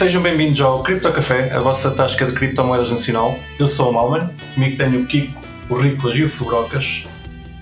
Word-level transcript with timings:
Sejam 0.00 0.22
bem-vindos 0.22 0.58
ao 0.62 0.82
Cripto 0.82 1.12
Café, 1.12 1.52
a 1.52 1.60
vossa 1.60 1.90
tasca 1.90 2.24
de 2.24 2.32
criptomoedas 2.32 2.90
nacional. 2.90 3.38
Eu 3.58 3.68
sou 3.68 3.90
o 3.90 3.92
Malman, 3.92 4.30
comigo 4.54 4.74
tenho 4.74 5.02
o 5.02 5.06
Kiko, 5.06 5.42
o 5.68 5.74
Riclas 5.74 6.14
e 6.14 6.24
o 6.24 6.28
Fubrocas. 6.30 7.04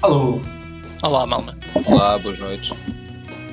Alô, 0.03 0.40
Olá, 1.03 1.27
Malman. 1.27 1.56
Olá, 1.85 2.17
boas 2.17 2.38
noites. 2.38 2.71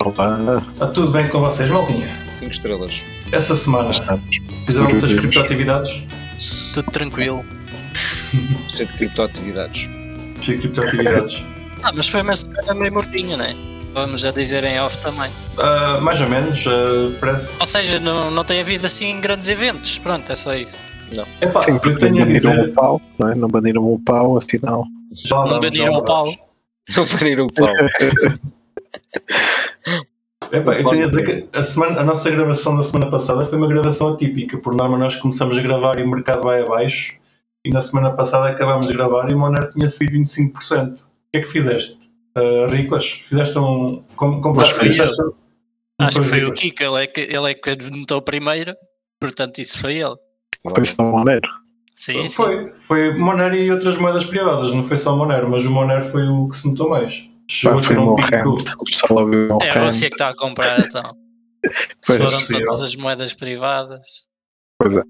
Olá. 0.05 0.61
está 0.71 0.85
tudo 0.89 1.09
bem 1.11 1.27
com 1.29 1.39
vocês, 1.39 1.67
maltinha? 1.67 2.07
5 2.31 2.51
estrelas. 2.51 3.01
Essa 3.31 3.55
semana 3.55 4.21
fizeram 4.67 4.87
muitas 4.87 5.13
criptoatividades? 5.13 6.03
Tudo 6.75 6.91
tranquilo. 6.91 7.43
Cheio 8.75 8.87
de 8.87 8.97
criptoatividades. 8.97 9.89
Fiz 10.37 10.61
criptoatividades. 10.61 11.43
Ah, 11.81 11.91
mas 11.91 12.07
foi 12.07 12.21
uma 12.21 12.35
semana 12.35 12.75
meio 12.75 12.93
mortinha, 12.93 13.35
não 13.35 13.45
é? 13.45 13.74
Vamos 13.95 14.19
já 14.19 14.31
dizer 14.31 14.61
em 14.65 14.77
off 14.81 14.97
também. 14.97 15.31
Ah, 15.57 15.99
mais 16.01 16.19
ou 16.19 16.27
menos, 16.27 16.67
ah, 16.67 17.15
parece. 17.17 17.57
Ou 17.61 17.65
seja, 17.65 17.97
não, 17.97 18.29
não 18.29 18.43
tem 18.43 18.59
havido 18.59 18.85
assim 18.85 19.21
grandes 19.21 19.47
eventos. 19.47 19.97
Pronto, 19.99 20.29
é 20.29 20.35
só 20.35 20.53
isso. 20.53 20.89
Epá, 21.39 21.63
Sim, 21.63 21.71
eu 21.81 21.97
tenho 21.97 22.15
a 22.15 22.25
não 22.25 22.25
baniram 22.25 22.51
dizer. 22.51 22.59
o 22.59 22.73
pau, 22.73 23.01
não 23.17 23.29
é? 23.29 23.35
Não 23.35 23.47
baniram 23.47 23.93
o 23.93 23.97
pau, 24.03 24.37
afinal. 24.37 24.83
Já 25.13 25.37
Não 25.45 25.61
baniram 25.61 25.93
o 25.93 26.03
pau. 26.03 26.25
Não 26.97 27.07
pariram 27.07 27.45
o 27.45 27.53
pau. 27.53 27.67
Epá, 30.51 30.73
eu 30.73 30.87
tenho 30.89 31.03
a 31.03 31.07
dizer 31.07 31.23
que 31.23 31.57
a, 31.57 31.63
semana, 31.63 32.01
a 32.01 32.03
nossa 32.03 32.29
gravação 32.29 32.75
da 32.75 32.83
semana 32.83 33.09
passada 33.09 33.45
foi 33.45 33.57
uma 33.57 33.67
gravação 33.69 34.09
atípica. 34.09 34.57
Por 34.57 34.75
norma, 34.75 34.97
nós 34.97 35.15
começamos 35.15 35.57
a 35.57 35.61
gravar 35.61 35.99
e 35.99 36.03
o 36.03 36.09
mercado 36.09 36.43
vai 36.43 36.61
abaixo. 36.61 37.15
E 37.63 37.69
na 37.69 37.79
semana 37.79 38.11
passada 38.11 38.49
acabámos 38.49 38.87
de 38.87 38.93
gravar 38.93 39.31
e 39.31 39.33
o 39.33 39.39
Monero 39.39 39.71
tinha 39.71 39.87
subido 39.87 40.17
25%. 40.17 40.51
O 40.51 41.05
que 41.31 41.37
é 41.37 41.39
que 41.39 41.47
fizeste? 41.47 42.13
Uh, 42.37 42.65
Riclas? 42.67 43.09
Fizeste 43.11 43.57
um. 43.57 44.03
Com, 44.15 44.41
compraste, 44.41 44.75
foi 44.75 44.87
fizeste- 44.87 45.21
Acho 45.99 46.21
que 46.21 46.27
foi 46.27 46.43
o? 46.43 46.53
Kiko, 46.53 46.83
ele 46.83 47.03
é 47.03 47.07
que, 47.07 47.21
ele 47.21 47.51
é 47.51 47.53
que 47.53 47.69
anotou 47.69 48.21
primeiro. 48.21 48.75
Portanto, 49.19 49.59
isso 49.59 49.79
foi 49.79 49.95
ele. 49.97 50.15
Foi 50.69 50.83
só 50.83 51.03
um 51.03 51.11
Monero. 51.11 51.49
Sim, 51.95 52.27
sim. 52.27 52.33
Foi, 52.35 52.69
foi 52.73 53.17
Monero 53.17 53.55
e 53.55 53.71
outras 53.71 53.97
moedas 53.97 54.25
privadas, 54.25 54.73
não 54.73 54.83
foi 54.83 54.97
só 54.97 55.15
Monero, 55.15 55.49
mas 55.49 55.65
o 55.65 55.71
Monero 55.71 56.03
foi 56.03 56.27
o 56.27 56.49
que 56.49 56.57
se 56.57 56.67
notou 56.67 56.89
mais. 56.89 57.29
Chegou 57.49 57.79
a 57.79 57.83
Foi 57.83 57.95
ter 57.95 57.99
o 57.99 58.01
um 58.01 58.15
meu 58.15 58.15
pico. 58.15 58.57
O 59.09 59.13
o 59.21 59.25
meu 59.25 59.47
É 59.61 59.79
você 59.79 60.09
que 60.09 60.15
está 60.15 60.29
a 60.29 60.35
comprar 60.35 60.79
então. 60.79 61.15
Se 62.01 62.15
é 62.15 62.17
foram 62.17 62.37
todas 62.45 62.81
as 62.81 62.95
moedas 62.95 63.33
privadas. 63.33 64.05
Pois 64.79 64.97
é. 64.97 65.03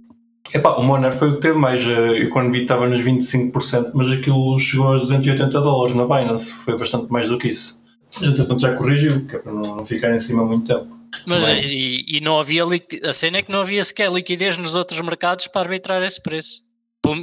Epá, 0.54 0.72
o 0.76 0.84
Monero 0.84 1.14
foi 1.14 1.30
o 1.32 1.36
que 1.36 1.42
teve 1.42 1.58
mais. 1.58 1.86
eh, 1.86 2.24
Eu 2.24 2.30
quando 2.30 2.52
vi 2.52 2.62
estava 2.62 2.88
nos 2.88 3.02
25%, 3.02 3.92
mas 3.94 4.12
aquilo 4.12 4.58
chegou 4.60 4.88
aos 4.88 5.02
280 5.02 5.60
dólares 5.62 5.96
na 5.96 6.06
Binance, 6.06 6.54
foi 6.54 6.78
bastante 6.78 7.12
mais 7.12 7.28
do 7.28 7.38
que 7.38 7.48
isso. 7.50 7.84
Mas 8.20 8.30
entretanto 8.30 8.62
já 8.62 8.74
corrigiu, 8.74 9.26
que 9.26 9.36
é 9.36 9.40
para 9.40 9.52
não, 9.52 9.86
ficar 9.86 10.12
em 10.16 10.20
cima 10.20 10.46
muito 10.46 10.66
tempo. 10.68 10.96
Mas 11.26 11.44
e, 11.48 12.06
e 12.08 12.22
não 12.22 12.40
havia 12.40 12.64
a 13.04 13.14
cena 13.14 13.38
é 13.38 13.42
que 13.42 13.52
não 13.52 13.62
havia 13.62 13.84
sequer 13.84 14.12
liquidez 14.12 14.58
nos 14.58 14.76
outros 14.76 15.00
mercados 15.02 15.48
para 15.48 15.62
arbitrar 15.62 16.02
esse 16.04 16.22
preço. 16.22 16.64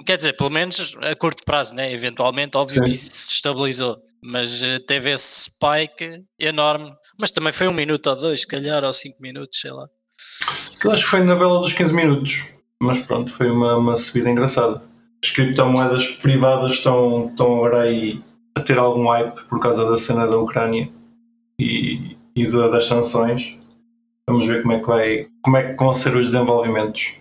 Quer 0.07 0.17
dizer, 0.17 0.35
pelo 0.35 0.51
menos 0.51 0.97
a 1.01 1.15
curto 1.17 1.43
prazo, 1.45 1.75
né? 1.75 1.93
eventualmente, 1.93 2.57
óbvio, 2.57 2.85
Sim. 2.85 2.91
isso 2.93 3.11
se 3.11 3.33
estabilizou. 3.33 3.99
Mas 4.23 4.63
eh, 4.63 4.79
teve 4.79 5.11
esse 5.11 5.51
spike 5.51 6.23
enorme. 6.39 6.93
Mas 7.19 7.31
também 7.31 7.53
foi 7.53 7.67
um 7.67 7.75
minuto 7.75 8.07
ou 8.09 8.17
dois, 8.17 8.43
se 8.43 8.47
calhar, 8.47 8.85
ou 8.85 8.93
cinco 8.93 9.17
minutos, 9.21 9.59
sei 9.61 9.73
lá. 9.73 9.87
Eu 10.85 10.93
acho 10.93 11.05
que 11.05 11.11
foi 11.11 11.21
na 11.25 11.35
bela 11.35 11.61
dos 11.61 11.73
15 11.73 11.95
minutos, 11.95 12.49
mas 12.83 12.99
pronto, 12.99 13.33
foi 13.33 13.51
uma, 13.51 13.77
uma 13.77 13.97
subida 13.97 14.31
engraçada. 14.31 14.83
As 15.25 15.31
criptomoedas 15.31 16.07
privadas 16.09 16.73
estão, 16.73 17.29
estão 17.29 17.57
agora 17.57 17.83
aí 17.83 18.21
a 18.57 18.61
ter 18.61 18.79
algum 18.79 19.09
hype 19.09 19.45
por 19.49 19.61
causa 19.61 19.85
da 19.89 19.97
cena 19.97 20.27
da 20.27 20.37
Ucrânia 20.37 20.89
e, 21.59 22.17
e 22.35 22.47
da- 22.51 22.69
das 22.69 22.87
sanções. 22.87 23.57
Vamos 24.29 24.47
ver 24.47 24.63
como 24.63 24.75
é 24.75 24.81
que 24.81 24.87
vai, 24.87 25.27
como 25.43 25.57
é 25.57 25.75
que 25.75 25.83
vão 25.85 25.95
ser 25.95 26.15
os 26.17 26.27
desenvolvimentos. 26.33 27.15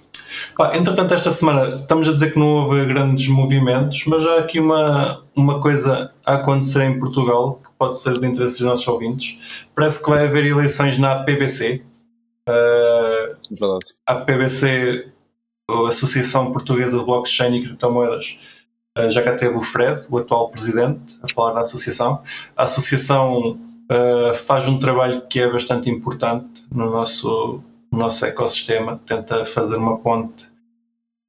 Pá, 0.58 0.76
entretanto, 0.77 1.14
esta 1.14 1.30
semana 1.30 1.76
estamos 1.76 2.08
a 2.08 2.11
dizer 2.14 2.32
que 2.33 2.39
não 2.39 2.48
houve 2.48 2.86
grandes 2.86 3.27
movimentos, 3.27 4.05
mas 4.05 4.26
há 4.26 4.38
aqui 4.39 4.60
uma, 4.60 5.23
uma 5.36 5.60
coisa 5.60 6.11
a 6.26 6.36
acontecer 6.36 6.83
em 6.83 6.98
Portugal 7.00 7.60
que 7.64 7.70
pode 7.77 7.98
ser 8.00 8.14
de 8.14 8.26
interesse 8.26 8.60
dos 8.60 8.67
nossos 8.67 8.88
ouvintes. 8.88 9.66
Parece 9.76 10.02
que 10.02 10.10
vai 10.10 10.26
haver 10.26 10.45
eleições 10.45 10.98
na 10.98 11.23
PBC. 11.23 11.83
Uh, 12.50 13.36
Verdade. 13.50 13.86
a 14.08 14.16
PBC, 14.16 15.11
a 15.86 15.89
Associação 15.89 16.52
Portuguesa 16.52 16.99
de 16.99 17.05
Blockchain 17.05 17.55
e 17.55 17.61
Criptomoedas, 17.64 18.67
eh, 18.98 19.09
já 19.09 19.21
cá 19.23 19.36
teve 19.36 19.55
o 19.55 19.61
Fred, 19.61 19.99
o 20.09 20.17
atual 20.17 20.49
presidente, 20.49 21.20
a 21.23 21.33
falar 21.33 21.54
na 21.54 21.61
associação. 21.61 22.21
A 22.55 22.64
associação 22.64 23.59
eh, 23.89 24.33
faz 24.33 24.67
um 24.67 24.80
trabalho 24.80 25.27
que 25.27 25.39
é 25.39 25.52
bastante 25.52 25.89
importante 25.89 26.65
no 26.71 26.89
nosso, 26.89 27.61
no 27.92 27.99
nosso 27.99 28.26
ecossistema, 28.26 29.02
tenta 29.05 29.43
fazer 29.43 29.76
uma 29.76 29.98
ponte 29.98 30.49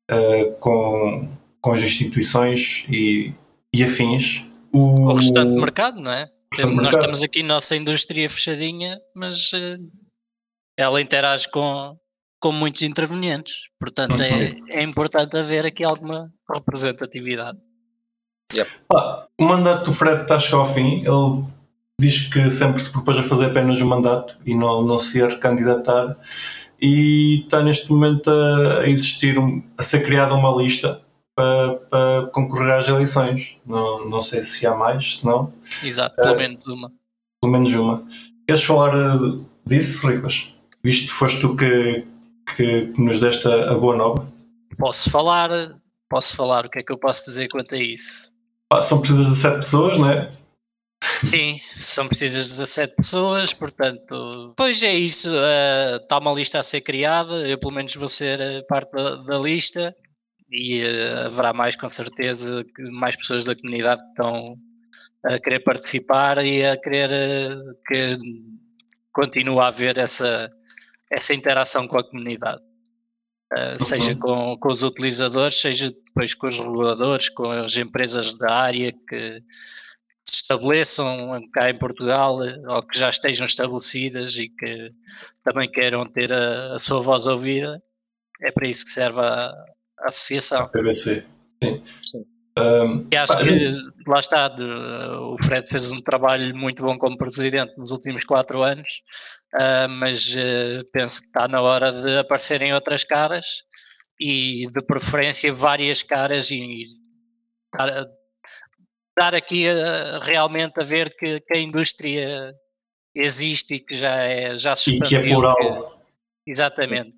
eh, 0.09 0.55
com, 0.61 1.29
com 1.61 1.73
as 1.73 1.81
instituições 1.81 2.87
e, 2.89 3.33
e 3.75 3.83
afins. 3.83 4.45
O, 4.73 5.11
O 5.11 5.15
restante 5.15 5.57
mercado, 5.59 6.01
não 6.01 6.13
é? 6.13 6.31
Nós 6.61 6.75
mercado. 6.75 7.01
temos 7.01 7.23
aqui 7.23 7.43
nossa 7.43 7.75
indústria 7.75 8.29
fechadinha, 8.29 9.01
mas 9.17 9.51
eh, 9.55 9.79
ela 10.77 11.01
interage 11.01 11.51
com, 11.51 11.97
com 12.43 12.51
muitos 12.53 12.83
intervenientes. 12.83 13.55
Portanto, 13.79 14.21
é, 14.21 14.55
é 14.69 14.83
importante 14.83 15.37
haver 15.39 15.65
aqui 15.65 15.85
alguma 15.87 16.31
representatividade. 16.53 17.59
Pá, 18.89 19.27
o 19.41 19.45
mandato 19.45 19.91
do 19.91 19.97
Fred 19.97 20.23
está 20.23 20.35
a 20.35 20.39
chegar 20.39 20.59
ao 20.59 20.67
fim. 20.67 20.99
Ele 20.99 21.47
diz 22.01 22.29
que 22.29 22.51
sempre 22.51 22.83
se 22.83 22.91
propôs 22.93 23.17
a 23.17 23.23
fazer 23.23 23.47
apenas 23.47 23.81
um 23.81 23.87
mandato 23.89 24.37
e 24.45 24.55
não, 24.55 24.83
não 24.83 24.99
se 24.99 25.19
ia 25.19 25.29
recandidatar. 25.29 26.17
E 26.81 27.43
está 27.45 27.63
neste 27.63 27.91
momento 27.93 28.29
a, 28.29 28.81
a 28.81 28.89
existir, 28.89 29.39
um- 29.39 29.63
a 29.79 29.83
ser 29.83 30.05
criada 30.05 30.35
uma 30.35 30.51
lista 30.61 31.01
para, 31.35 31.75
para 31.89 32.27
concorrer 32.33 32.73
às 32.75 32.89
eleições. 32.89 33.57
Não, 33.65 34.07
não 34.09 34.21
sei 34.21 34.43
se 34.43 34.67
há 34.67 34.75
mais, 34.75 35.19
se 35.19 35.25
não, 35.25 35.53
Exato, 35.83 36.17
pelo 36.17 36.35
Eh, 36.35 36.39
menos 36.39 36.67
uma. 36.67 36.93
pelo 37.41 37.53
menos 37.53 37.73
uma. 37.73 38.05
Queres 38.47 38.65
falar 38.65 38.93
eh, 38.95 39.39
disso, 39.65 40.07
Riclas? 40.09 40.53
Visto 40.85 41.07
que 41.07 41.13
foste 41.13 41.41
tu 41.41 41.55
que, 41.57 42.05
que, 42.57 42.93
que 42.93 43.01
nos 43.01 43.21
deste 43.21 43.47
a, 43.49 43.73
a 43.73 43.75
boa 43.75 43.97
nova. 43.97 44.33
Posso 44.79 45.11
falar, 45.11 45.51
posso 46.09 46.37
falar, 46.37 46.67
o 46.67 46.71
que 46.71 46.81
é 46.81 46.83
que 46.83 46.93
eu 46.93 46.99
posso 46.99 47.25
dizer 47.27 47.49
quanto 47.49 47.75
a 47.75 47.79
isso? 47.79 48.33
Pá, 48.69 48.81
são 48.83 49.01
precisas 49.01 49.27
de 49.27 49.37
sete 49.37 49.57
pessoas, 49.57 49.99
não 49.99 50.11
é? 50.11 50.31
Sim, 51.25 51.57
são 51.59 52.09
precisas 52.09 52.49
17 52.49 52.95
pessoas, 52.97 53.53
portanto, 53.53 54.55
pois 54.57 54.83
é 54.83 54.95
isso, 54.95 55.31
eh, 55.33 55.97
está 55.97 56.19
uma 56.19 56.33
lista 56.33 56.59
a 56.59 56.63
ser 56.63 56.81
criada, 56.81 57.47
eu 57.49 57.59
pelo 57.59 57.73
menos 57.73 57.95
vou 57.95 58.09
ser 58.09 58.41
eh, 58.41 58.63
parte 58.63 58.93
da, 58.93 59.17
da 59.17 59.39
lista 59.39 59.95
e 60.51 60.83
eh, 60.83 61.27
haverá 61.27 61.53
mais 61.53 61.77
com 61.77 61.89
certeza 61.89 62.65
que 62.65 62.83
mais 62.91 63.17
pessoas 63.17 63.47
da 63.47 63.57
comunidade 63.57 64.03
que 64.03 64.09
estão 64.09 64.57
a 65.25 65.39
querer 65.39 65.61
participar 65.61 66.45
e 66.45 66.65
a 66.65 66.77
querer 66.77 67.11
eh, 67.13 67.57
que 67.87 68.19
continue 69.13 69.59
a 69.61 69.69
haver 69.69 69.99
essa, 69.99 70.51
essa 71.13 71.35
interação 71.35 71.87
com 71.87 71.99
a 71.99 72.05
comunidade. 72.05 72.63
Eh, 73.55 73.77
seja 73.79 74.13
Uhum. 74.13 74.19
com, 74.19 74.57
com 74.59 74.73
os 74.73 74.83
utilizadores, 74.83 75.59
seja 75.61 75.91
depois 76.07 76.35
com 76.35 76.47
os 76.49 76.59
reguladores, 76.59 77.29
com 77.29 77.51
as 77.51 77.77
empresas 77.77 78.33
da 78.35 78.51
área 78.53 78.93
que 79.09 79.43
se 80.25 80.37
estabeleçam 80.37 81.41
cá 81.53 81.69
em 81.69 81.79
Portugal 81.79 82.39
ou 82.69 82.83
que 82.87 82.99
já 82.99 83.11
estejam 83.11 83.45
estabelecidas 83.47 84.37
e 84.39 84.49
que 84.49 84.91
também 85.45 85.69
queiram 85.71 86.07
ter 86.07 86.33
a, 86.33 86.75
a 86.75 86.79
sua 86.79 87.01
voz 87.01 87.27
ouvida. 87.27 87.83
É 88.41 88.51
para 88.51 88.67
isso 88.69 88.85
que 88.85 88.91
serve 88.91 89.21
a, 89.21 89.51
a 90.01 90.07
associação. 90.07 90.69
PBC. 90.69 91.25
Sim. 91.63 91.83
Ahm, 92.57 93.07
E 93.13 93.17
acho 93.17 93.33
Pá, 93.35 93.43
que 93.43 93.83
lá 94.07 94.19
está, 94.19 94.57
o 95.21 95.37
Fred 95.43 95.67
fez 95.69 95.91
um 95.91 96.01
trabalho 96.01 96.55
muito 96.57 96.83
bom 96.83 96.97
como 96.99 97.17
presidente 97.19 97.77
nos 97.79 97.91
últimos 97.91 98.25
quatro 98.25 98.63
anos, 98.63 99.03
ah, 99.55 99.89
mas 99.89 100.35
eh, 100.37 100.83
penso 100.93 101.21
que 101.21 101.27
está 101.27 101.47
na 101.49 101.61
hora 101.61 101.93
de 101.93 102.19
aparecerem 102.19 102.73
outras 102.73 103.05
caras 103.05 103.47
e 104.21 104.67
de 104.71 104.83
preferência 104.85 105.53
várias 105.53 106.03
caras 106.03 106.51
e 106.51 106.85
dar, 107.77 108.07
dar 109.19 109.35
aqui 109.35 109.67
a- 109.69 110.21
realmente 110.23 110.81
a 110.81 110.85
ver 110.85 111.15
que, 111.17 111.41
que 111.41 111.57
a 111.57 111.61
indústria 111.61 112.53
existe 113.15 113.75
e 113.75 113.81
que 113.81 113.95
já, 113.95 114.15
é, 114.23 114.59
já 114.59 114.75
se 114.77 114.95
e 114.95 114.99
que 114.99 115.03
é 115.05 115.07
expandiu, 115.19 115.35
plural. 115.35 115.57
que- 115.57 116.51
exatamente. 116.51 117.17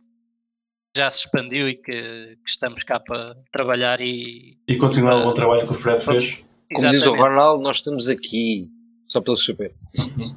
Já 0.96 1.10
se 1.10 1.26
expandiu 1.26 1.68
e 1.68 1.74
que, 1.74 1.92
que 1.92 2.38
estamos 2.48 2.84
cá 2.84 3.00
para 3.00 3.34
trabalhar 3.52 4.00
e 4.00 4.56
E 4.68 4.76
continuar 4.76 5.16
o 5.16 5.24
bom 5.24 5.34
trabalho 5.34 5.64
que 5.66 5.72
o 5.72 5.74
Fred 5.74 6.00
fez. 6.04 6.36
Como 6.72 6.88
diz 6.88 7.02
o 7.02 7.06
exatamente. 7.06 7.20
Ronaldo, 7.22 7.62
nós 7.64 7.76
estamos 7.78 8.08
aqui. 8.08 8.68
Só 9.08 9.20
pelo 9.20 9.36
saber. 9.36 9.74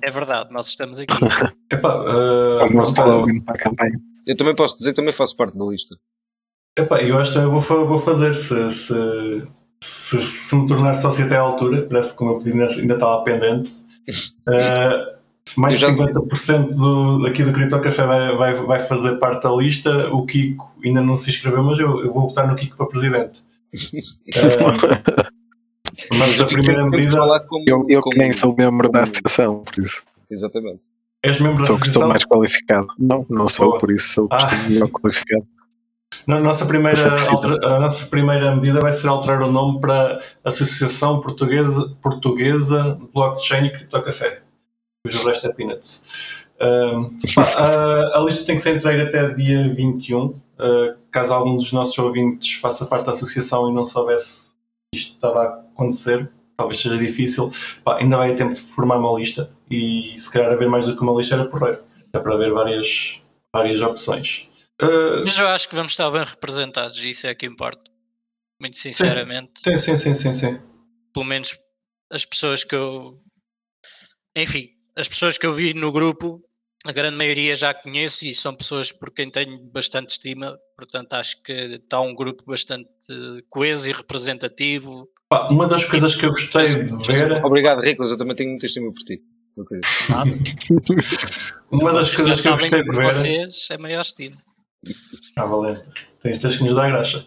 É 0.04 0.12
verdade, 0.12 0.52
nós 0.52 0.68
estamos 0.68 1.00
aqui. 1.00 1.14
Epá, 1.72 1.90
É 1.94 2.64
uh, 2.66 2.68
o 2.68 2.74
nosso 2.74 2.94
pronto, 2.94 3.10
slogan 3.10 3.40
para 3.42 3.56
a 3.56 3.58
campanha. 3.58 4.00
Eu 4.25 4.36
também 4.38 4.56
posso 4.56 4.78
dizer 4.78 4.90
que 4.92 4.96
também 4.98 5.14
faço 5.14 5.36
parte 5.36 5.58
da 5.58 5.66
lista. 5.66 5.96
epá, 6.78 7.02
eu 7.02 7.18
acho 7.18 7.31
que 7.31 7.38
também 7.40 7.52
vou, 7.60 7.88
vou 7.88 8.00
fazer 8.00 8.36
se, 8.36 8.69
se, 8.69 9.44
se, 9.81 10.22
se 10.22 10.56
me 10.56 10.68
tornar 10.68 10.94
sócio 10.94 11.25
até 11.25 11.38
à 11.38 11.42
altura, 11.42 11.84
parece 11.84 12.16
que 12.16 12.24
o 12.24 12.28
meu 12.28 12.38
pedido 12.38 12.62
ainda, 12.64 12.94
estava 12.94 13.24
pendente. 13.24 13.74
Uh, 14.48 15.18
mais 15.60 15.80
de 15.80 15.84
Eu 15.86 15.96
já- 15.98 16.04
50% 16.12 16.70
do, 16.78 17.24
daqui 17.24 17.44
do 17.44 17.52
Cripto 17.52 17.80
Café 17.81 18.06
vai, 18.06 18.36
vai, 18.36 18.54
vai 18.54 18.80
fazer 18.80 19.18
parte 19.18 19.44
da 19.44 19.52
lista. 19.56 19.90
O 20.13 20.25
Kiko 20.25 20.78
ainda 20.84 21.02
não 21.02 21.16
se 21.18 21.30
inscreveu, 21.30 21.63
mas 21.63 21.80
eu, 21.80 22.04
eu 22.04 22.13
vou 22.13 22.28
votar 22.28 22.48
no 22.48 22.56
Kiko 22.56 22.78
para 22.78 22.86
presidente. 22.86 23.40
Ah, 24.36 25.28
mas 26.18 26.40
a 26.40 26.46
primeira 26.46 26.86
medida. 26.86 27.18
como- 27.48 27.66
Eu, 27.68 27.86
eu 27.90 28.02
que 28.02 28.18
nem 28.18 28.32
sou 28.32 28.56
membro 28.58 28.90
da 28.92 29.04
associação, 29.04 29.60
por 29.64 29.84
isso. 29.84 30.04
Exatamente. 30.30 30.80
És 31.24 31.40
membro 31.40 31.60
da 31.64 31.66
Sou 31.66 31.80
que 31.80 31.88
estou 31.88 32.04
associação? 32.04 32.10
mais 32.10 32.26
qualificado. 32.26 32.88
Não, 33.00 33.26
não 33.30 33.48
sou, 33.48 33.78
por 33.80 33.92
isso 33.92 34.14
sou 34.14 34.28
Ah. 34.32 34.50
melhor 34.68 34.88
qualificado. 34.90 35.46
Na 36.26 36.40
nossa 36.40 36.66
primeira, 36.66 37.30
altera- 37.30 37.76
a 37.76 37.80
nossa 37.80 38.06
primeira 38.08 38.56
medida 38.56 38.80
vai 38.82 38.94
ser 38.94 39.08
alterar 39.08 39.42
o 39.44 39.52
nome 39.52 39.80
para 39.80 40.20
Associação 40.44 41.20
Portuguesa, 41.22 41.96
Portuguesa 42.02 42.98
de 43.00 43.08
Blockchain 43.14 43.66
e 43.66 43.70
Cripto 43.72 44.02
Café. 44.02 44.42
Depois 45.06 45.24
o 45.24 45.28
resto 45.28 45.48
é 45.50 45.54
Peanuts. 45.54 46.46
Ahm, 46.60 47.10
pá, 47.36 47.44
a, 47.44 48.18
a 48.20 48.24
lista 48.24 48.46
tem 48.46 48.56
que 48.56 48.62
ser 48.62 48.76
entregue 48.76 49.04
até 49.04 49.30
dia 49.34 49.74
21. 49.74 50.34
Ah, 50.60 50.96
caso 51.12 51.34
algum 51.34 51.56
dos 51.56 51.72
nossos 51.72 51.98
ouvintes 52.00 52.54
faça 52.60 52.86
parte 52.86 53.06
da 53.06 53.12
associação 53.12 53.70
e 53.70 53.74
não 53.74 53.86
soubesse 53.86 54.54
que 54.92 55.00
isto 55.00 55.14
estava 55.16 55.44
a 55.44 55.64
acontecer, 55.77 56.29
talvez 56.57 56.79
seja 56.79 56.97
difícil, 56.97 57.51
pá, 57.83 57.97
ainda 58.00 58.18
vai 58.18 58.31
a 58.31 58.35
tempo 58.35 58.53
de 58.53 58.62
formar 58.62 58.97
uma 58.97 59.18
lista 59.18 59.51
e 59.69 60.15
se 60.18 60.31
calhar 60.31 60.51
haver 60.51 60.68
mais 60.68 60.88
do 60.88 60.95
que 60.95 61.01
uma 61.03 61.13
lista 61.13 61.35
era 61.35 61.45
porreiro. 61.45 61.83
Dá 62.12 62.19
para 62.19 62.33
haver 62.33 62.51
várias, 62.51 63.21
várias 63.53 63.81
opções. 63.81 64.50
Ah, 64.81 65.21
Mas 65.24 65.38
eu 65.38 65.47
acho 65.47 65.69
que 65.69 65.75
vamos 65.75 65.91
estar 65.91 66.09
bem 66.09 66.24
representados, 66.24 67.00
e 67.00 67.09
isso 67.09 67.27
é 67.27 67.35
que 67.35 67.45
importa. 67.45 67.91
Muito 68.59 68.77
sinceramente. 68.77 69.51
Sim, 69.59 69.77
sim, 69.77 69.97
sim, 69.97 70.13
sim, 70.13 70.33
sim. 70.33 70.59
Pelo 71.13 71.25
menos 71.25 71.56
as 72.12 72.25
pessoas 72.25 72.63
que 72.63 72.75
eu. 72.75 73.21
Enfim, 74.35 74.69
as 74.95 75.07
pessoas 75.07 75.38
que 75.38 75.45
eu 75.45 75.53
vi 75.53 75.74
no 75.74 75.91
grupo, 75.91 76.44
a 76.85 76.91
grande 76.91 77.18
maioria 77.18 77.53
já 77.53 77.74
conheço 77.74 78.25
e 78.25 78.33
são 78.33 78.56
pessoas 78.56 78.91
por 78.91 79.12
quem 79.12 79.29
tenho 79.29 79.59
bastante 79.71 80.09
estima, 80.09 80.57
portanto 80.75 81.13
acho 81.13 81.41
que 81.44 81.51
está 81.51 82.00
um 82.00 82.15
grupo 82.15 82.44
bastante 82.45 82.89
coeso 83.50 83.89
e 83.89 83.94
representativo. 83.94 85.07
Pá, 85.29 85.50
uma 85.51 85.68
das 85.68 85.83
coisas 85.83 86.15
que 86.15 86.25
eu 86.25 86.29
gostei 86.29 86.68
de 86.68 87.13
ver, 87.13 87.45
Obrigado, 87.45 87.81
Riclas. 87.81 88.12
Eu 88.12 88.18
também 88.18 88.35
tenho 88.35 88.51
muita 88.51 88.65
estima 88.65 88.91
por 88.94 89.03
ti. 89.03 89.21
uma 91.71 91.91
das 91.91 92.12
coisas 92.12 92.41
que 92.41 92.47
eu 92.47 92.51
gostei 92.53 92.83
de 92.83 92.95
ver, 92.95 93.12
vocês 93.12 93.68
é 93.71 93.77
maior 93.77 94.01
estima. 94.01 94.38
ah, 95.35 95.45
valente, 95.45 95.81
tens, 96.19 96.38
tens 96.38 96.57
que 96.57 96.63
nos 96.63 96.75
dar 96.75 96.89
graxa. 96.89 97.25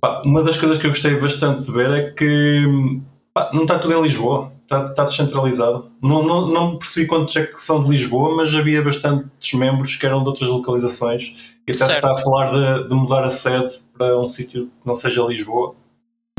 Pá, 0.00 0.22
uma 0.24 0.42
das 0.42 0.56
coisas 0.56 0.78
que 0.78 0.86
eu 0.86 0.90
gostei 0.90 1.14
bastante 1.20 1.66
de 1.66 1.72
ver 1.72 1.90
é 1.90 2.10
que 2.10 3.00
pá, 3.32 3.50
não 3.54 3.62
está 3.62 3.78
tudo 3.78 3.94
em 3.94 4.02
Lisboa, 4.02 4.52
está, 4.62 4.86
está 4.86 5.04
descentralizado. 5.04 5.92
Não, 6.02 6.24
não, 6.24 6.48
não 6.48 6.78
percebi 6.78 7.06
quantos 7.06 7.36
é 7.36 7.46
que 7.46 7.60
são 7.60 7.84
de 7.84 7.90
Lisboa, 7.90 8.34
mas 8.36 8.52
havia 8.54 8.82
bastantes 8.82 9.54
membros 9.54 9.94
que 9.94 10.04
eram 10.04 10.22
de 10.22 10.28
outras 10.28 10.50
localizações 10.50 11.54
e 11.66 11.70
até 11.70 11.74
se 11.74 11.86
Certo. 11.86 12.08
está 12.08 12.10
a 12.10 12.22
falar 12.22 12.50
de, 12.50 12.88
de 12.88 12.94
mudar 12.94 13.22
a 13.22 13.30
sede 13.30 13.70
para 13.96 14.18
um 14.18 14.26
sítio 14.26 14.66
que 14.66 14.86
não 14.86 14.96
seja 14.96 15.22
Lisboa, 15.22 15.76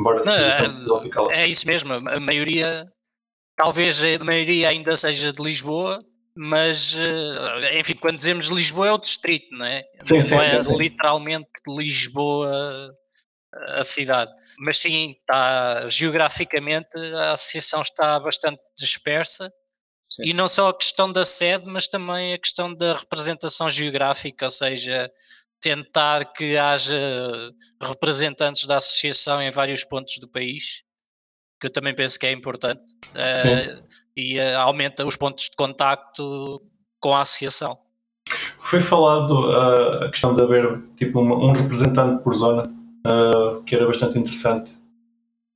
embora 0.03 0.17
Não, 0.23 0.33
seja 0.33 0.65
é- 0.65 0.69
possível 0.69 0.99
ficar 0.99 1.21
lá. 1.21 1.33
É 1.33 1.47
isso 1.47 1.65
mesmo, 1.65 1.93
a 1.93 2.19
maioria, 2.19 2.85
talvez 3.55 4.01
a 4.03 4.23
maioria 4.23 4.69
ainda 4.69 4.97
seja 4.97 5.31
de 5.31 5.41
Lisboa, 5.41 6.03
mas 6.35 6.95
eh, 6.99 7.79
enfim, 7.79 7.95
quando 7.95 8.15
dizemos 8.15 8.47
Lisboa 8.47 8.87
é 8.87 8.91
o 8.91 8.97
distrito, 8.97 9.47
não 9.51 9.65
é? 9.65 9.83
Sim, 9.99 10.15
não 10.15 10.23
sim, 10.23 10.35
é 10.35 10.59
sim, 10.59 10.59
sim. 10.59 10.77
literalmente 10.77 11.47
Lisboa 11.67 12.51
eh, 13.55 13.79
a 13.79 13.83
cidade. 13.83 14.31
Mas 14.59 14.77
sim, 14.79 15.11
está, 15.19 15.87
geograficamente 15.87 16.97
a 16.97 17.33
associação 17.33 17.81
está 17.81 18.19
bastante 18.19 18.59
dispersa. 18.77 19.51
Sim. 20.09 20.23
E 20.25 20.33
não 20.33 20.47
só 20.47 20.69
a 20.69 20.77
questão 20.77 21.11
da 21.11 21.23
sede, 21.25 21.65
mas 21.65 21.87
também 21.87 22.33
a 22.33 22.37
questão 22.37 22.73
da 22.73 22.97
representação 22.97 23.69
geográfica, 23.69 24.45
ou 24.45 24.49
seja, 24.49 25.09
tentar 25.63 26.25
que 26.33 26.57
haja 26.57 26.93
representantes 27.81 28.65
da 28.67 28.75
associação 28.75 29.41
em 29.41 29.49
vários 29.49 29.83
pontos 29.85 30.17
do 30.19 30.27
país, 30.27 30.83
que 31.59 31.67
eu 31.67 31.71
também 31.71 31.95
penso 31.95 32.19
que 32.19 32.25
é 32.27 32.31
importante, 32.33 32.83
eh, 33.15 33.81
e 34.15 34.37
eh, 34.37 34.53
aumenta 34.55 35.05
os 35.05 35.15
pontos 35.15 35.45
de 35.45 35.55
contacto 35.55 36.61
com 36.99 37.15
a 37.15 37.21
associação. 37.21 37.77
Foi 38.59 38.81
falado 38.81 39.31
uh, 39.31 40.05
a 40.05 40.09
questão 40.09 40.35
de 40.35 40.41
haver 40.41 40.81
tipo 40.97 41.19
uma- 41.21 41.35
um 41.35 41.51
representante 41.53 42.21
por 42.23 42.33
zona, 42.33 42.63
uh, 43.07 43.63
que 43.63 43.75
era 43.75 43.85
bastante 43.85 44.17
interessante. 44.19 44.71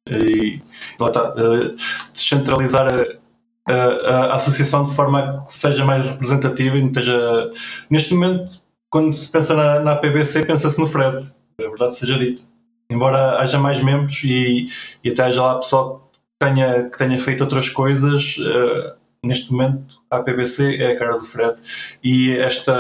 E 0.10 0.62
lá 1.00 1.08
está, 1.08 1.34
uh, 1.34 1.76
descentralizar 2.14 2.88
a, 2.88 3.74
a- 3.74 4.26
a 4.32 4.36
associação 4.36 4.84
de 4.84 4.94
forma 4.96 5.20
a 5.20 5.42
que 5.44 5.52
seja 5.52 5.84
mais 5.86 6.06
representativa 6.08 6.78
e 6.78 6.82
não 6.82 6.88
esteja. 6.88 7.50
Neste 7.90 8.14
momento, 8.14 8.62
quando 8.90 9.14
se 9.14 9.30
pensa 9.32 9.54
na, 9.54 9.80
na 9.80 9.96
PBC, 9.96 10.46
pensa-se 10.46 10.80
no 10.80 10.88
Fred, 10.88 11.32
a 11.60 11.64
verdade 11.64 11.96
seja 11.96 12.18
dito. 12.18 12.44
Embora 12.90 13.40
haja 13.40 13.60
mais 13.60 13.82
membros 13.82 14.24
e, 14.24 14.68
e 15.04 15.10
até 15.10 15.24
haja 15.24 15.42
lá 15.44 15.56
pessoal 15.58 16.10
que 16.12 16.20
tenha, 16.40 16.90
que 16.90 16.98
tenha 16.98 17.20
feito 17.20 17.42
outras 17.42 17.68
coisas, 17.70 18.38
uh, 18.38 18.96
neste 19.26 19.52
momento 19.52 20.02
a 20.10 20.22
PBC 20.22 20.78
é 20.78 20.92
a 20.92 20.98
cara 20.98 21.18
do 21.18 21.24
Fred 21.26 21.58
e 22.04 22.38
esta, 22.38 22.74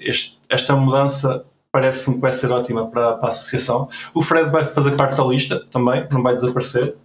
este- 0.00 0.38
esta 0.48 0.74
mudança 0.74 1.44
parece-me 1.70 2.16
que 2.16 2.22
vai 2.22 2.32
ser 2.32 2.50
ótima 2.52 2.86
para, 2.88 3.14
para 3.14 3.26
a 3.26 3.28
associação. 3.28 3.88
O 4.14 4.22
Fred 4.22 4.48
vai 4.50 4.64
fazer 4.64 4.96
parte 4.96 5.16
da 5.16 5.24
lista 5.24 5.60
também, 5.70 6.06
não 6.10 6.22
vai 6.22 6.34
desaparecer, 6.34 6.96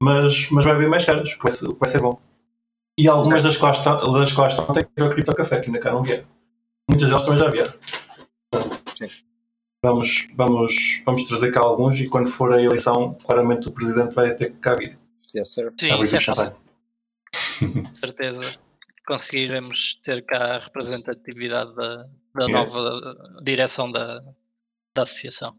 mas, 0.00 0.50
mas 0.50 0.64
vai 0.64 0.74
haver 0.74 0.88
mais 0.88 1.04
caras, 1.04 1.32
o 1.32 1.36
que 1.36 1.42
vai 1.42 1.50
ser, 1.50 1.66
vai 1.74 2.00
bom. 2.00 2.20
E 2.98 3.08
algumas 3.08 3.42
das 3.42 3.56
que 3.56 3.62
lá 3.62 3.70
estão, 3.70 4.12
das 4.12 4.32
que 4.32 4.40
lá 4.40 4.48
estão 4.48 4.66
têm 4.66 4.84
que 4.84 4.90
ir 4.96 5.02
ao 5.02 5.08
Cripto 5.10 5.34
Café, 5.34 5.60
que 5.60 5.66
ainda 5.66 5.78
cá 5.80 5.92
não 5.92 6.02
vieram. 6.02 6.24
Muitas 6.88 7.08
delas 7.08 7.22
também 7.24 7.38
já 7.38 7.50
vieram. 7.50 7.72
Sim. 8.96 9.24
Vamos, 9.84 10.26
vamos, 10.34 11.02
vamos 11.06 11.22
trazer 11.24 11.52
cá 11.52 11.60
alguns 11.60 12.00
e 12.00 12.08
quando 12.08 12.28
for 12.28 12.52
a 12.52 12.60
eleição, 12.62 13.16
claramente 13.24 13.68
o 13.68 13.72
presidente 13.72 14.14
vai 14.14 14.34
ter 14.34 14.50
que 14.50 14.56
cá 14.58 14.74
vir. 14.74 14.98
Yes, 15.36 15.54
sir. 15.54 15.72
Sim, 15.78 15.90
Abrir 15.92 16.04
isso 16.04 16.16
é 16.30 16.52
certeza 17.94 18.54
conseguiremos 19.06 19.98
ter 20.02 20.22
cá 20.24 20.56
a 20.56 20.58
representatividade 20.58 21.74
da, 21.74 22.06
da 22.34 22.44
É. 22.44 22.48
nova 22.52 23.16
direção 23.42 23.90
da, 23.90 24.20
da 24.94 25.02
associação. 25.02 25.54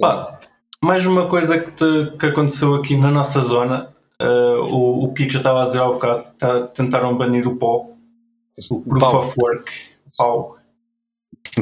Pá, 0.00 0.40
mais 0.82 1.06
uma 1.06 1.28
coisa 1.28 1.58
que, 1.58 1.70
te- 1.70 2.16
que 2.18 2.26
aconteceu 2.26 2.74
aqui 2.74 2.96
na 2.96 3.10
nossa 3.10 3.40
zona, 3.40 3.94
uh, 4.20 4.60
o, 4.64 5.04
o 5.04 5.14
Kiko 5.14 5.30
já 5.32 5.38
estava 5.38 5.62
a 5.62 5.66
dizer 5.66 5.80
há 5.80 5.86
bocado, 5.88 6.24
tá- 6.36 6.66
tentaram 6.68 7.16
banir 7.16 7.46
o 7.46 7.56
pó, 7.56 7.90
o 8.70 8.78
Proof 8.88 9.14
of 9.14 9.34
Work, 9.40 9.72
pau. 10.18 10.58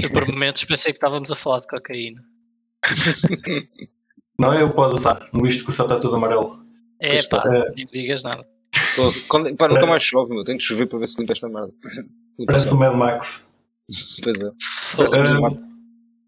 Eu 0.03 0.11
por 0.13 0.27
momentos 0.27 0.65
pensei 0.65 0.93
que 0.93 0.97
estávamos 0.97 1.31
a 1.31 1.35
falar 1.37 1.59
de 1.61 1.67
cocaína. 1.69 2.25
Não 4.39 4.53
é 4.53 4.63
o 4.65 4.73
pó 4.73 4.89
do 4.89 4.95
usar, 4.95 5.29
visto 5.33 5.65
que 5.65 5.71
o 5.71 5.73
céu 5.73 5.87
está 5.87 5.99
todo 5.99 6.17
amarelo. 6.17 6.59
É 7.01 7.09
Pois 7.11 7.27
pá, 7.27 7.43
é. 7.47 7.71
nem 7.75 7.85
me 7.87 7.91
digas 7.93 8.23
nada. 8.23 8.47
Tô- 8.95 9.11
quando- 9.29 9.55
pá, 9.57 9.69
nunca 9.69 9.87
mais 9.87 10.03
chove, 10.03 10.35
meu. 10.35 10.45
Tenho 10.45 10.59
que 10.59 10.65
chover 10.65 10.87
para 10.87 10.99
ver 10.99 11.07
se 11.07 11.19
limpa 11.21 11.33
esta 11.33 11.49
merda. 11.49 11.73
Parece 12.47 12.73
o 12.73 12.77
Mad 12.77 12.95
Max. 12.95 13.49
Pois 14.23 14.41
é. 14.41 14.47
Uh, 14.49 15.67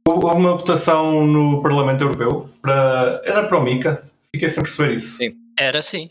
houve 0.06 0.26
uma 0.36 0.56
votação 0.56 1.26
no 1.26 1.60
Parlamento 1.62 2.02
Europeu 2.04 2.48
para. 2.62 3.20
Era 3.24 3.46
para 3.46 3.58
o 3.58 3.62
Mica, 3.62 4.08
fiquei 4.32 4.48
sem 4.48 4.62
perceber 4.62 4.94
isso. 4.94 5.16
Sim. 5.18 5.34
Era 5.58 5.78
assim. 5.80 6.10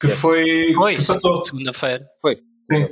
Que 0.00 0.06
Yes. 0.08 0.20
foi. 0.20 0.72
Foi, 0.74 0.96
que 0.96 1.06
passou. 1.06 1.42
segunda-feira. 1.44 2.08
Sim. 2.70 2.88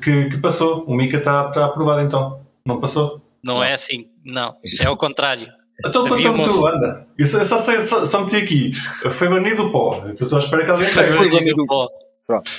Que, 0.00 0.26
que 0.28 0.38
passou. 0.38 0.84
O 0.86 0.94
Mica 0.94 1.18
está, 1.18 1.48
está 1.48 1.64
aprovado 1.66 2.00
então. 2.00 2.40
Não 2.66 2.78
passou? 2.80 3.20
Não 3.44 3.62
é 3.62 3.72
assim, 3.72 4.08
não. 4.24 4.54
É 4.80 4.86
ao 4.86 4.96
contrário. 4.96 5.48
Então 5.84 6.06
conta-me 6.08 6.28
uma- 6.28 6.44
tu, 6.44 6.66
anda. 6.66 7.06
Isso, 7.18 7.36
eu 7.38 7.44
só 7.44 7.58
sei, 7.58 7.80
só, 7.80 8.06
só 8.06 8.20
meti 8.20 8.36
aqui. 8.36 8.72
Foi 8.72 9.28
banido 9.28 9.66
o 9.66 9.72
pó. 9.72 10.04
Estou 10.08 10.38
à 10.38 10.40
espera 10.40 10.64
que 10.64 10.70
alguém 10.70 10.88
Foi 10.88 11.30
banido. 11.30 11.66
Pó. 11.66 11.88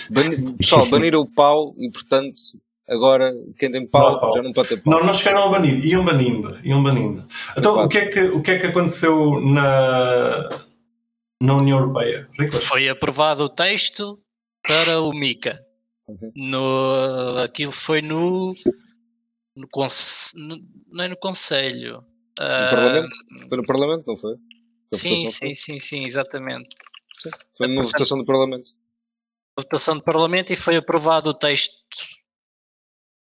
Bani- 0.09 0.53
Pessoal, 0.57 0.85
baniram 0.87 1.21
o 1.21 1.25
pau 1.33 1.73
e, 1.77 1.89
portanto, 1.89 2.35
agora 2.87 3.33
quem 3.57 3.71
tem 3.71 3.87
pau, 3.87 4.11
Não 4.13 4.19
pau. 4.19 4.35
já 4.35 4.43
não 4.43 4.51
pode 4.51 4.67
ter 4.69 4.77
pau. 4.83 4.93
Não, 4.93 5.05
não 5.05 5.13
chegaram 5.13 5.43
a 5.45 5.49
banir. 5.49 5.83
Iam 5.85 6.03
banindo. 6.03 6.57
Iam 6.63 6.83
banindo. 6.83 7.23
Então, 7.57 7.83
o 7.83 7.87
que, 7.87 7.97
é 7.99 8.05
que, 8.07 8.19
o 8.21 8.41
que 8.41 8.51
é 8.51 8.57
que 8.59 8.67
aconteceu 8.67 9.39
na, 9.39 10.49
na 11.41 11.55
União 11.55 11.77
Europeia? 11.79 12.27
Foi 12.51 12.89
aprovado 12.89 13.45
o 13.45 13.49
texto 13.49 14.19
para 14.67 14.99
o 15.01 15.11
MICA. 15.11 15.59
Uhum. 16.07 16.31
No, 16.35 17.37
aquilo 17.43 17.71
foi 17.71 18.01
no. 18.01 18.53
no, 19.55 19.67
conse- 19.71 20.37
no- 20.37 20.59
não 20.87 21.03
é 21.03 21.07
no 21.07 21.17
Conselho. 21.17 22.03
Ah, 22.39 22.69
Parlamento? 22.69 23.15
Foi 23.47 23.57
no 23.57 23.65
Parlamento, 23.65 24.07
não 24.07 24.17
foi? 24.17 24.33
A 24.33 24.97
sim, 24.97 25.27
sim, 25.27 25.53
sim, 25.53 25.79
sim, 25.79 26.05
exatamente. 26.05 26.75
foi? 27.21 27.31
Foi 27.57 27.67
numa 27.67 27.83
votação 27.83 28.17
do 28.17 28.25
Parlamento. 28.25 28.71
votação 29.57 29.95
do 29.97 30.03
Parlamento 30.03 30.51
e 30.51 30.55
foi 30.55 30.75
aprovado 30.75 31.29
o 31.29 31.33
texto 31.33 31.83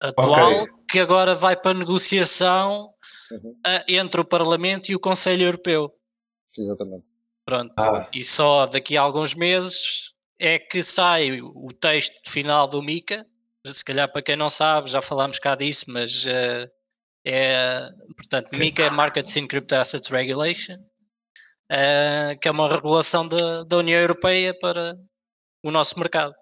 atual 0.01 0.63
Ok. 0.63 0.67
que 0.91 0.99
agora 0.99 1.35
vai 1.35 1.57
para 1.57 1.75
negociação 1.79 2.93
Uhum. 3.31 3.57
ah, 3.65 3.85
entre 3.89 4.21
o 4.21 4.25
Parlamento 4.25 4.91
e 4.91 4.95
o 4.97 5.01
Conselho 5.01 5.45
Europeu. 5.45 5.95
Exatamente. 6.59 7.05
Pronto. 7.47 7.73
Ah, 7.79 8.09
E 8.13 8.23
só 8.23 8.67
daqui 8.67 8.97
a 8.97 9.01
alguns 9.03 9.35
meses 9.35 10.12
é 10.43 10.59
que 10.59 10.83
sai 10.83 11.41
o 11.41 11.73
texto 11.73 12.29
final 12.29 12.67
do 12.69 12.83
MICA 12.83 13.25
se 13.67 13.85
calhar 13.85 14.11
para 14.11 14.23
quem 14.23 14.37
não 14.37 14.51
sabe, 14.51 14.91
já 14.91 15.01
falámos 15.01 15.39
cá 15.39 15.55
disso, 15.55 15.87
mas 15.89 16.27
eh, 16.27 16.69
é, 17.25 17.89
portanto, 18.17 18.57
MiCA 18.57 18.85
é 18.85 18.91
Markets 18.91 19.37
in 19.37 19.47
Crypto 19.47 19.75
Assets 19.75 20.09
Regulation, 20.09 20.79
eh, 21.71 22.37
que 22.41 22.49
é 22.49 22.51
uma 22.51 22.69
regulação 22.69 23.27
da, 23.27 23.63
da 23.65 23.77
União 23.77 24.01
Europeia 24.01 24.57
para 24.59 24.97
o 25.65 25.71
nosso 25.71 25.99
mercado. 25.99 26.35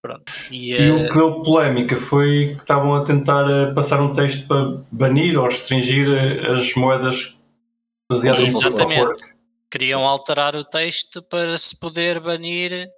Pronto. 0.00 0.24
E, 0.50 0.72
E 0.72 0.90
o 0.90 1.04
eh, 1.04 1.08
que 1.08 1.14
deu 1.14 1.42
polémica 1.42 1.96
foi 1.96 2.54
que 2.54 2.62
estavam 2.62 2.94
a 2.94 3.04
tentar 3.04 3.44
passar 3.74 4.00
um 4.00 4.12
texto 4.12 4.48
para 4.48 4.82
banir 4.90 5.38
ou 5.38 5.44
restringir 5.44 6.08
as 6.50 6.74
moedas 6.74 7.36
baseadas 8.10 8.54
no 8.54 8.66
Exatamente. 8.66 9.34
queriam 9.70 10.06
alterar 10.06 10.56
o 10.56 10.64
texto 10.64 11.22
para 11.22 11.56
se 11.56 11.78
poder 11.78 12.20
banir 12.20 12.90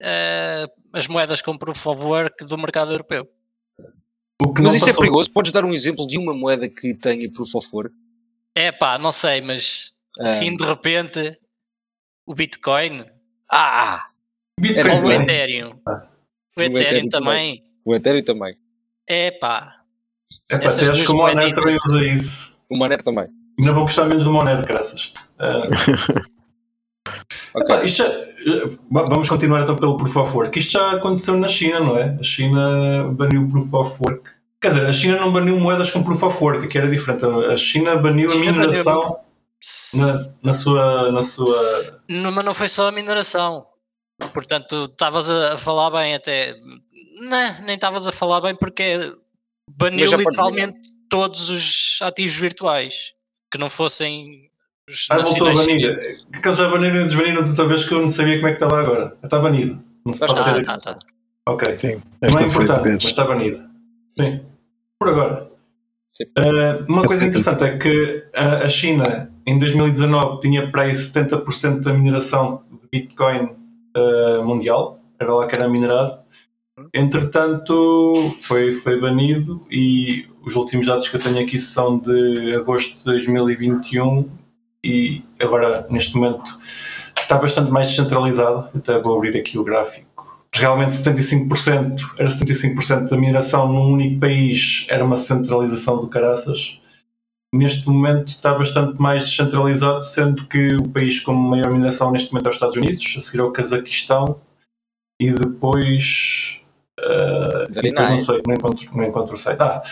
eh, 0.00 0.66
as 0.92 1.06
moedas 1.08 1.40
com 1.42 1.56
proof 1.58 1.86
of 1.86 2.02
work 2.02 2.44
do 2.46 2.56
mercado 2.58 2.90
europeu. 2.92 3.28
O 4.42 4.52
que 4.54 4.62
Mas 4.62 4.74
isso 4.76 4.84
é 4.84 4.88
passou- 4.88 5.02
perigoso. 5.02 5.30
Podes 5.30 5.52
dar 5.52 5.64
um 5.64 5.72
exemplo 5.72 6.06
de 6.06 6.16
uma 6.18 6.34
moeda 6.34 6.68
que 6.68 6.92
tenha 6.98 7.30
proof 7.30 7.54
of 7.54 7.68
work? 7.72 7.94
É 8.54 8.72
pá, 8.72 8.98
não 8.98 9.12
sei, 9.12 9.40
mas 9.40 9.92
Ah. 10.20 10.24
assim 10.24 10.56
de 10.56 10.64
repente 10.64 11.38
o 12.26 12.34
Bitcoin 12.34 13.04
Ah! 13.52 14.06
Bitcoin 14.58 14.90
ou 14.90 14.98
o 14.98 15.02
também. 15.04 15.22
Ethereum, 15.22 15.80
Ah. 15.86 15.92
o 15.92 16.60
O 16.60 16.62
Ethereum 16.62 16.78
Ethereum 16.78 17.08
também, 17.08 17.64
O 17.84 17.94
Ethereum 17.94 18.22
também. 18.24 18.52
é 19.06 19.30
pá, 19.30 19.76
É 20.50 20.58
pá, 20.58 20.64
acho 20.70 21.04
que 21.04 21.12
o 21.12 21.16
Monero 21.16 21.54
também 21.54 21.76
usa 21.84 22.04
isso. 22.06 22.60
O 22.70 22.76
Monero 22.78 23.02
também. 23.02 23.26
Ainda 23.58 23.72
vão 23.72 23.82
gostar 23.82 24.06
menos 24.06 24.24
do 24.24 24.32
Monero, 24.32 24.64
graças. 24.64 25.12
Ah, 25.38 25.62
Ok. 27.54 27.74
Epá, 27.76 27.84
isto 27.84 27.98
já- 27.98 28.08
eh, 28.08 28.66
va- 28.90 29.08
vamos 29.08 29.28
continuar 29.28 29.62
então 29.62 29.76
pelo 29.76 29.96
Proof 29.96 30.16
of 30.16 30.36
Work. 30.36 30.58
Isto 30.58 30.72
já 30.72 30.92
aconteceu 30.92 31.36
na 31.36 31.48
China, 31.48 31.80
não 31.80 31.96
é? 31.98 32.16
A 32.18 32.22
China 32.22 33.12
baniu 33.12 33.42
o 33.42 33.48
Proof 33.48 33.72
of 33.74 34.02
Work. 34.02 34.30
Quer 34.60 34.68
dizer, 34.68 34.86
a 34.86 34.92
China 34.92 35.16
não 35.18 35.32
baniu 35.32 35.58
moedas 35.58 35.90
com 35.90 36.02
Proof 36.02 36.22
of 36.22 36.42
Work, 36.44 36.68
que 36.68 36.76
era 36.78 36.88
diferente. 36.90 37.24
A 37.24 37.56
China 37.56 37.96
baniu 37.96 38.28
a 38.28 38.32
China 38.32 38.52
mineração 38.52 39.18
na, 39.94 40.28
na 40.42 40.52
sua. 40.52 41.10
Na 41.10 41.22
sua 41.22 42.02
Não, 42.08 42.30
mas 42.30 42.44
não 42.44 42.54
foi 42.54 42.68
só 42.68 42.88
a 42.88 42.92
mineração. 42.92 43.66
Portanto, 44.34 44.84
estavas 44.84 45.30
a, 45.30 45.54
a 45.54 45.58
falar 45.58 45.90
bem 45.90 46.14
até. 46.14 46.54
Não, 47.22 47.62
nem 47.64 47.74
estavas 47.74 48.06
a 48.06 48.12
falar 48.12 48.40
bem 48.42 48.54
porque 48.54 49.14
baniu 49.70 50.04
literalmente 50.30 50.78
todos 51.08 51.48
os 51.48 51.98
ativos 52.02 52.34
virtuais 52.34 53.12
que 53.50 53.56
não 53.58 53.70
fossem 53.70 54.49
os 54.49 54.49
ah, 55.10 55.18
voltou 55.18 55.48
a 55.48 55.54
banir. 55.54 55.64
chineses. 55.64 56.26
Que 56.30 56.48
eles 56.48 56.58
já 56.58 56.68
baniram 56.68 56.96
e 56.96 57.04
desbaniram 57.04 57.42
de 57.42 57.50
outra 57.50 57.66
vez 57.66 57.84
que 57.84 57.94
eu 57.94 58.00
não 58.00 58.08
sabia 58.08 58.36
como 58.36 58.46
é 58.48 58.50
que 58.50 58.56
estava 58.56 58.80
agora. 58.80 59.16
Está 59.22 59.38
banido. 59.38 59.82
Não 60.04 60.12
se 60.12 60.20
pode 60.20 60.34
ter. 60.42 60.62
tá, 60.62 60.78
tá. 60.78 60.98
Ok. 61.46 61.78
Sim. 61.78 62.02
Não 62.22 62.38
é 62.38 62.42
importante, 62.44 62.88
mas 62.88 63.04
está 63.04 63.24
banido. 63.24 63.58
Sim. 64.18 64.40
Por 64.98 65.08
agora. 65.08 65.50
Sim. 66.12 66.24
Uh, 66.38 66.84
uma 66.88 67.04
coisa 67.04 67.24
interessante 67.24 67.64
é 67.64 67.78
que 67.78 68.24
a, 68.34 68.64
a 68.64 68.68
China 68.68 69.32
em 69.46 69.58
2019 69.58 70.40
tinha 70.40 70.70
para 70.70 70.82
aí 70.82 70.92
70% 70.92 71.80
da 71.80 71.92
mineração 71.92 72.62
de 72.70 72.88
Bitcoin 72.90 73.56
uh, 73.96 74.44
mundial, 74.44 75.00
era 75.18 75.34
lá 75.34 75.46
que 75.46 75.54
era 75.54 75.68
minerado. 75.68 76.20
Entretanto, 76.94 78.30
foi, 78.42 78.72
foi 78.72 79.00
banido 79.00 79.60
e 79.70 80.26
os 80.42 80.56
últimos 80.56 80.86
dados 80.86 81.08
que 81.08 81.16
eu 81.16 81.20
tenho 81.20 81.38
aqui 81.40 81.58
são 81.58 81.98
de 81.98 82.54
agosto 82.54 82.98
de 82.98 83.04
2021 83.04 84.28
e 84.84 85.22
agora, 85.38 85.86
neste 85.90 86.16
momento, 86.16 86.44
está 87.20 87.38
bastante 87.38 87.70
mais 87.70 87.88
descentralizado. 87.88 88.68
Até 88.76 89.00
vou 89.00 89.16
abrir 89.16 89.36
aqui 89.38 89.58
o 89.58 89.64
gráfico. 89.64 90.10
Realmente 90.52 90.92
75%, 90.92 92.14
era 92.18 92.28
75% 92.28 93.08
da 93.08 93.16
mineração 93.16 93.68
num 93.68 93.92
único 93.92 94.18
país, 94.18 94.84
era 94.88 95.04
uma 95.04 95.16
centralização 95.16 96.00
do 96.00 96.08
caraças. 96.08 96.80
Neste 97.54 97.88
momento 97.88 98.28
está 98.28 98.54
bastante 98.54 99.00
mais 99.00 99.28
descentralizado, 99.28 100.02
sendo 100.02 100.46
que 100.46 100.74
o 100.74 100.88
país 100.88 101.20
com 101.20 101.32
maior 101.32 101.72
mineração 101.72 102.10
neste 102.10 102.32
momento 102.32 102.46
é 102.46 102.48
os 102.48 102.56
Estados 102.56 102.76
Unidos, 102.76 103.14
a 103.16 103.20
seguir 103.20 103.40
é 103.40 103.42
o 103.44 103.52
Cazaquistão 103.52 104.40
e 105.20 105.30
depois. 105.32 106.62
e 106.98 107.72
Very 107.72 107.90
depois 107.90 108.08
não 108.08 108.14
nice. 108.14 108.26
sei, 108.26 108.42
não 108.46 108.54
encontro, 108.54 108.96
não 108.96 109.04
encontro 109.04 109.34
o 109.34 109.38
site. 109.38 109.60
Ah, 109.60 109.82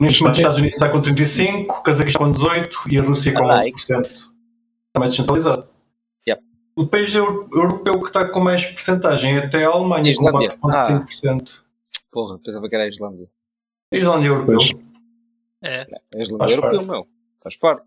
neste 0.00 0.20
momento 0.20 0.34
os 0.34 0.38
Estados 0.38 0.58
Unidos 0.58 0.74
está 0.74 0.88
com 0.88 1.00
35%, 1.02 1.66
o 1.68 1.82
Cazaquistão 1.82 2.26
com 2.32 2.38
18% 2.38 2.70
e 2.90 2.98
a 2.98 3.02
Rússia 3.02 3.32
com 3.32 3.48
Alright. 3.48 3.70
11%. 3.72 4.06
Está 4.12 4.98
mais 4.98 5.10
descentralizado. 5.12 5.68
Yep. 6.28 6.42
O 6.76 6.86
país 6.86 7.14
euro- 7.14 7.48
europeu 7.54 8.00
que 8.00 8.06
está 8.06 8.28
com 8.28 8.40
mais 8.40 8.64
porcentagem 8.66 9.36
é 9.36 9.38
até 9.44 9.64
a 9.64 9.68
Alemanha, 9.68 10.14
com 10.14 10.26
Islândia. 10.26 10.48
4,5%. 10.58 11.62
Porra, 12.10 12.38
pensava 12.38 12.68
que 12.68 12.74
era 12.74 12.84
a 12.84 12.88
Islândia. 12.88 13.28
A 13.92 13.96
Islândia 13.96 14.26
é 14.26 14.30
europeu. 14.30 14.58
É. 15.62 15.80
A 15.82 16.22
Islândia 16.22 16.38
Faz 16.38 16.50
é 16.50 16.54
europeu, 16.54 16.78
parte. 16.78 16.90
meu. 16.90 17.06
Faz 17.42 17.56
parte. 17.56 17.82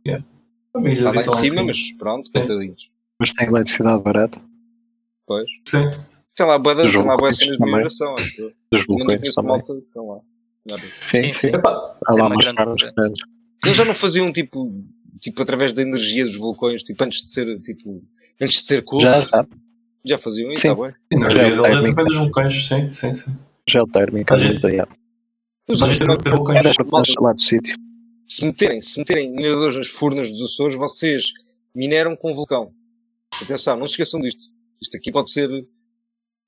Também 0.74 0.94
Está 0.94 1.10
lá 1.12 1.16
em 1.18 1.24
cima, 1.24 1.36
assim. 1.62 1.66
mas 1.66 1.78
pronto, 2.00 2.32
coitadinhos. 2.32 2.90
Mas 3.20 3.32
tem 3.32 3.48
eletricidade 3.48 4.02
barata 4.02 4.42
Pois. 5.26 5.50
Sim. 5.68 5.92
Tem 6.36 6.46
lá 6.48 6.58
boa, 6.58 6.76
Dos 6.76 6.92
tem 6.92 6.98
lá 7.02 7.06
boa 7.16 7.16
vulcões 7.18 7.38
cenas 7.38 7.58
de 7.58 7.64
mineração, 7.64 8.16
acho 8.16 8.54
dos 8.72 8.86
conheço 8.86 9.36
também. 9.36 9.52
malta 9.52 9.74
lá. 9.96 10.20
Nada. 10.70 10.82
Sim, 10.84 11.34
Sim, 11.34 11.52
sim. 11.52 11.52
uma 12.10 12.30
grande. 12.38 12.62
Eles 13.66 13.78
já 13.78 13.86
não 13.86 13.94
faziam 13.96 14.32
tipo, 14.32 14.84
tipo 15.22 15.42
através 15.42 15.74
da 15.74 15.82
energia 15.82 16.26
dos 16.26 16.36
vulcões, 16.38 16.84
tipo 16.84 17.04
antes 17.04 17.22
de 17.24 17.30
ser, 17.32 17.60
tipo, 17.62 18.02
antes 18.42 18.56
de 18.58 18.64
ser 18.64 18.82
cool, 18.84 19.02
Já, 19.02 19.22
já, 19.22 19.48
já. 20.06 20.18
faziam 20.18 20.52
isso, 20.52 20.68
está 20.68 20.76
bem. 20.82 20.94
a 20.94 21.16
energia 21.16 21.44
deles 21.44 21.60
é 21.76 21.82
depende 21.82 22.04
dos 22.06 22.16
vulcões, 22.18 22.68
sim, 22.68 22.90
sim, 22.90 23.14
sim. 23.14 23.38
Geotérmica, 23.68 24.38
muito 24.38 24.68
aí. 24.68 24.82
Os 25.70 25.82
outros, 25.82 26.00
vulcões. 26.30 26.66
Lá 27.22 27.32
do 27.32 27.40
sítio. 27.40 27.76
se 28.30 28.46
meterem, 28.46 28.82
se 28.82 29.00
meterem 29.00 29.30
mineradores 29.32 29.76
nas 29.78 29.88
furnas 29.88 30.30
dos 30.30 30.42
Açores, 30.42 30.76
vocês 30.76 31.32
mineram 31.74 32.16
com 32.16 32.34
vulcão. 32.34 32.74
Atenção, 33.42 33.78
não 33.78 33.88
se 33.88 33.94
esqueçam 33.94 34.20
disto. 34.22 34.44
Isto 34.82 34.98
aqui 34.98 35.12
pode 35.12 35.32
ser, 35.32 35.50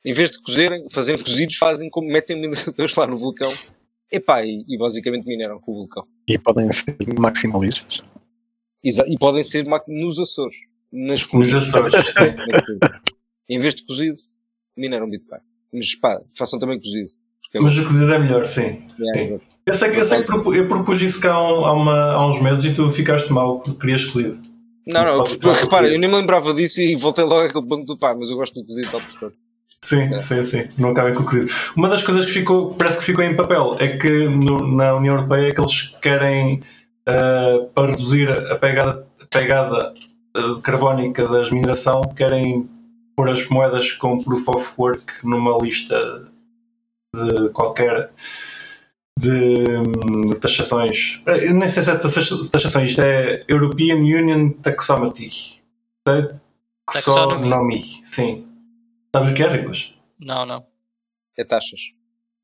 em 0.05 0.13
vez 0.13 0.31
de 0.31 0.41
cozerem, 0.41 0.85
fazerem 0.91 1.21
cozidos, 1.23 1.55
fazem 1.55 1.89
como 1.89 2.09
metem 2.11 2.39
mineradores 2.41 2.93
lá 2.95 3.07
no 3.07 3.17
vulcão. 3.17 3.51
Epá, 4.11 4.45
e, 4.45 4.63
e 4.67 4.77
basicamente 4.77 5.25
mineram 5.25 5.59
com 5.59 5.71
o 5.71 5.75
vulcão. 5.75 6.05
E 6.27 6.37
podem 6.37 6.71
ser 6.71 6.95
maximalistas. 7.19 8.01
Exa- 8.83 9.05
e 9.07 9.17
podem 9.17 9.43
ser 9.43 9.65
nos 9.87 10.19
Açores. 10.19 10.55
Nas 10.91 11.31
Nos. 11.33 11.53
Açores, 11.53 11.93
sim. 12.13 12.35
em 13.49 13.59
vez 13.59 13.75
de 13.75 13.85
cozido, 13.85 14.17
mineram 14.77 15.09
Bitcoin. 15.09 15.39
Mas 15.73 15.95
pá, 15.95 16.21
façam 16.37 16.59
também 16.59 16.79
cozido. 16.79 17.09
É 17.53 17.59
Mas 17.59 17.77
o 17.77 17.83
cozido 17.83 18.11
é 18.13 18.19
melhor, 18.19 18.43
sim. 18.43 18.85
É, 19.15 19.17
sim. 19.19 19.39
Eu 19.65 19.73
sei 19.73 19.91
que, 19.91 19.97
eu, 19.99 20.05
sei 20.05 20.19
que 20.19 20.25
propu- 20.25 20.53
eu 20.53 20.67
propus 20.67 21.01
isso 21.01 21.19
cá 21.21 21.33
há, 21.33 21.73
um- 21.73 21.81
uma- 21.81 22.11
há 22.13 22.27
uns 22.29 22.41
meses 22.41 22.65
e 22.65 22.73
tu 22.73 22.89
ficaste 22.91 23.31
mal 23.31 23.59
porque 23.59 23.79
querias 23.79 24.05
cozido. 24.05 24.39
Não, 24.87 25.03
não, 25.03 25.25
ficar 25.25 25.53
repara, 25.53 25.87
eu 25.91 25.99
nem 25.99 26.09
me 26.09 26.15
lembrava 26.15 26.53
disso 26.53 26.79
e 26.79 26.95
voltei 26.95 27.23
logo 27.23 27.47
àquele 27.47 27.65
ponto 27.65 27.85
do 27.85 27.97
pá, 27.97 28.13
mas 28.15 28.29
eu 28.29 28.35
gosto 28.37 28.53
do 28.53 28.65
cozido 28.65 28.91
tal 28.91 29.01
por 29.01 29.33
Sim, 29.85 30.13
É. 30.13 30.17
sim, 30.17 30.43
sim. 30.43 30.67
Não 30.79 30.89
acabem 30.89 31.13
com 31.13 31.21
o 31.21 31.25
cozido. 31.25 31.51
Uma 31.75 31.87
das 31.89 32.01
coisas 32.01 32.25
que 32.25 32.31
ficou, 32.31 32.73
parece 32.73 32.97
que 32.97 33.03
ficou 33.05 33.23
em 33.23 33.35
papel 33.35 33.75
é 33.79 33.87
que 33.89 34.27
no- 34.27 34.67
na 34.75 34.95
União 34.95 35.15
Europeia 35.15 35.49
é 35.49 35.51
que 35.51 35.61
eles 35.61 35.95
querem, 36.01 36.61
ah, 37.07 37.67
para 37.73 37.91
reduzir 37.91 38.31
a 38.31 38.55
pegada, 38.55 39.05
a 39.21 39.25
pegada 39.27 39.93
ah, 40.35 40.53
carbónica 40.63 41.27
das 41.27 41.51
mineração, 41.51 42.01
querem 42.15 42.67
pôr 43.15 43.29
as 43.29 43.47
moedas 43.47 43.91
com 43.91 44.17
proof 44.23 44.47
of 44.49 44.73
work 44.77 45.13
numa 45.23 45.55
lista 45.61 45.95
de 47.15 47.49
qualquer 47.49 48.09
de, 49.17 49.63
de 50.27 50.39
taxações. 50.39 51.21
Eu 51.25 51.53
nem 51.53 51.69
sei 51.69 51.83
se 51.83 51.91
é 51.91 51.95
taxa- 51.95 52.49
taxações, 52.51 52.89
isto 52.89 53.01
é 53.01 53.43
European 53.47 53.95
Union 53.97 54.49
Taxonomy. 54.49 55.13
Taxonomy. 56.03 56.39
Taxonomy, 56.91 57.83
sim. 58.03 58.44
Sabes 59.15 59.31
o 59.31 59.33
que 59.33 59.43
é, 59.43 59.47
Ricos? 59.47 59.95
Não, 60.19 60.45
não. 60.45 60.65
É 61.37 61.45
taxas. 61.45 61.79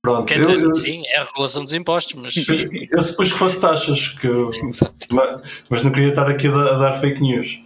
Pronto, 0.01 0.25
Quer 0.27 0.37
eu, 0.39 0.47
dizer, 0.47 0.63
eu, 0.63 0.73
sim, 0.75 1.03
é 1.07 1.17
a 1.17 1.25
regulação 1.25 1.63
dos 1.65 1.73
impostos, 1.73 2.13
mas 2.13 2.33
eu 2.37 3.03
supus 3.03 3.33
que 3.33 3.37
fosse 3.37 3.59
taxas, 3.59 4.07
que 4.07 4.27
mas, 5.11 5.63
mas 5.69 5.81
não 5.83 5.91
queria 5.91 6.09
estar 6.09 6.29
aqui 6.29 6.47
a, 6.47 6.51
dar- 6.51 6.73
a 6.73 6.77
dar 6.77 6.93
fake 6.93 7.19
news. 7.21 7.59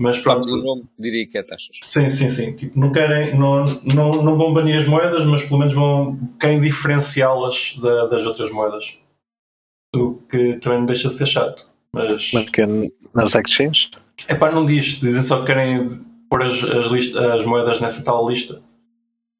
Mas 0.00 0.18
Pronto, 0.18 0.46
pronto, 0.46 0.60
o 0.60 0.64
nome 0.64 0.84
diria 0.98 1.24
que 1.28 1.38
é 1.38 1.42
taxas. 1.44 1.76
sim, 1.84 2.08
sim, 2.08 2.28
sim. 2.28 2.56
Tipo, 2.56 2.78
não 2.80 2.90
querem, 2.90 3.38
não, 3.38 3.64
não, 3.94 4.22
não 4.22 4.36
vão 4.36 4.52
banir 4.52 4.76
as 4.76 4.86
moedas, 4.86 5.24
mas 5.24 5.42
pelo 5.44 5.60
menos 5.60 5.72
vão 5.72 6.18
querem 6.40 6.60
diferenciá-las 6.60 7.76
da- 7.80 8.06
das 8.08 8.24
outras 8.24 8.50
moedas. 8.50 8.98
O 9.94 10.14
que 10.28 10.54
também 10.54 10.78
não 10.80 10.86
deixa 10.86 11.06
de 11.06 11.14
ser 11.14 11.26
chato. 11.26 11.70
Mas, 11.92 12.32
Mas 12.32 12.50
que 12.50 12.62
é 12.62 12.66
nas 13.14 13.34
exchanges. 13.34 13.90
é 14.26 14.34
pá, 14.34 14.50
não 14.50 14.66
diz. 14.66 14.98
Dizem 15.00 15.22
só 15.22 15.40
que 15.40 15.46
querem 15.46 15.86
pôr 16.32 16.42
as, 16.42 16.64
as, 16.64 16.86
lista- 16.86 17.34
as 17.34 17.44
moedas 17.44 17.78
nessa 17.78 18.02
tal 18.02 18.26
lista 18.26 18.62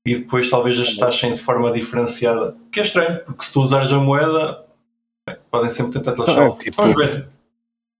e 0.06 0.18
depois 0.18 0.50
talvez 0.50 0.78
as 0.78 0.94
taxem 0.96 1.32
de 1.32 1.40
forma 1.40 1.72
diferenciada. 1.72 2.54
Que 2.70 2.80
é 2.80 2.82
estranho, 2.82 3.24
porque 3.24 3.44
se 3.44 3.52
tu 3.52 3.62
usares 3.62 3.90
a 3.92 3.98
moeda, 3.98 4.62
bem, 5.26 5.38
podem 5.50 5.70
sempre 5.70 5.92
tentar 5.92 6.12
taxar. 6.12 6.48
Ah, 6.50 6.56
tipo- 6.62 6.76
Vamos 6.76 6.94
ver. 6.94 7.28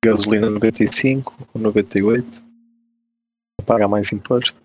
Gasolina 0.05 0.51
95 0.51 1.35
ou 1.55 1.61
98. 1.63 2.43
Paga 3.65 3.89
mais 3.89 4.13
imposto. 4.13 4.61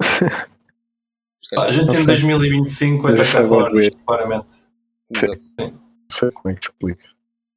Pá, 1.56 1.64
a 1.66 1.72
gente 1.72 1.94
em 1.94 1.98
sei. 1.98 2.06
2025 2.08 3.04
vai 3.04 3.12
Eu 3.14 3.24
estar 3.24 3.32
cá 3.32 3.40
até 3.62 3.70
ver. 3.72 3.80
isto, 3.82 4.04
claramente. 4.06 4.48
Sim. 5.16 5.28
Exato. 5.28 5.42
Não 5.60 5.74
sei 6.12 6.32
como 6.32 6.52
é 6.52 6.56
que 6.58 6.66
se 6.66 6.72
aplica. 6.72 7.06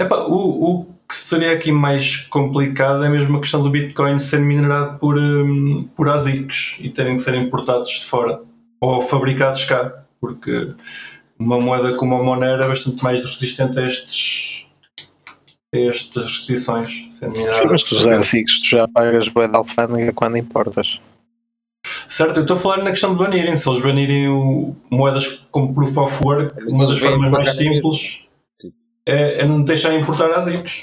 Epá, 0.01 0.17
o, 0.29 0.81
o 0.83 0.95
que 1.11 1.17
seria 1.17 1.53
aqui 1.53 1.73
mais 1.73 2.19
complicado 2.19 3.03
é 3.03 3.09
mesmo 3.09 3.37
a 3.37 3.41
questão 3.41 3.61
do 3.61 3.69
Bitcoin 3.69 4.17
ser 4.21 4.39
minerado 4.39 4.97
por, 5.01 5.19
hum, 5.19 5.89
por 5.97 6.09
ASICs 6.09 6.77
e 6.79 6.89
terem 6.89 7.17
de 7.17 7.21
ser 7.21 7.35
importados 7.35 7.91
de 7.91 8.07
fora 8.07 8.41
ou 8.81 9.01
fabricados 9.01 9.65
cá, 9.65 10.05
porque 10.21 10.73
uma 11.37 11.61
moeda 11.61 11.97
como 11.97 12.15
a 12.15 12.23
Monero 12.23 12.63
é 12.63 12.69
bastante 12.69 13.03
mais 13.03 13.25
resistente 13.25 13.81
a 13.81 13.87
estes 13.89 14.69
a 15.75 15.79
estas 15.79 16.27
restrições. 16.27 17.21
Minerada 17.23 17.55
Sim, 17.55 17.65
mas 17.69 17.91
os 17.91 18.07
ASICs 18.07 18.61
tu 18.61 18.69
já 18.77 18.87
pagas 18.87 19.27
bué 19.27 19.49
de 19.49 19.57
alfândega 19.57 20.13
quando 20.13 20.37
importas. 20.37 21.01
Certo, 22.09 22.37
eu 22.37 22.43
estou 22.43 22.57
a 22.57 22.61
falar 22.61 22.85
na 22.85 22.91
questão 22.91 23.13
de 23.13 23.19
banirem. 23.19 23.57
Se 23.57 23.69
eles 23.69 23.81
banirem 23.81 24.29
o, 24.29 24.77
moedas 24.89 25.49
como 25.51 25.75
Proof 25.75 25.97
of 25.99 26.25
Work, 26.25 26.55
Mas 26.55 26.67
uma 26.67 26.87
das 26.87 26.99
formas 26.99 27.31
mais 27.33 27.57
mesmo. 27.57 27.75
simples 27.75 28.25
é, 29.07 29.41
é 29.41 29.45
não 29.45 29.63
deixar 29.63 29.93
importar 29.95 30.31
ASICs. 30.31 30.83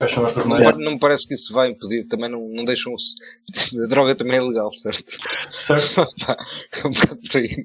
Fecham 0.00 0.24
a 0.24 0.28
Não, 0.28 0.34
torneira. 0.34 0.76
me- 0.76 0.84
não 0.84 0.92
me 0.92 0.98
parece 0.98 1.26
que 1.26 1.34
isso 1.34 1.52
vai 1.52 1.70
impedir. 1.70 2.06
Também 2.08 2.28
não, 2.30 2.48
não 2.48 2.64
deixam. 2.64 2.94
A 3.82 3.86
droga 3.86 4.14
também 4.14 4.36
é 4.36 4.42
legal, 4.42 4.72
certo? 4.72 5.12
Certo? 5.54 6.00
É 6.84 6.86
um 6.86 6.90
bocado 6.90 7.20
por 7.30 7.36
aí. 7.38 7.64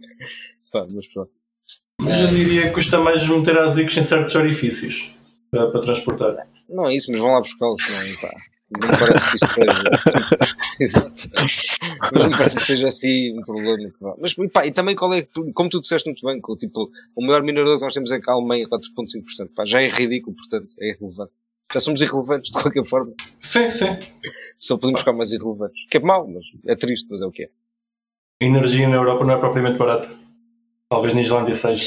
Pá, 0.72 0.88
mas 0.94 1.08
pronto. 1.14 1.32
Mas 2.02 2.20
eu 2.20 2.28
diria 2.28 2.68
que 2.68 2.74
custa 2.74 3.00
mais 3.00 3.28
meter 3.28 3.58
ASICs 3.58 3.98
em 3.98 4.02
certos 4.04 4.36
orifícios 4.36 5.30
para, 5.50 5.70
para 5.72 5.82
transportar. 5.82 6.36
Não 6.68 6.88
é 6.90 6.96
isso, 6.96 7.12
mas 7.12 7.20
vão 7.20 7.32
lá 7.32 7.40
buscá-los, 7.40 7.82
não, 7.88 8.22
pá. 8.22 8.36
Não 8.72 8.80
me 8.90 8.98
parece 8.98 9.32
que 10.80 10.90
seja. 10.90 11.06
Não 12.14 12.30
parece 12.32 12.58
que 12.58 12.64
seja 12.64 12.88
assim 12.88 13.38
um 13.40 13.44
problema. 13.44 13.92
Mas 14.20 14.34
pá, 14.52 14.66
e 14.66 14.72
também 14.72 14.96
qual 14.96 15.14
é, 15.14 15.22
como 15.54 15.70
tu 15.70 15.80
disseste 15.80 16.10
muito 16.10 16.26
bem, 16.26 16.42
que 16.42 16.52
o, 16.52 16.58
tipo, 16.58 16.90
o 17.16 17.26
maior 17.26 17.44
minerador 17.44 17.78
que 17.78 17.86
nós 17.86 17.94
temos 17.94 18.12
é 18.12 18.20
a 18.28 18.32
Alemanha, 18.32 18.68
4,5%. 18.68 19.50
Pá, 19.56 19.64
já 19.66 19.82
é 19.82 19.88
ridículo, 19.88 20.36
portanto, 20.36 20.76
é 20.80 20.90
irrelevante. 20.90 21.32
Já 21.76 21.82
somos 21.82 22.00
irrelevantes 22.00 22.54
de 22.54 22.62
qualquer 22.62 22.86
forma. 22.86 23.14
Sim, 23.38 23.70
sim. 23.70 23.86
Só 24.58 24.78
podemos 24.78 25.02
ficar 25.02 25.12
mais 25.12 25.34
irrelevantes. 25.34 25.78
Que 25.92 25.98
é 25.98 26.00
mau, 26.00 26.26
mas 26.26 26.46
é 26.66 26.74
triste, 26.74 27.06
mas 27.12 27.22
é 27.22 27.26
o 27.26 27.32
que 27.32 27.44
é. 27.44 27.50
A 28.42 28.46
energia 28.46 28.88
na 28.88 28.96
Europa 28.96 29.26
não 29.26 29.34
é 29.34 29.38
propriamente 29.38 29.78
barata. 29.78 30.10
Talvez 30.88 31.14
na 31.14 31.22
Islândia 31.22 31.54
seja. 31.54 31.86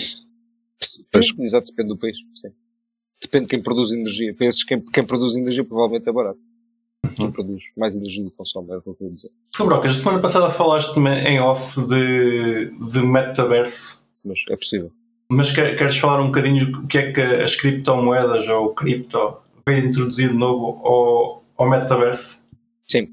Pois, 1.10 1.28
exato, 1.38 1.70
depende 1.70 1.88
do 1.88 1.96
país. 1.96 2.18
Sim. 2.34 2.50
Depende 3.22 3.44
de 3.44 3.48
quem 3.48 3.62
produz 3.62 3.90
energia. 3.92 4.34
Para 4.34 4.46
esses, 4.46 4.62
quem, 4.62 4.78
quem 4.84 5.04
produz 5.04 5.34
energia 5.36 5.64
provavelmente 5.64 6.06
é 6.06 6.12
barato. 6.12 6.38
Quem 7.16 7.30
produz 7.32 7.62
mais 7.74 7.96
energia 7.96 8.22
do 8.24 8.30
que 8.30 8.36
consome, 8.36 8.70
é 8.72 8.76
o 8.76 8.82
que 8.82 8.90
eu 8.90 8.94
quero 8.94 9.10
dizer. 9.14 9.30
Tu, 9.52 9.64
Brocas, 9.64 9.92
a 9.92 9.94
semana 10.00 10.20
passada 10.20 10.50
falaste-me 10.50 11.10
em 11.22 11.40
off 11.40 11.80
de, 11.86 12.66
de 12.92 13.02
metaverso. 13.02 14.06
Mas 14.22 14.40
é 14.50 14.56
possível. 14.56 14.92
Mas 15.30 15.50
quer- 15.50 15.74
queres 15.76 15.96
falar 15.96 16.20
um 16.20 16.26
bocadinho 16.26 16.70
o 16.78 16.86
que 16.86 16.98
é 16.98 17.10
que 17.12 17.20
as 17.22 17.56
criptomoedas 17.56 18.46
ou 18.48 18.66
o 18.66 18.74
cripto 18.74 19.38
veio 19.68 19.86
introduzir 19.86 20.30
de 20.30 20.34
novo 20.34 20.80
ao, 20.86 21.44
ao 21.56 21.70
metaverso? 21.70 22.46
Sim. 22.86 23.08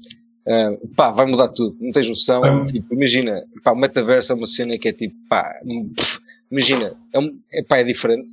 Ah, 0.48 0.70
pá, 0.96 1.10
vai 1.10 1.26
mudar 1.26 1.48
tudo. 1.48 1.76
Não 1.80 1.90
tens 1.90 2.08
noção. 2.08 2.64
Tipo, 2.66 2.94
imagina, 2.94 3.44
pá, 3.64 3.72
o 3.72 3.76
metaverso 3.76 4.32
é 4.32 4.36
uma 4.36 4.46
cena 4.46 4.78
que 4.78 4.88
é 4.88 4.92
tipo, 4.92 5.14
pá, 5.28 5.54
pff, 5.96 6.20
imagina, 6.50 6.96
é, 7.12 7.18
um, 7.18 7.38
é, 7.52 7.62
pá, 7.62 7.78
é 7.78 7.84
diferente. 7.84 8.32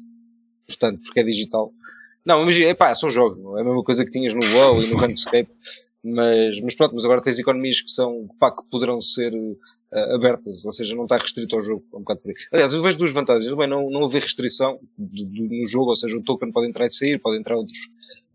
Portanto, 0.67 1.01
porque 1.03 1.19
é 1.19 1.23
digital. 1.23 1.73
Não, 2.25 2.41
imagina, 2.43 2.69
é 2.69 2.73
pá, 2.73 2.93
são 2.93 3.09
jogos. 3.09 3.41
não 3.41 3.57
É 3.57 3.61
a 3.61 3.63
mesma 3.63 3.83
coisa 3.83 4.05
que 4.05 4.11
tinhas 4.11 4.33
no 4.33 4.41
WoW 4.41 4.81
e 4.81 4.87
no 4.87 4.97
Runescape. 5.01 5.49
Mas, 6.03 6.61
mas 6.61 6.75
pronto, 6.75 6.95
mas 6.95 7.05
agora 7.05 7.21
tens 7.21 7.39
economias 7.39 7.81
que 7.81 7.89
são, 7.89 8.27
pá, 8.39 8.51
que 8.51 8.61
poderão 8.69 9.01
ser 9.01 9.33
ah, 9.93 10.15
abertas. 10.15 10.63
Ou 10.65 10.71
seja, 10.71 10.95
não 10.95 11.03
está 11.03 11.17
restrito 11.17 11.55
ao 11.55 11.61
jogo. 11.61 11.83
É 11.93 11.95
um 11.95 11.99
bocado 11.99 12.21
por 12.21 12.29
aí. 12.29 12.35
Aliás, 12.51 12.73
eu 12.73 12.81
vejo 12.81 12.97
duas 12.97 13.11
vantagens. 13.11 13.53
Bem, 13.55 13.67
não, 13.67 13.89
não 13.89 14.05
haver 14.05 14.21
restrição 14.23 14.79
do- 14.97 15.25
do- 15.25 15.47
no 15.61 15.67
jogo, 15.67 15.89
ou 15.91 15.95
seja, 15.95 16.17
o 16.17 16.23
token 16.23 16.51
pode 16.51 16.67
entrar 16.67 16.85
e 16.85 16.89
sair, 16.89 17.19
pode 17.19 17.37
entrar 17.37 17.55
outros, 17.57 17.77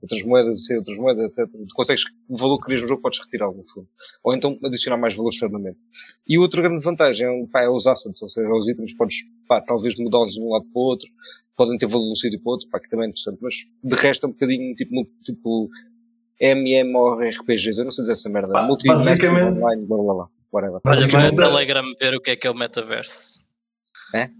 outras 0.00 0.22
moedas 0.24 0.58
e 0.58 0.64
sair 0.66 0.76
outras 0.78 0.96
moedas, 0.98 1.24
etc. 1.30 1.50
Tu 1.50 1.74
consegues, 1.74 2.04
o 2.28 2.36
valor 2.36 2.58
que 2.58 2.64
querias 2.66 2.82
no 2.82 2.88
jogo 2.88 3.02
podes 3.02 3.18
retirá-lo, 3.20 3.56
no 3.56 3.64
fundo. 3.68 3.88
Ou 4.22 4.34
então 4.34 4.58
adicionar 4.64 4.96
mais 4.96 5.14
valor 5.16 5.30
externamente. 5.30 5.78
E 6.26 6.38
outra 6.38 6.62
grande 6.62 6.82
vantagem 6.84 7.26
é, 7.26 7.46
pá, 7.46 7.62
é 7.64 7.68
os 7.68 7.86
assets, 7.86 8.22
ou 8.22 8.28
seja, 8.28 8.48
os 8.50 8.68
itens 8.68 8.94
podes, 8.94 9.16
pá, 9.48 9.60
talvez 9.60 9.96
mudá-los 9.98 10.32
de 10.34 10.40
um 10.40 10.50
lado 10.50 10.64
para 10.72 10.80
o 10.80 10.84
outro, 10.84 11.08
podem 11.56 11.76
ter 11.76 11.86
valor 11.86 12.04
de 12.04 12.12
um 12.12 12.14
sítio 12.14 12.40
para 12.40 12.50
o 12.50 12.52
outro, 12.52 12.68
pá, 12.70 12.78
que 12.78 12.88
também 12.88 13.06
é 13.06 13.08
interessante, 13.08 13.38
mas 13.42 13.54
de 13.82 13.96
resto 13.96 14.26
é 14.26 14.28
um 14.28 14.32
bocadinho 14.32 14.74
tipo, 14.76 15.04
tipo 15.24 15.68
MMORPGs, 16.40 17.78
eu 17.78 17.84
não 17.84 17.90
sei 17.90 18.02
dizer 18.02 18.12
essa 18.12 18.28
merda, 18.28 18.52
Pá, 18.52 18.62
basicamente- 18.68 19.58
online, 19.58 19.84
blá 19.86 19.96
blá 19.98 20.14
blá, 20.14 20.28
whatever. 20.52 20.80
Olha, 20.84 21.08
vai 21.08 21.26
ao 21.26 21.32
Telegram 21.32 21.92
ver 22.00 22.14
o 22.14 22.20
que 22.20 22.30
é 22.30 22.36
que 22.36 22.46
é 22.46 22.50
o 22.50 22.54
metaverso. 22.54 23.40
É? 24.14 24.30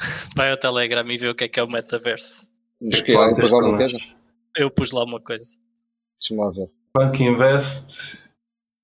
Vai 0.34 0.50
ao 0.50 0.56
Telegram 0.56 1.06
e 1.10 1.16
ver 1.16 1.28
o 1.28 1.34
que 1.34 1.44
é 1.44 1.48
que 1.48 1.60
é 1.60 1.62
o 1.62 1.68
metaverso. 1.68 2.48
Mas 2.80 3.02
que, 3.02 3.14
alguém 3.14 3.34
pôs 3.34 3.50
lá 3.50 3.60
das 3.60 3.76
coisa? 3.76 3.98
Eu 4.56 4.70
pus 4.70 4.90
lá 4.92 5.04
uma 5.04 5.20
coisa. 5.20 5.58
Deixa-me 6.18 6.40
lá 6.40 6.50
ver. 6.50 6.70
Banco 6.96 7.22
Invest, 7.22 8.18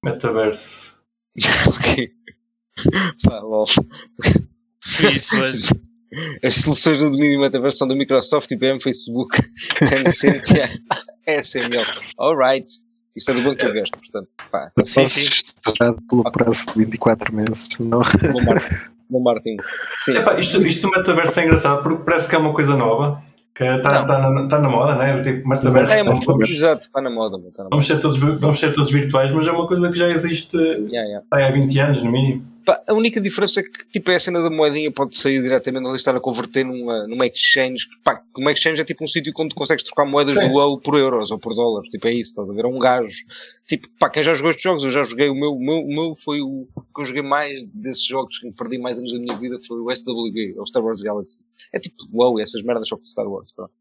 metaverso. 0.04 0.96
Ok. 1.68 2.12
Pá, 3.24 3.40
lol. 3.40 3.66
Se 4.80 5.14
isso 5.14 5.36
hoje. 5.36 5.68
As 6.42 6.54
soluções 6.54 6.98
do 6.98 7.10
domínio 7.10 7.40
metaverso 7.40 7.78
são 7.78 7.88
da 7.88 7.94
Microsoft, 7.94 8.50
IBM, 8.50 8.80
Facebook, 8.80 9.36
Tencent 9.78 10.50
a 11.26 11.32
SML. 11.42 11.84
Alright. 12.18 12.66
Isto 13.16 13.30
é 13.30 13.34
do 13.34 13.42
Banco 13.42 13.66
Invest, 13.66 13.90
portanto, 13.90 14.28
pá, 14.52 14.70
tá 14.74 14.84
Sim, 14.84 15.06
sim, 15.06 15.42
pelo 16.08 16.30
prazo 16.30 16.66
de 16.66 16.84
24 16.84 17.34
meses. 17.34 17.68
Não. 17.80 18.00
bom 18.00 18.44
marketing. 18.44 18.76
Bom 19.08 19.22
marketing. 19.22 19.56
Sim, 19.96 20.12
Epá, 20.12 20.38
isto, 20.38 20.60
isto 20.66 20.82
do 20.82 20.90
metaverso 20.90 21.40
é 21.40 21.44
engraçado 21.44 21.82
porque 21.82 22.04
parece 22.04 22.28
que 22.28 22.34
é 22.34 22.38
uma 22.38 22.52
coisa 22.52 22.76
nova, 22.76 23.22
que 23.54 23.64
está 23.64 24.04
tá 24.04 24.30
na, 24.30 24.48
tá 24.48 24.58
na 24.58 24.68
moda, 24.68 24.96
né? 24.96 25.22
Tipo, 25.22 25.48
metaverso. 25.48 25.94
é, 25.94 26.02
mas 26.02 26.06
vamos, 26.06 26.26
vamos, 26.26 26.50
exato, 26.50 26.82
está 26.82 27.00
na 27.00 27.10
moda, 27.10 27.36
está 27.48 27.62
na 27.62 27.64
moda. 27.64 27.70
vamos 27.70 27.86
ser 27.86 27.98
todos, 28.00 28.18
vamos 28.18 28.60
ser 28.60 28.72
todos 28.72 28.90
virtuais, 28.90 29.30
mas 29.30 29.46
é 29.46 29.52
uma 29.52 29.66
coisa 29.66 29.90
que 29.90 29.96
já 29.96 30.08
existe 30.08 30.56
Yeah, 30.56 31.08
yeah. 31.08 31.26
há 31.30 31.50
20 31.50 31.78
anos, 31.78 32.02
no 32.02 32.10
mínimo. 32.10 32.55
A 32.88 32.94
única 32.94 33.20
diferença 33.20 33.60
é 33.60 33.62
que 33.62 33.88
tipo, 33.90 34.10
é 34.10 34.16
a 34.16 34.20
cena 34.20 34.42
da 34.42 34.50
moedinha 34.50 34.90
pode 34.90 35.14
sair 35.16 35.40
diretamente 35.40 35.86
ali 35.86 35.96
estar 35.96 36.16
a 36.16 36.20
converter 36.20 36.64
numa, 36.64 37.06
numa 37.06 37.26
exchange. 37.26 37.86
Pá, 38.02 38.20
uma 38.36 38.50
exchange 38.50 38.80
é 38.80 38.84
tipo 38.84 39.04
um 39.04 39.08
sítio 39.08 39.32
onde 39.38 39.54
consegues 39.54 39.84
trocar 39.84 40.04
moedas 40.04 40.34
Sim. 40.34 40.48
do 40.48 40.54
WoW 40.54 40.80
por 40.80 40.96
euros 40.96 41.30
ou 41.30 41.38
por 41.38 41.54
dólares. 41.54 41.88
Tipo, 41.90 42.08
é 42.08 42.12
isso, 42.12 42.32
estás 42.32 42.50
a 42.50 42.52
ver? 42.52 42.64
É 42.64 42.68
um 42.68 42.78
gajo. 42.78 43.16
Tipo, 43.68 43.88
pá, 43.98 44.10
quem 44.10 44.22
já 44.22 44.34
jogou 44.34 44.50
estes 44.50 44.64
jogos, 44.64 44.84
eu 44.84 44.90
já 44.90 45.04
joguei 45.04 45.28
o 45.28 45.34
meu, 45.34 45.52
o 45.52 45.60
meu, 45.60 45.78
o 45.78 45.88
meu 45.88 46.14
foi 46.16 46.40
o 46.40 46.66
que 46.94 47.00
eu 47.02 47.04
joguei 47.04 47.22
mais 47.22 47.62
desses 47.72 48.04
jogos 48.04 48.38
que 48.38 48.50
perdi 48.52 48.78
mais 48.78 48.98
anos 48.98 49.12
da 49.12 49.18
minha 49.18 49.36
vida 49.36 49.58
foi 49.68 49.78
o 49.78 49.94
SWG, 49.94 50.56
o 50.58 50.66
Star 50.66 50.84
Wars 50.84 51.00
Galaxy. 51.00 51.38
É 51.72 51.78
tipo 51.78 51.96
WoW 52.12 52.40
essas 52.40 52.62
merdas 52.62 52.88
só 52.88 52.96
que 52.96 53.08
Star 53.08 53.28
Wars, 53.28 53.52
pronto. 53.52 53.72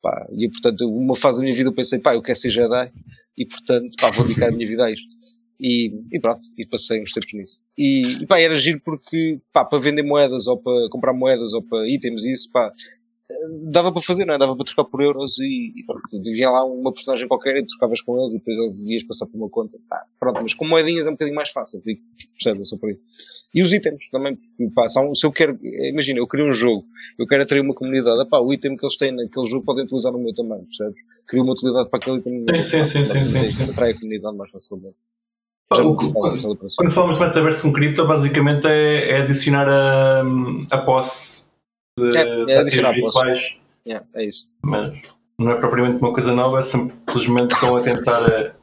Pá, 0.00 0.26
e 0.32 0.48
portanto, 0.48 0.88
uma 0.88 1.16
fase 1.16 1.38
da 1.38 1.44
minha 1.44 1.56
vida 1.56 1.68
eu 1.68 1.74
pensei, 1.74 1.98
pá, 1.98 2.14
eu 2.14 2.22
quero 2.22 2.38
ser 2.38 2.50
Jedi 2.50 2.90
e 3.36 3.46
portanto, 3.46 3.96
pá, 4.00 4.10
vou 4.10 4.24
dedicar 4.24 4.48
a 4.48 4.52
minha 4.52 4.68
vida 4.68 4.84
a 4.84 4.90
isto. 4.90 5.08
E, 5.58 5.92
e 6.12 6.20
pronto, 6.20 6.40
e 6.56 6.66
passei 6.66 7.02
uns 7.02 7.12
tempos 7.12 7.32
nisso. 7.32 7.58
E, 7.78 8.22
e 8.22 8.26
pá, 8.26 8.38
era 8.38 8.54
giro 8.54 8.80
porque, 8.84 9.40
pá, 9.52 9.64
para 9.64 9.78
vender 9.78 10.02
moedas 10.02 10.46
ou 10.46 10.58
para 10.58 10.88
comprar 10.90 11.12
moedas 11.12 11.52
ou 11.52 11.62
para 11.62 11.88
itens 11.88 12.24
e 12.24 12.32
isso, 12.32 12.50
pá, 12.52 12.70
dava 13.70 13.92
para 13.92 14.02
fazer, 14.02 14.24
não 14.24 14.34
é? 14.34 14.38
Dava 14.38 14.54
para 14.54 14.64
trocar 14.64 14.84
por 14.84 15.02
euros 15.02 15.38
e, 15.38 15.72
e 15.76 15.84
pronto, 15.84 16.02
devia 16.22 16.50
lá 16.50 16.64
uma 16.64 16.92
personagem 16.92 17.26
qualquer 17.26 17.56
e 17.56 17.66
trocavas 17.66 18.00
com 18.00 18.18
eles 18.20 18.34
e 18.34 18.38
depois 18.38 18.58
eles 18.58 18.72
devias 18.74 19.02
passar 19.02 19.26
por 19.26 19.36
uma 19.36 19.48
conta. 19.48 19.78
Pá, 19.88 20.04
pronto, 20.18 20.40
mas 20.42 20.54
com 20.54 20.66
moedinhas 20.66 21.06
é 21.06 21.08
um 21.08 21.12
bocadinho 21.12 21.36
mais 21.36 21.50
fácil, 21.50 21.82
percebe? 21.82 22.64
Só 22.64 22.76
por 22.76 22.90
aí. 22.90 22.98
E 23.52 23.62
os 23.62 23.72
itens 23.72 24.08
também, 24.10 24.36
porque, 24.36 24.70
pá, 24.74 24.88
são, 24.88 25.14
se 25.14 25.26
eu 25.26 25.32
quero, 25.32 25.58
imagina, 25.62 26.18
eu 26.20 26.28
queria 26.28 26.46
um 26.46 26.52
jogo, 26.52 26.86
eu 27.18 27.26
quero 27.26 27.42
atrair 27.42 27.60
uma 27.60 27.74
comunidade, 27.74 28.28
pá, 28.28 28.38
o 28.38 28.52
item 28.52 28.76
que 28.76 28.84
eles 28.84 28.96
têm 28.96 29.12
naquele 29.12 29.46
jogo 29.46 29.64
podem 29.64 29.84
utilizar 29.84 30.12
no 30.12 30.18
meu 30.18 30.34
também, 30.34 30.60
percebes? 30.64 31.00
Cria 31.26 31.42
uma 31.42 31.52
utilidade 31.52 31.88
para 31.90 31.98
aquele 31.98 32.18
item. 32.18 32.44
Sim, 32.62 32.84
sim, 32.84 33.04
sim, 33.04 33.24
sim. 33.24 33.62
Atrai 33.70 33.90
a 33.90 33.94
comunidade 33.94 34.36
mais 34.36 34.50
facilmente. 34.50 34.96
Quando, 35.68 36.90
falamos 36.92 37.18
de 37.18 37.24
metaverso 37.24 37.62
com 37.62 37.72
cripto, 37.72 38.06
basicamente 38.06 38.66
é, 38.66 39.10
é 39.10 39.20
adicionar 39.22 39.68
a, 39.68 40.22
a 40.70 40.78
posse 40.78 41.46
de, 41.98 42.16
É, 42.16 42.60
é 42.60 42.64
virtuais, 42.64 43.58
Yeah, 43.86 44.04
é 44.14 44.24
isso. 44.24 44.46
mas 44.62 45.00
não 45.38 45.52
é 45.52 45.54
propriamente 45.56 45.98
uma 46.02 46.12
coisa 46.12 46.32
nova, 46.34 46.60
simplesmente 46.62 47.54
estão 47.54 47.76
a 47.76 47.80
tentar, 47.80 48.56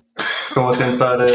estão 0.50 0.70
a 0.70 0.72
tentar 0.74 1.22
a 1.22 1.28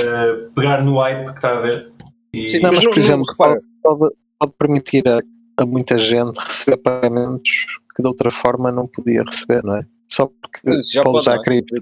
pegar 0.54 0.83
no 0.85 0.98
hype 0.98 1.24
que 1.26 1.33
está 1.33 1.50
a 1.52 1.59
haver. 1.59 1.90
E, 2.35 2.48
Sim, 2.48 2.61
Não, 2.61 2.70
mas 2.72 2.85
mas, 2.85 2.94
por 2.94 2.98
exemplo, 3.02 3.24
repara. 3.31 3.61
pode, 3.83 4.14
pode 4.38 4.52
permitir 4.59 5.09
a, 5.09 5.20
a 5.62 5.64
muita 5.66 5.98
gente 5.98 6.37
receber 6.38 6.76
pagamentos 6.78 7.66
que 7.96 8.02
de 8.02 8.09
outra 8.09 8.31
forma 8.31 8.70
não 8.70 8.87
podia 8.87 9.22
receber, 9.22 9.64
não 9.64 9.76
é? 9.76 9.83
Só 10.07 10.26
porque 10.26 10.83
Já 10.90 11.02
pode 11.02 11.14
pode, 11.14 11.28
usar 11.28 11.37
é? 11.37 11.42
cripto. 11.42 11.74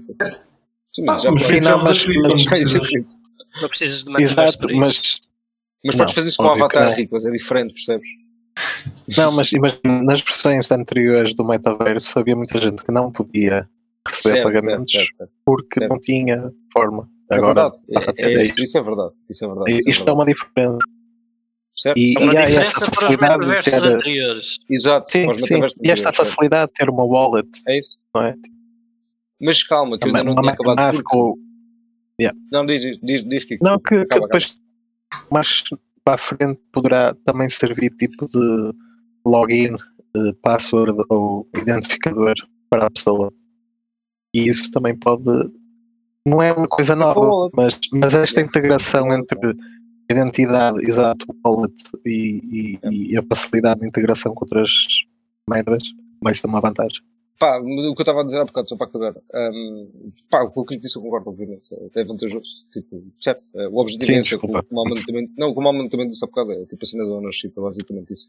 Sim, 0.95 1.03
mas 1.05 1.19
Ah, 1.19 1.21
já 1.23 1.31
mas 1.31 1.43
pode. 1.43 1.53
não, 1.55 1.59
já 1.61 1.75
usa 1.75 1.83
mas- 1.89 2.03
cripto, 2.05 2.29
não 2.29 2.35
mas- 2.37 2.45
precisas- 2.47 2.91
Não 3.61 3.69
precisas 3.69 4.03
de 4.03 4.11
metaverso 4.11 4.41
Exato, 4.41 4.57
para 4.59 4.71
isso. 4.71 4.79
mas, 4.79 5.19
Mas 5.85 5.95
Não, 5.95 5.99
podes 5.99 6.15
fazer 6.15 6.27
isso 6.29 6.37
com 6.37 6.43
um 6.43 6.47
que 6.55 6.61
avatar, 6.61 6.87
é 6.99 7.31
diferente, 7.31 7.73
percebes? 7.73 8.07
não, 9.15 9.31
mas 9.31 9.51
imagina, 9.51 10.01
nas 10.03 10.21
versões 10.21 10.71
anteriores 10.71 11.35
do 11.35 11.43
metaverso 11.45 12.17
havia 12.17 12.35
muita 12.35 12.59
gente 12.59 12.83
que 12.83 12.91
não 12.91 13.11
podia 13.11 13.69
receber 14.07 14.35
Certo, 14.37 14.43
pagamentos 14.45 14.91
certo, 14.91 15.17
certo. 15.17 15.31
porque 15.45 15.79
certo. 15.79 15.91
não 15.91 15.99
tinha 15.99 16.51
forma. 16.73 17.07
É 17.31 17.35
Agora, 17.35 17.53
verdade. 17.71 17.77
É, 18.17 18.25
é 18.25 18.33
é 18.39 18.41
isso, 18.43 18.59
isso 18.63 18.77
é 18.77 18.81
verdade. 18.81 19.11
Isso 19.29 19.43
é 19.45 19.47
verdade. 19.47 19.71
Isso 19.71 19.89
é 19.89 19.91
isto 19.91 20.01
é 20.01 20.05
verdade. 20.05 20.17
uma 20.17 20.25
diferença. 20.25 20.77
certo? 21.75 21.97
E- 21.97 22.13
É 22.15 22.19
uma 22.19 22.33
e 22.33 22.45
diferença 22.45 22.91
para 22.91 23.09
os 23.09 23.17
metaversos 23.17 23.73
ter- 23.73 23.93
anteriores. 23.93 24.57
Exato. 24.69 25.11
Sim, 25.11 25.25
para 25.25 25.35
os 25.35 25.41
sim. 25.41 25.59
E 25.83 25.91
esta 25.91 26.11
facilidade 26.13 26.71
de 26.71 26.77
ter 26.79 26.89
uma 26.89 27.03
wallet. 27.05 27.47
É 27.67 27.79
isso. 27.79 27.89
Não 28.15 28.23
é? 28.23 28.35
Mas 29.39 29.61
calma, 29.61 29.99
que 29.99 30.05
eu 30.05 30.07
ainda 30.15 30.23
não 30.23 30.41
tinha 30.41 30.53
acabado. 30.53 30.77
MetaMask 30.77 31.03
ou- 32.19 32.31
Não, 32.51 32.65
diz, 32.65 32.81
diz, 33.01 33.23
diz 33.23 33.43
que 33.45 33.57
Não, 33.61 33.77
que, 33.77 33.89
que 33.89 33.95
acaba, 34.13 34.21
depois 34.27 34.59
mais 35.31 35.63
para 36.03 36.13
a 36.15 36.17
frente 36.17 36.59
poderá 36.71 37.13
também 37.25 37.47
servir 37.49 37.89
tipo 37.91 38.27
de 38.27 38.71
login, 39.25 39.75
password 40.41 41.03
ou 41.09 41.47
identificador 41.57 42.33
para 42.69 42.87
a 42.87 42.89
pessoa. 42.89 43.31
E 44.33 44.47
isso 44.47 44.71
também 44.71 44.97
pode. 44.97 45.23
Não 46.25 46.41
é 46.41 46.51
uma 46.53 46.67
coisa 46.67 46.95
nova, 46.95 47.49
mas, 47.53 47.79
mas 47.93 48.13
esta 48.13 48.41
integração 48.41 49.13
entre 49.13 49.37
identidade, 50.09 50.79
exato, 50.85 51.25
wallet 51.45 51.73
e, 52.05 52.79
e- 52.83 53.13
e 53.13 53.17
a 53.17 53.23
facilidade 53.23 53.81
de 53.81 53.87
integração 53.87 54.33
com 54.33 54.43
outras 54.43 54.69
merdas 55.49 55.83
vai 56.21 56.33
ser 56.33 56.47
uma 56.47 56.61
vantagem. 56.61 57.01
Pá, 57.39 57.59
o 57.59 57.65
que 57.65 58.01
eu 58.01 58.03
estava 58.03 58.21
a 58.21 58.23
dizer 58.23 58.41
há 58.41 58.45
bocado, 58.45 58.67
só 58.67 58.75
para 58.75 58.87
acabar. 58.87 59.15
Um, 59.33 60.07
pá, 60.29 60.41
o 60.43 60.51
que 60.51 60.63
Cristo 60.65 60.81
disse 60.81 60.97
eu 60.97 61.03
concordo, 61.03 61.29
obviamente. 61.29 61.69
É 61.95 62.03
vantajoso. 62.03 62.65
Tipo, 62.73 63.03
certo? 63.19 63.43
Eh, 63.55 63.67
O 63.67 63.77
objetivo 63.79 64.07
Sim, 64.07 64.17
é 64.17 64.19
esse, 64.21 64.35
é 64.35 64.37
como 64.39 64.57
o 64.57 64.75
Malman 64.75 65.03
também, 65.05 65.31
não, 65.37 65.53
como 65.53 65.69
o 65.69 65.71
Malman 65.71 65.89
também 65.89 66.07
disse 66.07 66.23
há 66.25 66.27
bocado, 66.27 66.53
é 66.53 66.65
tipo 66.65 66.83
a 66.83 66.87
cena 66.87 67.05
da 67.05 67.11
ownership, 67.11 67.53
é 67.55 67.61
basicamente 67.61 68.13
isso. 68.13 68.27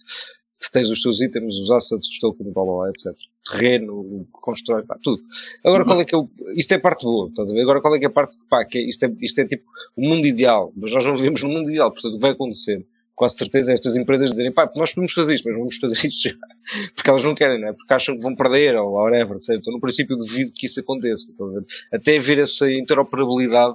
Tu 0.61 0.73
tens 0.73 0.91
os 0.91 1.01
teus 1.01 1.21
itens, 1.21 1.55
os 1.57 1.71
assets, 1.71 2.09
os 2.09 2.19
tokens, 2.19 2.53
blá 2.53 2.65
blá 2.65 2.75
blá, 2.75 2.91
etc. 2.91 3.15
Terreno, 3.51 4.27
constrói, 4.33 4.83
pá, 4.85 4.99
tudo. 5.03 5.23
Agora 5.65 5.85
qual 5.85 6.01
é 6.01 6.05
que 6.05 6.15
é 6.15 6.19
o, 6.19 6.29
isto 6.57 6.73
é 6.73 6.77
a 6.77 6.81
parte 6.81 7.05
boa, 7.05 7.29
estás 7.29 7.51
a 7.51 7.55
ver? 7.55 7.63
Agora 7.63 7.81
qual 7.81 7.95
é 7.95 7.99
que 7.99 8.05
é 8.05 8.09
a 8.09 8.13
parte, 8.13 8.37
pá, 8.51 8.65
que 8.65 8.79
é, 8.79 8.83
isto 8.83 9.05
é, 9.07 9.17
isto 9.21 9.41
é 9.41 9.47
tipo 9.47 9.63
o 9.97 10.07
mundo 10.07 10.27
ideal, 10.27 10.73
mas 10.77 10.93
nós 10.93 11.05
não 11.07 11.17
vivemos 11.17 11.43
no 11.43 11.49
mundo 11.49 11.71
ideal, 11.71 11.91
portanto 11.93 12.13
o 12.15 12.17
que 12.17 12.23
vai 12.23 12.33
acontecer, 12.33 12.85
quase 13.19 13.37
certeza, 13.37 13.73
estas 13.73 13.97
empresas 13.97 14.31
dizerem, 14.31 14.53
pá, 14.53 14.71
nós 14.77 14.95
podemos 14.95 15.13
fazer 15.13 15.35
isto, 15.35 15.49
mas 15.49 15.59
vamos 15.59 15.77
fazer 15.77 15.95
isto 16.09 16.29
já. 16.29 16.35
Porque 16.95 17.11
elas 17.11 17.23
não 17.25 17.35
querem, 17.35 17.61
não 17.61 17.69
é? 17.69 17.73
Porque 17.73 17.93
acham 17.93 18.17
que 18.17 18.23
vão 18.23 18.35
perder 18.35 18.77
ou 18.77 18.93
whatever, 18.93 19.37
etc. 19.37 19.57
Então, 19.57 19.73
no 19.73 19.81
princípio, 19.81 20.15
eu 20.15 20.19
duvido 20.19 20.53
que 20.55 20.67
isso 20.67 20.81
aconteça. 20.81 21.29
Até 21.93 22.17
haver 22.17 22.39
essa 22.39 22.71
interoperabilidade, 22.71 23.75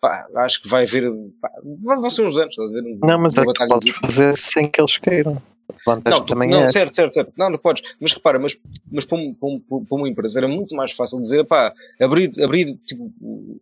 pá, 0.00 0.26
acho 0.38 0.60
que 0.62 0.68
vai 0.68 0.82
haver, 0.84 1.10
pá, 1.40 1.48
vão 1.82 2.10
ser 2.10 2.22
uns 2.22 2.36
anos, 2.36 2.50
estás 2.58 2.70
a 2.70 2.74
ver? 2.74 2.82
Não, 3.02 3.18
mas 3.20 3.38
é 3.38 3.40
que 3.40 3.46
batalha 3.46 3.68
podes 3.68 3.84
de- 3.84 3.92
fazer 3.92 4.36
sem 4.36 4.68
que 4.68 4.80
eles 4.80 4.98
queiram. 4.98 5.40
A 5.86 5.94
vantagem 5.94 6.18
não, 6.18 6.24
tu- 6.26 6.32
também 6.34 6.48
não, 6.50 6.64
é. 6.64 6.68
certo, 6.68 6.94
certo, 6.94 7.14
certo. 7.14 7.32
Não, 7.36 7.50
não 7.50 7.58
podes. 7.58 7.82
Mas 8.00 8.12
repara, 8.14 8.38
mas, 8.38 8.56
mas 8.90 9.06
para, 9.06 9.18
um- 9.18 9.34
para, 9.34 9.48
um- 9.48 9.84
para 9.84 9.98
uma 9.98 10.08
empresa 10.08 10.38
era 10.40 10.48
muito 10.48 10.74
mais 10.74 10.92
fácil 10.92 11.20
dizer, 11.20 11.44
pá, 11.44 11.72
abrir, 12.00 12.32
abrir 12.42 12.76
tipo, 12.86 13.10
o, 13.20 13.58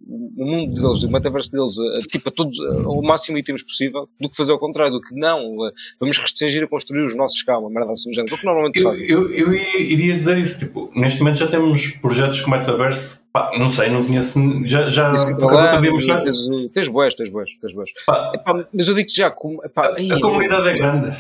mundo 0.47 0.75
deles, 0.75 1.03
o 1.03 1.11
metaverso 1.11 1.51
deles, 1.51 1.79
a, 1.79 1.99
tipo, 2.07 2.29
a 2.29 2.33
todos, 2.33 2.59
a- 2.61 2.83
ao 2.87 3.03
máximo 3.03 3.37
itens 3.39 3.63
possível, 3.63 4.09
do 4.21 4.29
que 4.29 4.37
fazer 4.37 4.53
ao 4.53 4.59
contrário, 4.59 4.93
do 4.93 5.01
que 5.01 5.15
não, 5.15 5.65
a- 5.65 5.73
vamos 6.01 6.17
restringir 6.19 6.63
a 6.65 6.67
construir 6.69 7.05
os 7.05 7.15
nossos 7.17 7.43
cá, 7.43 7.59
uma 7.59 7.71
merda 7.71 7.93
assim, 7.93 8.13
género, 8.13 8.35
o 8.35 8.39
que 8.39 8.45
normalmente 8.47 8.79
Eu, 8.79 8.83
fazem. 8.85 9.07
eu, 9.09 9.31
eu 9.33 9.53
iria 9.55 10.17
dizer 10.17 10.39
isso, 10.39 10.59
tipo, 10.59 10.91
neste 10.95 11.19
momento 11.21 11.39
já 11.39 11.47
temos 11.47 11.89
projetos 12.01 12.41
com 12.41 12.51
metaverso, 12.51 13.25
pá, 13.33 13.51
não 13.59 13.69
sei, 13.69 13.89
não 13.91 14.05
conheço, 14.07 14.39
já, 14.65 14.89
já 14.91 15.11
por 15.35 15.45
acaso 15.45 15.63
outro 15.63 15.81
dia 15.83 15.91
mostrar, 15.93 16.23
Tens, 16.23 16.37
o- 16.37 16.69
tens 16.71 16.89
boés, 16.89 17.15
tens 17.15 17.31
boés, 17.31 17.51
tens 17.61 17.75
boés. 17.75 17.91
pá, 18.07 18.33
Epá, 18.35 18.53
mas 18.73 18.89
eu 18.89 18.95
digo-te 18.95 19.17
já, 19.17 19.31
como, 19.31 19.63
epá, 19.65 19.95
aí, 19.97 20.11
a 20.13 20.21
comunidade 20.21 20.69
é 20.69 20.73
grande, 20.79 21.17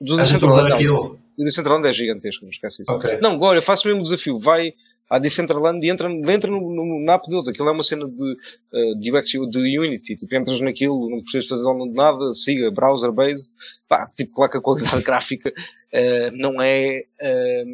do 0.00 0.16
Decentraland, 0.16 0.72
aquilo, 0.72 1.18
O 1.38 1.44
Decentraland 1.44 1.86
é 1.88 1.92
gigantesco, 1.92 2.44
não 2.44 2.50
esquece 2.50 2.82
isso. 2.82 2.92
ok. 2.92 3.18
Não, 3.20 3.32
agora 3.32 3.58
eu 3.58 3.62
faço 3.62 3.86
o 3.86 3.90
mesmo 3.90 4.02
desafio. 4.02 4.38
Vai 4.38 4.72
à 5.10 5.18
Decentraland 5.18 5.84
e 5.84 5.90
entra, 5.90 6.10
entra 6.10 6.50
no, 6.50 6.60
no, 6.60 7.04
na 7.04 7.14
app 7.14 7.28
deles. 7.28 7.48
Aquilo 7.48 7.68
é 7.68 7.72
uma 7.72 7.82
cena 7.82 8.06
de, 8.06 8.36
eh, 8.74 8.94
de 9.00 9.12
UX, 9.12 9.30
de 9.30 9.78
Unity. 9.78 10.16
Tipo, 10.16 10.34
entras 10.36 10.60
naquilo, 10.60 11.08
não 11.10 11.20
precisas 11.22 11.48
fazer 11.48 11.62
download 11.64 11.90
de 11.92 11.96
nada, 11.96 12.34
siga, 12.34 12.70
browser 12.70 13.10
based. 13.12 13.52
Pá, 13.88 14.06
tipo, 14.14 14.32
claro 14.34 14.50
que 14.52 14.58
a 14.58 14.60
qualidade 14.60 15.02
gráfica 15.04 15.52
eh, 15.92 16.28
não 16.32 16.60
é. 16.60 17.04
eh, 17.20 17.64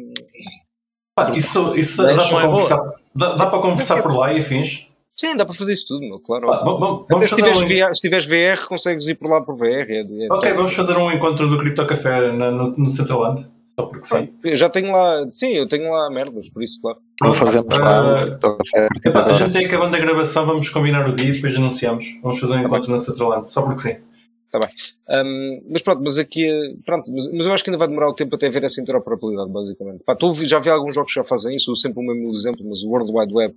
Pá, 1.13 1.31
isso, 1.35 1.75
isso 1.75 2.01
é- 2.05 2.15
dá, 2.15 2.27
para 2.27 2.43
é 2.43 2.47
conversar, 2.47 2.93
dá, 3.15 3.33
dá 3.35 3.45
para 3.47 3.61
conversar 3.61 4.01
por 4.01 4.13
lá 4.15 4.33
e 4.33 4.39
afins. 4.39 4.87
Sim, 5.15 5.35
dá 5.35 5.45
para 5.45 5.53
fazer 5.55 5.73
isso 5.73 5.87
tudo, 5.87 6.01
meu, 6.07 6.19
claro. 6.19 6.47
Vamos- 6.47 6.79
vamos, 6.79 7.01
Até 7.03 7.13
vamos 7.13 7.29
se 7.29 7.29
fazer 7.31 7.43
tiveres, 7.53 7.61
um, 7.61 7.67
VR, 7.87 7.95
se 7.95 8.01
tiveres 8.01 8.25
VR, 8.25 8.67
consegues 8.67 9.07
ir 9.07 9.15
por 9.15 9.29
lá 9.29 9.41
por 9.41 9.55
VR. 9.55 9.91
É, 9.91 10.01
é, 10.01 10.27
ok, 10.31 10.53
vamos 10.53 10.73
fazer 10.73 10.97
um 10.97 11.11
encontro 11.11 11.47
do 11.49 11.57
Crypto 11.57 11.85
Café 11.85 12.31
na- 12.31 12.51
no, 12.51 12.75
no 12.77 12.89
Centraland, 12.89 13.45
só 13.77 13.85
porque 13.85 14.05
sim. 14.05 14.33
Eu 14.43 14.57
já 14.57 14.69
tenho 14.69 14.91
lá, 14.91 15.27
sim, 15.31 15.49
eu 15.51 15.67
tenho 15.67 15.89
lá 15.91 16.09
merdas, 16.09 16.49
por 16.49 16.63
isso, 16.63 16.79
claro. 16.81 16.97
Pronto, 17.17 17.37
fazemos 17.37 17.73
ah, 17.73 17.77
lá 17.77 18.25
café 18.37 18.87
a 19.05 19.09
Epá, 19.09 19.33
gente 19.33 19.53
tem 19.53 19.65
acabando 19.65 19.95
a 19.95 19.99
gravação, 19.99 20.45
vamos 20.45 20.69
combinar 20.69 21.07
o 21.07 21.15
dia 21.15 21.29
e 21.29 21.31
depois 21.33 21.55
anunciamos. 21.55 22.05
Vamos 22.21 22.39
fazer 22.39 22.53
um 22.53 22.61
Tá 22.61 22.63
encontro 22.63 22.91
na 22.91 22.97
Centraland, 22.97 23.49
só 23.49 23.61
porque 23.61 23.81
sim. 23.81 23.95
Um, 25.09 25.61
mas 25.69 25.81
pronto, 25.81 26.01
mas 26.03 26.17
aqui, 26.17 26.47
pronto, 26.85 27.11
mas, 27.11 27.31
mas 27.31 27.45
eu 27.45 27.53
acho 27.53 27.63
que 27.63 27.69
ainda 27.69 27.77
vai 27.77 27.87
demorar 27.87 28.09
o 28.09 28.13
tempo 28.13 28.35
até 28.35 28.49
ver 28.49 28.63
essa 28.63 28.79
interoperabilidade, 28.81 29.49
basicamente. 29.51 30.03
Pá, 30.05 30.15
já 30.43 30.59
vi 30.59 30.69
alguns 30.69 30.95
jogos 30.95 31.13
que 31.13 31.19
já 31.19 31.23
fazem 31.23 31.55
isso, 31.55 31.75
sempre 31.75 31.99
o 31.99 32.03
mesmo 32.05 32.29
exemplo, 32.29 32.65
mas 32.67 32.81
o 32.83 32.89
World 32.89 33.11
Wide 33.13 33.33
Web, 33.33 33.55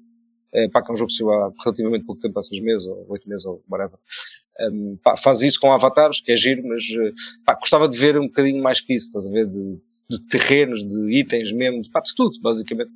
é, 0.52 0.68
pá, 0.68 0.82
que 0.82 0.90
é 0.90 0.94
um 0.94 0.96
jogo 0.96 1.08
que 1.08 1.16
saiu 1.16 1.30
há 1.30 1.52
relativamente 1.64 2.04
pouco 2.04 2.20
tempo, 2.20 2.38
há 2.38 2.42
seis 2.42 2.62
meses, 2.62 2.86
ou 2.86 3.06
oito 3.08 3.28
meses, 3.28 3.44
ou 3.44 3.62
whatever. 3.68 3.98
Um, 4.60 4.98
pá, 5.02 5.16
faz 5.16 5.40
isso 5.40 5.60
com 5.60 5.70
avatares, 5.72 6.20
que 6.20 6.32
é 6.32 6.36
giro, 6.36 6.62
mas, 6.66 6.82
eh, 6.84 7.12
pá, 7.44 7.54
gostava 7.54 7.88
de 7.88 7.96
ver 7.96 8.18
um 8.18 8.26
bocadinho 8.26 8.62
mais 8.62 8.80
que 8.80 8.94
isso, 8.94 9.08
estás 9.08 9.26
a 9.26 9.30
ver, 9.30 9.46
de, 9.46 9.78
de 10.10 10.20
terrenos, 10.26 10.86
de 10.86 11.18
itens 11.18 11.52
mesmo, 11.52 11.82
de, 11.82 11.90
pá, 11.90 12.00
de 12.00 12.14
tudo, 12.14 12.40
basicamente. 12.40 12.90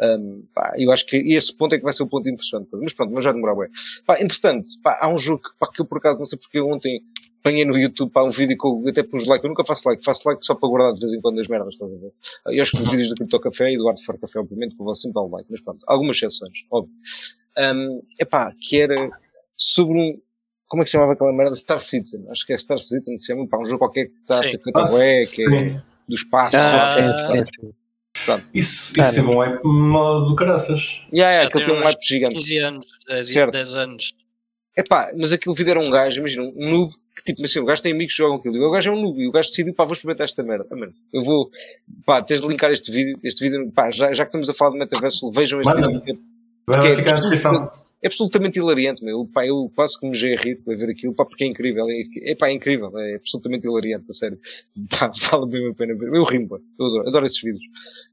Um, 0.00 0.42
pá, 0.52 0.74
eu 0.76 0.90
acho 0.90 1.06
que 1.06 1.16
esse 1.16 1.56
ponto 1.56 1.74
é 1.74 1.78
que 1.78 1.84
vai 1.84 1.92
ser 1.92 2.02
o 2.02 2.08
ponto 2.08 2.28
interessante. 2.28 2.68
Mas 2.74 2.92
pronto, 2.92 3.12
mas 3.14 3.24
já 3.24 3.32
demorar 3.32 3.54
bem. 3.54 3.68
Pá, 4.06 4.20
entretanto, 4.20 4.72
pá, 4.82 4.98
há 5.00 5.08
um 5.08 5.18
jogo 5.18 5.42
que, 5.42 5.50
pá, 5.58 5.70
que 5.72 5.80
eu 5.80 5.86
por 5.86 5.98
acaso 5.98 6.18
não 6.18 6.26
sei 6.26 6.38
porque 6.38 6.60
ontem 6.60 7.02
apanhei 7.40 7.66
no 7.66 7.76
YouTube 7.76 8.10
pá, 8.10 8.22
um 8.22 8.30
vídeo 8.30 8.56
que 8.56 8.66
eu 8.66 8.82
até 8.88 9.02
pus 9.02 9.26
like. 9.26 9.44
Eu 9.44 9.50
nunca 9.50 9.64
faço 9.64 9.88
like, 9.88 10.04
faço 10.04 10.26
like 10.26 10.44
só 10.44 10.54
para 10.54 10.68
guardar 10.68 10.94
de 10.94 11.00
vez 11.00 11.12
em 11.12 11.20
quando 11.20 11.40
as 11.40 11.46
merdas, 11.46 11.74
estás 11.74 11.92
a 11.92 11.96
ver? 11.96 12.12
Eu 12.46 12.62
acho 12.62 12.70
que 12.70 12.78
os 12.78 12.90
vídeos 12.90 13.10
do 13.10 13.16
Crypto 13.16 13.40
Café 13.40 13.70
e 13.72 13.76
do 13.76 13.88
Arte 13.88 14.04
Fora 14.04 14.18
Café, 14.18 14.40
obviamente, 14.40 14.74
que 14.74 14.80
eu 14.80 14.84
vou 14.84 14.94
sempre 14.94 15.14
dar 15.14 15.22
um 15.22 15.30
like, 15.30 15.46
mas 15.50 15.60
pronto, 15.60 15.84
algumas 15.86 16.16
exceções, 16.16 16.64
óbvio. 16.70 16.94
Um, 17.56 18.02
epá, 18.20 18.52
que 18.58 18.80
era 18.80 19.10
sobre 19.56 19.98
um. 19.98 20.20
Como 20.66 20.82
é 20.82 20.84
que 20.84 20.90
se 20.90 20.92
chamava 20.92 21.12
aquela 21.12 21.32
merda? 21.32 21.54
Star 21.54 21.78
Citizen. 21.78 22.24
Acho 22.30 22.46
que 22.46 22.52
é 22.52 22.56
Star 22.56 22.78
Citizen 22.80 23.16
que 23.16 23.22
se 23.22 23.26
chama, 23.26 23.46
pá, 23.46 23.58
um 23.58 23.66
jogo 23.66 23.78
qualquer 23.78 24.06
que 24.06 24.18
está 24.18 24.40
a 24.40 24.42
ser 24.42 24.58
que 24.58 25.44
é 25.44 25.82
do 26.08 26.14
espaço. 26.14 26.56
Ah, 26.56 26.84
sim. 28.24 28.42
Isso, 28.54 29.00
isso 29.00 29.14
teve 29.14 29.28
um 29.28 29.38
hype 29.38 29.60
mal 29.64 30.24
do 30.24 30.34
caraças. 30.34 31.00
Yeah, 31.12 31.26
Já 31.26 31.40
yeah, 31.40 31.48
aquilo 31.48 31.66
tem 31.66 31.74
um 31.76 31.80
hype 31.82 32.06
gigante. 32.06 32.34
15 32.34 32.58
anos, 32.58 32.86
10, 33.08 33.28
Certo. 33.28 33.52
10 33.52 33.74
anos. 33.74 34.14
Epá, 34.76 35.10
mas 35.16 35.32
aquilo 35.32 35.54
vídeo 35.54 35.70
era 35.70 35.80
um 35.80 35.90
gajo, 35.90 36.18
imagina, 36.18 36.42
um 36.42 36.70
noob, 36.70 36.92
que 37.14 37.22
tipo, 37.22 37.44
assim, 37.44 37.60
o 37.60 37.64
gajo 37.64 37.80
tem 37.80 37.92
amigos 37.92 38.12
que 38.14 38.18
jogam 38.18 38.38
aquilo, 38.38 38.56
e 38.56 38.60
o 38.60 38.70
gajo 38.72 38.90
é 38.90 38.92
um 38.92 39.00
noob, 39.00 39.20
e 39.20 39.28
o 39.28 39.30
gajo 39.30 39.48
decidiu, 39.48 39.72
pá, 39.72 39.84
vou 39.84 39.92
experimentar 39.92 40.24
esta 40.24 40.42
merda. 40.42 40.66
Ah, 40.68 40.74
mano, 40.74 40.92
eu 41.12 41.22
vou, 41.22 41.48
pá, 42.04 42.20
tens 42.20 42.40
de 42.40 42.48
linkar 42.48 42.72
este 42.72 42.90
vídeo, 42.90 43.16
este 43.22 43.44
vídeo, 43.44 43.70
pá, 43.70 43.88
já, 43.90 44.12
já 44.12 44.24
que 44.24 44.30
estamos 44.30 44.50
a 44.50 44.52
falar 44.52 44.72
de 44.72 44.78
metaverso, 44.78 45.30
vejam 45.30 45.60
este 45.60 45.72
Manda. 45.72 45.86
vídeo, 45.86 46.18
porque 46.66 46.80
Vai 46.80 46.92
é 46.92 46.96
ficar 46.96 47.10
na 47.12 47.18
descrição. 47.18 47.70
É 48.04 48.08
absolutamente 48.08 48.58
hilariante, 48.58 49.02
meu, 49.02 49.24
pá, 49.32 49.46
eu 49.46 49.72
quase 49.74 49.98
que 49.98 50.06
me 50.06 50.14
já 50.14 50.28
rir 50.36 50.62
para 50.62 50.76
ver 50.76 50.90
aquilo, 50.90 51.14
pá, 51.14 51.24
porque 51.24 51.42
é 51.42 51.46
incrível, 51.46 51.86
é, 51.88 52.02
é 52.30 52.34
pá, 52.36 52.48
é 52.48 52.52
incrível, 52.52 52.96
é 52.98 53.14
absolutamente 53.14 53.66
hilariante, 53.66 54.10
a 54.10 54.12
sério, 54.14 54.38
pá, 54.90 55.10
vale 55.30 55.46
bem 55.50 55.68
a 55.70 55.74
pena 55.74 55.94
ver, 55.94 56.08
eu 56.14 56.22
rimo, 56.24 56.48
pá, 56.50 56.58
eu 56.78 56.86
adoro, 56.86 57.08
adoro 57.08 57.26
esses 57.26 57.40
vídeos. 57.40 57.64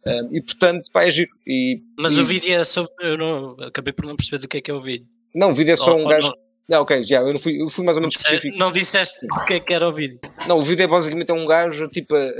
Ah, 0.07 0.21
e 0.31 0.41
portanto, 0.41 0.89
pá, 0.93 1.03
é 1.05 1.09
giro, 1.09 1.29
e, 1.45 1.81
Mas 1.97 2.13
e- 2.17 2.21
o 2.21 2.25
vídeo 2.25 2.53
é 2.53 2.63
sobre. 2.63 2.91
Eu 3.01 3.17
não, 3.17 3.51
acabei 3.61 3.91
por 3.93 4.05
não 4.05 4.15
perceber 4.15 4.41
do 4.41 4.47
que 4.47 4.57
é 4.57 4.61
que 4.61 4.71
é 4.71 4.73
o 4.73 4.79
vídeo. 4.81 5.05
não, 5.35 5.51
o 5.51 5.55
vídeo 5.55 5.73
é 5.73 5.75
só 5.75 5.91
Ou- 5.93 5.99
um 5.99 6.03
ou 6.03 6.09
gajo, 6.09 6.27
não- 6.29 6.35
ah, 6.71 6.81
ok, 6.81 7.03
já, 7.03 7.19
eu 7.19 7.31
não 7.31 7.39
fui, 7.39 7.61
eu 7.61 7.67
fui 7.67 7.83
mais 7.83 7.97
ou 7.97 8.01
menos 8.01 8.15
específico. 8.15 8.57
Não 8.57 8.71
disseste 8.71 9.25
o 9.25 9.45
que 9.45 9.55
é 9.55 9.59
que 9.59 9.73
era 9.73 9.87
o 9.87 9.91
vídeo. 9.91 10.19
Não, 10.47 10.59
o 10.59 10.63
vídeo 10.63 10.83
é 10.83 10.87
basicamente 10.87 11.31
um 11.31 11.45
gajo, 11.45 11.87
tipo, 11.89 12.15
a, 12.15 12.23
a, 12.23 12.31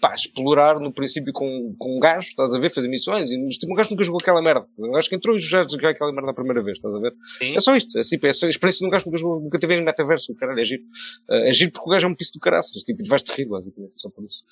pá, 0.00 0.14
explorar 0.14 0.78
no 0.80 0.92
princípio 0.92 1.32
com, 1.32 1.74
com 1.78 1.96
um 1.96 2.00
gajo, 2.00 2.28
estás 2.28 2.52
a 2.52 2.58
ver, 2.58 2.70
fazer 2.70 2.88
missões, 2.88 3.30
e, 3.30 3.48
tipo, 3.50 3.72
um 3.72 3.76
gajo 3.76 3.90
nunca 3.90 4.04
jogou 4.04 4.20
aquela 4.20 4.42
merda. 4.42 4.66
Um 4.78 4.92
gajo 4.92 5.08
que 5.08 5.14
entrou 5.14 5.36
e 5.36 5.38
já 5.38 5.62
jogou 5.62 5.88
aquela 5.88 6.12
merda 6.12 6.30
a 6.30 6.34
primeira 6.34 6.62
vez, 6.62 6.78
estás 6.78 6.94
a 6.94 6.98
ver? 6.98 7.14
Sim. 7.38 7.54
É 7.54 7.60
só 7.60 7.76
isto, 7.76 7.98
é, 7.98 8.02
tipo, 8.02 8.26
é 8.26 8.32
só 8.32 8.46
a 8.46 8.50
experiência 8.50 8.80
de 8.80 8.86
um 8.86 8.90
gajo 8.90 9.04
que 9.04 9.10
nunca, 9.10 9.18
jogou, 9.18 9.40
nunca 9.40 9.58
teve 9.58 9.74
em 9.74 9.84
metaverso, 9.84 10.34
caralho, 10.34 10.60
é 10.60 10.64
giro. 10.64 10.82
Eh, 11.30 11.48
é 11.48 11.52
giro 11.52 11.72
porque 11.72 11.88
o 11.88 11.92
gajo 11.92 12.06
é 12.06 12.10
um 12.10 12.14
piso 12.14 12.32
do 12.32 12.40
caraças, 12.40 12.82
tipo, 12.82 13.02
e 13.04 13.08
vais-te 13.08 13.30
rir, 13.32 13.46
basicamente, 13.46 13.92
é 13.94 13.98
só 13.98 14.10
por 14.10 14.24
isso. 14.24 14.42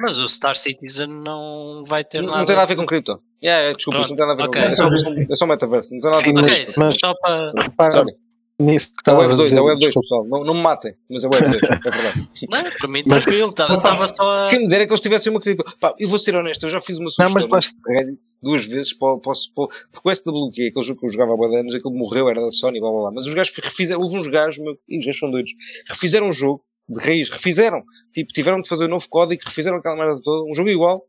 Mas 0.00 0.18
o 0.18 0.28
Star 0.28 0.56
Citizen 0.56 1.08
não 1.08 1.82
vai 1.86 2.02
ter 2.04 2.20
Não, 2.20 2.28
nada. 2.28 2.38
não 2.40 2.46
tem 2.46 2.54
nada 2.56 2.64
a 2.64 2.66
ver 2.66 2.76
com 2.76 2.86
cripto. 2.86 3.12
Yeah, 3.44 3.60
yeah, 3.62 3.76
desculpa, 3.76 3.98
Pronto, 4.00 4.10
não 4.10 4.16
tem 4.16 4.26
nada 4.26 4.32
a 4.32 4.44
ver 4.44 4.48
ok. 4.48 4.62
com 4.62 4.66
é 4.66 4.70
só, 4.70 4.86
é 5.34 5.36
só 5.36 5.46
metaverso, 5.46 5.92
não 5.94 6.00
tem 6.00 6.10
nada 6.10 6.22
a 6.22 6.24
ver 6.26 6.32
com 6.34 6.46
cripto. 6.48 6.80
mas- 6.80 6.96
só 6.96 7.12
para. 7.20 7.90
Sorry. 7.90 8.12
nisso 8.58 8.88
que 8.88 8.94
É 9.10 9.12
estavas 9.12 9.28
Web 9.28 9.32
a 9.32 9.36
2, 9.36 9.48
dizer. 9.48 9.58
é 9.58 9.62
Web 9.62 9.80
2, 9.80 9.92
desculpa. 9.94 10.00
pessoal. 10.00 10.24
Não, 10.26 10.44
não 10.46 10.54
me 10.54 10.62
matem, 10.62 10.94
mas 11.10 11.24
é 11.24 11.28
Web 11.28 11.48
2, 11.50 11.62
é 11.62 11.68
verdade. 11.68 12.28
Não, 12.50 12.78
para 12.78 12.88
mim 12.88 13.04
tranquilo, 13.04 13.50
estava 13.50 13.72
Não 13.74 14.08
só 14.08 14.46
a. 14.46 14.50
Quem 14.50 14.60
me 14.60 14.68
dera 14.70 14.82
é 14.84 14.86
que 14.86 14.92
eles 14.92 15.00
tivessem 15.00 15.30
uma 15.30 15.40
cripto. 15.40 15.76
Pá, 15.78 15.94
eu 15.98 16.08
vou 16.08 16.18
ser 16.18 16.34
honesto, 16.34 16.64
eu 16.64 16.70
já 16.70 16.80
fiz 16.80 16.96
uma 16.96 17.04
Não, 17.04 17.10
sugestão 17.10 17.48
mas 17.50 17.72
no 17.74 17.92
Reddit 17.92 18.18
duas 18.42 18.64
vezes 18.64 18.94
para, 18.94 19.18
para, 19.18 19.32
para, 19.54 19.66
porque 19.92 20.08
o 20.08 20.14
SWQ, 20.14 20.68
aquele 20.68 20.84
jogo 20.86 21.00
que 21.00 21.06
eu 21.06 21.10
jogava 21.10 21.34
há 21.34 21.48
de 21.50 21.56
anos, 21.58 21.74
aquele 21.74 21.94
morreu, 21.98 22.30
era 22.30 22.40
da 22.40 22.50
Sony, 22.50 22.80
blá 22.80 22.90
blá 22.90 23.00
blá. 23.02 23.12
Mas 23.12 23.26
os 23.26 23.34
gajos 23.34 23.54
refizeram, 23.62 24.00
houve 24.00 24.16
uns 24.16 24.26
gajos, 24.28 24.56
meu, 24.58 24.74
e 24.88 24.98
os 24.98 25.04
gajos 25.04 25.20
são 25.20 25.30
doidos, 25.30 25.52
refizeram 25.86 26.30
o 26.30 26.32
jogo 26.32 26.64
de 26.88 27.00
raiz, 27.00 27.28
refizeram. 27.28 27.84
Tipo, 28.12 28.32
tiveram 28.32 28.60
de 28.60 28.68
fazer 28.68 28.84
um 28.84 28.88
novo 28.88 29.08
código, 29.08 29.42
refizeram 29.44 29.78
aquela 29.78 29.96
merda 29.96 30.20
toda, 30.22 30.50
um 30.50 30.54
jogo 30.54 30.68
igual. 30.68 31.06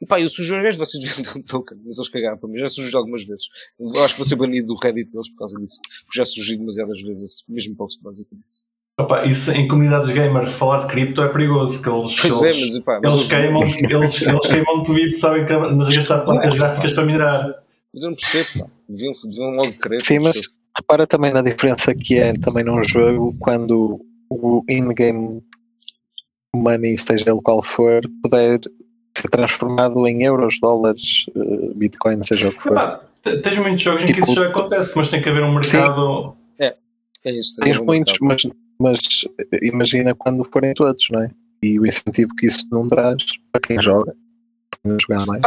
E 0.00 0.06
pá, 0.06 0.18
eu 0.18 0.30
sugiro 0.30 0.56
aos 0.56 0.64
gajos, 0.64 0.78
vocês 0.78 1.02
deviam 1.02 1.22
ter 1.22 1.38
um 1.38 1.42
token, 1.42 1.78
mas 1.84 1.98
eles 1.98 2.08
cagaram 2.08 2.38
para 2.38 2.48
mim, 2.48 2.58
já 2.58 2.68
sugeri 2.68 2.96
algumas 2.96 3.22
vezes. 3.24 3.44
Eu 3.78 4.02
acho 4.02 4.14
que 4.14 4.20
vou 4.20 4.28
ser 4.28 4.36
banido 4.36 4.68
do 4.68 4.74
Reddit 4.74 5.10
deles 5.12 5.30
por 5.30 5.38
causa 5.40 5.58
disso, 5.60 5.78
porque 6.06 6.18
já 6.18 6.24
sugeri 6.24 6.58
demasiadas 6.58 7.02
vezes 7.02 7.22
esse 7.22 7.44
mesmo 7.52 7.76
post, 7.76 8.02
basicamente. 8.02 8.62
Opa, 8.98 9.24
isso 9.26 9.50
em 9.52 9.68
comunidades 9.68 10.08
gamer, 10.10 10.46
falar 10.46 10.86
de 10.86 10.86
cripto 10.88 11.22
é 11.22 11.28
perigoso, 11.28 11.82
que 11.82 11.88
eles, 11.88 12.20
Pois 12.20 12.56
é, 12.56 12.60
eles, 12.60 12.70
mas, 12.70 12.84
pá, 12.84 13.00
mas 13.02 13.14
eles 13.14 13.28
queimam, 13.28 13.62
eles, 13.68 14.22
eles 14.22 14.46
queimam 14.46 14.82
tu 14.82 14.98
e 14.98 15.10
sabem 15.10 15.44
que 15.44 15.52
andas 15.52 15.90
a 15.90 15.92
gastar 15.92 16.18
placas 16.20 16.54
gráficas 16.54 16.92
para 16.92 17.04
minerar. 17.04 17.62
Mas 17.92 18.02
eu 18.02 18.10
não 18.10 18.16
percebo, 18.16 18.64
pá. 18.64 18.72
Deviam, 18.88 19.12
deviam 19.24 19.50
logo 19.50 19.72
querer. 19.74 20.00
Sim, 20.00 20.18
mas 20.20 20.40
repara 20.76 21.06
também 21.06 21.32
na 21.32 21.42
diferença 21.42 21.94
que 21.94 22.18
é 22.18 22.32
também 22.32 22.64
num 22.64 22.82
jogo 22.84 23.36
quando 23.38 24.00
o 24.30 24.64
in-game 24.68 25.42
money, 26.54 26.96
seja 26.96 27.30
ele 27.30 27.40
qual 27.42 27.62
for, 27.62 28.00
puder 28.22 28.60
ser 29.16 29.28
transformado 29.28 30.06
em 30.06 30.22
euros, 30.22 30.58
dólares, 30.60 31.26
eh, 31.36 31.70
bitcoin, 31.74 32.22
seja 32.22 32.48
o 32.48 32.52
que 32.52 32.60
for. 32.60 32.72
Epá, 32.72 33.00
tens 33.22 33.58
muitos 33.58 33.82
jogos 33.82 34.04
em 34.04 34.12
que 34.12 34.20
isso 34.20 34.34
já 34.34 34.46
acontece, 34.46 34.96
mas 34.96 35.08
tem 35.08 35.20
que 35.20 35.28
haver 35.28 35.42
um 35.42 35.54
mercado. 35.54 36.36
É 37.24 37.32
isso, 37.32 37.56
Tens 37.56 37.78
um 37.78 37.84
muitos, 37.84 38.18
mas, 38.20 38.42
mas 38.78 38.98
eh, 39.52 39.66
imagina 39.66 40.14
quando 40.14 40.44
forem 40.50 40.72
todos, 40.72 41.06
não 41.10 41.22
é? 41.22 41.30
E 41.62 41.78
o 41.78 41.86
incentivo 41.86 42.34
que 42.34 42.46
isso 42.46 42.66
não 42.70 42.86
traz 42.86 43.22
para 43.52 43.60
quem 43.60 43.80
joga, 43.80 44.14
para 44.70 44.90
não 44.90 44.98
jogar 44.98 45.26
mais. 45.26 45.42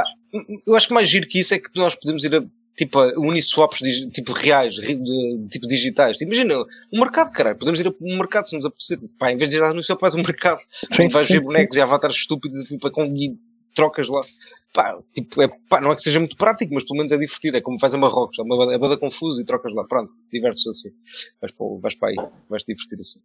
Eu 0.67 0.75
acho 0.75 0.87
que 0.87 0.93
mais 0.93 1.07
giro 1.07 1.27
que 1.27 1.39
isso 1.39 1.53
é 1.53 1.59
que 1.59 1.69
nós 1.75 1.95
podemos 1.95 2.23
ir 2.23 2.35
a 2.35 2.43
tipo 2.75 2.99
uniswaps 3.19 3.79
tipo 4.11 4.33
reais, 4.33 4.75
de, 4.75 5.47
tipo 5.49 5.67
digitais. 5.67 6.17
Tipo, 6.17 6.33
Imagina, 6.33 6.59
um 6.91 6.99
mercado, 6.99 7.31
caralho, 7.31 7.57
podemos 7.57 7.79
ir 7.79 7.87
a 7.87 7.91
um 8.01 8.17
mercado 8.17 8.47
se 8.47 8.55
nos 8.55 8.65
apetecer. 8.65 8.99
Pá, 9.17 9.31
em 9.31 9.37
vez 9.37 9.49
de 9.49 9.57
ir 9.57 9.59
lá 9.59 9.73
no 9.73 9.83
seu, 9.83 9.97
faz 9.99 10.15
um 10.15 10.21
mercado. 10.23 10.59
Sim, 10.95 11.03
onde 11.03 11.13
vais 11.13 11.27
sim, 11.27 11.35
ver 11.35 11.41
bonecos 11.41 11.77
e 11.77 11.81
avatares 11.81 12.19
estúpidos 12.19 12.71
e 12.71 12.77
para 12.77 12.91
conseguir 12.91 13.37
trocas 13.75 14.07
lá. 14.07 14.21
Pá, 14.73 14.97
tipo, 15.13 15.41
é, 15.41 15.47
pá, 15.69 15.79
não 15.79 15.91
é 15.91 15.95
que 15.95 16.01
seja 16.01 16.19
muito 16.19 16.35
prático, 16.35 16.73
mas 16.73 16.83
pelo 16.83 16.97
menos 16.97 17.11
é 17.11 17.17
divertido. 17.17 17.57
É 17.57 17.61
como 17.61 17.79
faz 17.79 17.93
a 17.93 17.97
Marrocos, 17.97 18.39
é 18.39 18.41
uma 18.41 18.73
é 18.73 18.77
bada 18.77 18.97
confuso 18.97 19.39
e 19.39 19.45
trocas 19.45 19.71
lá. 19.73 19.83
Pronto, 19.83 20.11
divertes 20.31 20.65
assim. 20.67 20.89
Vais 21.39 21.51
para, 21.51 21.67
vais 21.79 21.95
para 21.95 22.09
aí, 22.09 22.15
vais 22.49 22.63
te 22.63 22.73
divertir 22.73 22.99
assim. 22.99 23.19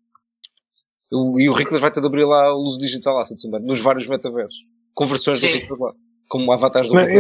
O- 1.11 1.41
e 1.41 1.49
o 1.49 1.53
Rickles 1.55 1.81
vai 1.81 1.91
ter 1.91 2.01
de 2.01 2.07
abrir 2.07 2.25
lá 2.25 2.55
o 2.55 2.63
uso 2.63 2.79
digital 2.79 3.23
também, 3.43 3.63
nos 3.63 3.81
vários 3.81 4.07
metaversos. 4.07 4.59
Conversões 4.93 5.41
do 5.41 5.47
Sim. 5.47 5.63
Lá. 5.81 5.95
Como 6.29 6.53
avatares 6.53 6.89
do 6.89 6.95
Não, 6.95 7.01
É 7.01 7.13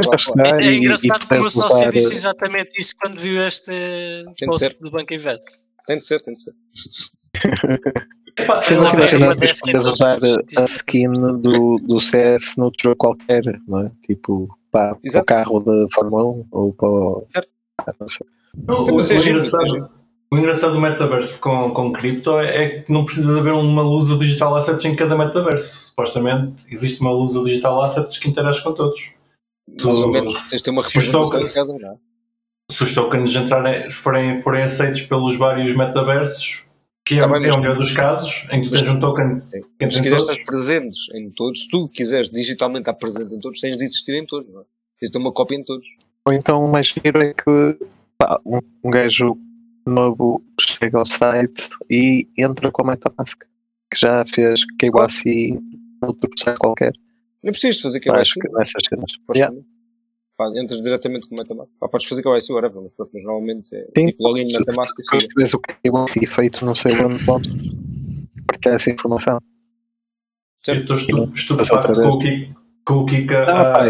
e- 0.62 0.68
e 0.70 0.78
engraçado 0.78 1.26
que 1.26 1.34
o 1.34 1.40
meu 1.40 1.50
sócio 1.50 1.90
disse 1.92 2.12
exatamente 2.12 2.78
isso 2.80 2.94
quando 3.00 3.18
viu 3.18 3.40
este 3.46 3.70
de 3.70 4.46
post 4.46 4.76
do 4.80 4.90
Banco 4.90 5.14
Invest. 5.14 5.44
Tem 5.86 5.98
de 5.98 6.04
ser, 6.04 6.20
tem 6.20 6.34
de 6.34 6.42
ser. 6.42 6.52
Epá, 8.38 8.54
mas 8.56 8.68
não- 8.70 8.76
Exatamente. 8.76 9.14
imagina 9.14 9.26
uma 9.26 9.34
que 9.34 9.40
podes 9.40 9.60
que 9.62 9.76
usar 9.78 10.18
a 10.58 10.64
skin 10.64 11.12
do, 11.40 11.78
do 11.78 12.00
CS 12.00 12.56
noutro 12.58 12.78
jogo 12.84 12.96
qualquer, 12.96 13.42
não 13.66 13.80
é? 13.86 13.90
Tipo, 14.06 14.48
pá, 14.70 14.94
para 14.94 15.20
o 15.20 15.24
carro 15.24 15.60
da 15.60 15.86
Fórmula 15.94 16.24
1 16.24 16.46
ou 16.52 16.72
para 16.74 16.88
o. 16.88 17.26
Ah, 17.86 17.92
não 17.98 18.06
sei. 18.08 18.26
O, 18.68 18.72
o- 18.72 18.96
o 19.02 19.88
O 20.30 20.36
engraçado 20.36 20.74
do 20.74 20.80
metaverso 20.80 21.40
com, 21.40 21.70
com 21.70 21.90
cripto 21.92 22.38
é, 22.38 22.64
é 22.64 22.68
que 22.82 22.92
não 22.92 23.04
precisa 23.04 23.32
de 23.32 23.40
haver 23.40 23.54
uma 23.54 23.80
luz 23.82 24.08
do 24.08 24.18
digital 24.18 24.54
assets 24.56 24.84
em 24.84 24.94
cada 24.94 25.16
metaverso. 25.16 25.86
Supostamente 25.88 26.66
existe 26.70 27.00
uma 27.00 27.10
luz 27.10 27.32
do 27.32 27.44
digital 27.44 27.82
assets 27.82 28.18
que 28.18 28.28
interage 28.28 28.62
com 28.62 28.72
todos. 28.72 29.12
Tu- 29.78 30.10
menos, 30.10 30.50
ter 30.50 30.70
uma 30.70 30.82
se 30.82 30.98
os 30.98 31.08
tokens- 31.08 31.48
de 31.48 31.54
cada 31.54 31.72
é? 31.72 31.96
Se 32.70 32.82
os 32.82 32.94
tokens 32.94 33.34
entrarem, 33.34 33.88
se 33.88 33.96
forem, 33.96 34.36
forem 34.42 34.62
aceitos 34.62 35.00
pelos 35.02 35.36
vários 35.36 35.74
metaversos, 35.74 36.64
que 37.06 37.14
é, 37.14 37.22
é 37.22 37.24
o 37.26 37.30
melhor 37.60 37.76
dos 37.78 37.90
casos, 37.92 38.46
em 38.52 38.60
que 38.60 38.68
tu 38.68 38.72
tens 38.72 38.86
um 38.88 39.00
token 39.00 39.40
que 39.40 39.46
Se 39.50 39.64
entra 39.80 39.98
em 39.98 40.02
quiseres 40.02 40.28
estar 40.28 40.44
presentes 40.44 40.98
em 41.14 41.30
todos, 41.30 41.62
se 41.62 41.68
tu 41.70 41.88
quiseres 41.88 42.30
digitalmente 42.30 42.80
estar 42.82 42.92
presente 42.94 43.34
em 43.34 43.40
todos, 43.40 43.60
tens 43.62 43.78
de 43.78 43.84
existir 43.84 44.14
em 44.14 44.26
todos, 44.26 44.52
não 44.52 44.60
é? 44.60 44.64
Tens 45.00 45.08
de 45.08 45.12
ter 45.12 45.18
uma 45.18 45.32
cópia 45.32 45.56
em 45.56 45.64
todos. 45.64 45.86
Ou 46.26 46.34
então 46.34 46.62
o 46.62 46.68
mais 46.70 46.88
giro 46.88 47.22
é 47.22 47.32
que 47.32 47.78
pá, 48.18 48.38
um, 48.44 48.58
um 48.84 48.90
gajo 48.90 49.38
novo 49.88 50.42
chega 50.60 50.98
ao 50.98 51.06
site 51.06 51.68
e 51.90 52.28
entra 52.38 52.70
com 52.70 52.82
a 52.82 52.90
MetaMask, 52.92 53.42
que 53.90 53.98
já 54.00 54.24
fez 54.26 54.60
KYC 54.78 55.58
noutro 56.02 56.30
site 56.38 56.58
qualquer. 56.58 56.92
Não 57.44 57.52
precisas 57.52 57.80
fazer 57.80 58.00
KYC. 58.00 58.16
acho 58.16 58.34
que 58.34 58.48
nessas 58.50 58.82
cenas. 58.88 59.12
Yeah. 59.36 59.56
Pá, 60.36 60.48
entras 60.54 60.80
diretamente 60.82 61.28
com 61.28 61.34
o 61.34 61.38
MetaMask. 61.38 61.70
Pá, 61.80 61.88
podes 61.88 62.06
fazer 62.06 62.22
KYC 62.22 62.50
agora, 62.52 62.70
mas 62.74 62.92
normalmente 63.24 63.74
é 63.74 63.84
Sim. 63.96 64.06
tipo 64.08 64.22
login 64.22 64.44
MetaMask 64.46 64.98
e 64.98 65.04
Se 65.04 65.16
assim. 65.16 65.28
tu 65.28 65.34
vês 65.36 65.54
o 65.54 65.58
KYC 65.60 66.26
feito 66.26 66.64
não 66.64 66.74
sei 66.74 66.92
onde, 67.02 67.24
podes 67.24 67.52
partilhar 68.46 68.74
essa 68.76 68.90
informação. 68.90 69.38
Eu 70.66 70.74
estou 70.74 70.96
estu- 70.96 71.30
estupefacto 71.34 71.92
com 71.92 72.08
o 72.08 72.18
Kika, 72.18 72.54
com 72.84 72.94
o 72.94 73.06
Kika 73.06 73.44
Ah, 73.44 73.78
a, 73.78 73.82
a, 73.82 73.86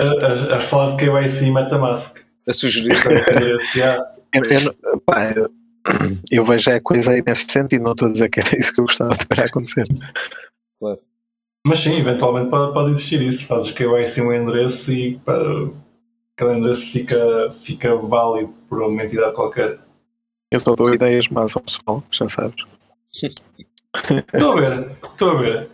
a, 0.00 0.54
a, 0.54 0.56
a 0.56 0.60
falar 0.60 0.96
de 0.96 1.04
KYC 1.04 1.46
e 1.46 1.50
MetaMask. 1.50 2.18
A 2.48 2.52
sugerir. 2.52 2.92
Eu, 4.32 4.42
eu 4.44 4.60
não- 4.64 4.98
pá, 5.00 5.30
eu- 5.32 5.50
eu 6.30 6.44
vejo 6.44 6.70
a 6.70 6.80
coisa 6.80 7.12
aí 7.12 7.22
neste 7.26 7.52
sentido, 7.52 7.82
não 7.82 7.92
estou 7.92 8.08
a 8.08 8.12
dizer 8.12 8.28
que 8.28 8.40
era 8.40 8.58
isso 8.58 8.72
que 8.72 8.80
eu 8.80 8.84
gostava 8.84 9.14
de 9.14 9.24
ver 9.28 9.44
acontecer. 9.44 9.86
Mas 11.66 11.80
sim, 11.80 11.98
eventualmente 11.98 12.48
pode, 12.50 12.72
pode 12.72 12.90
existir 12.92 13.20
isso. 13.22 13.46
Fazes 13.46 13.72
KYC 13.72 14.20
um 14.22 14.32
endereço 14.32 14.92
e 14.92 15.18
pá, 15.18 15.34
aquele 16.36 16.58
endereço 16.58 16.90
fica, 16.92 17.50
fica 17.50 17.96
válido 17.96 18.52
por 18.68 18.80
uma 18.82 19.02
entidade 19.02 19.34
qualquer. 19.34 19.78
Eu 20.52 20.60
só 20.60 20.76
dou 20.76 20.94
ideias 20.94 21.26
más 21.28 21.56
ao 21.56 21.62
pessoal, 21.62 22.04
já 22.12 22.28
sabes. 22.28 22.64
Estou 24.32 24.52
a 24.52 24.60
ver, 24.60 24.90
estou 25.02 25.30
a 25.30 25.40
ver. 25.40 25.70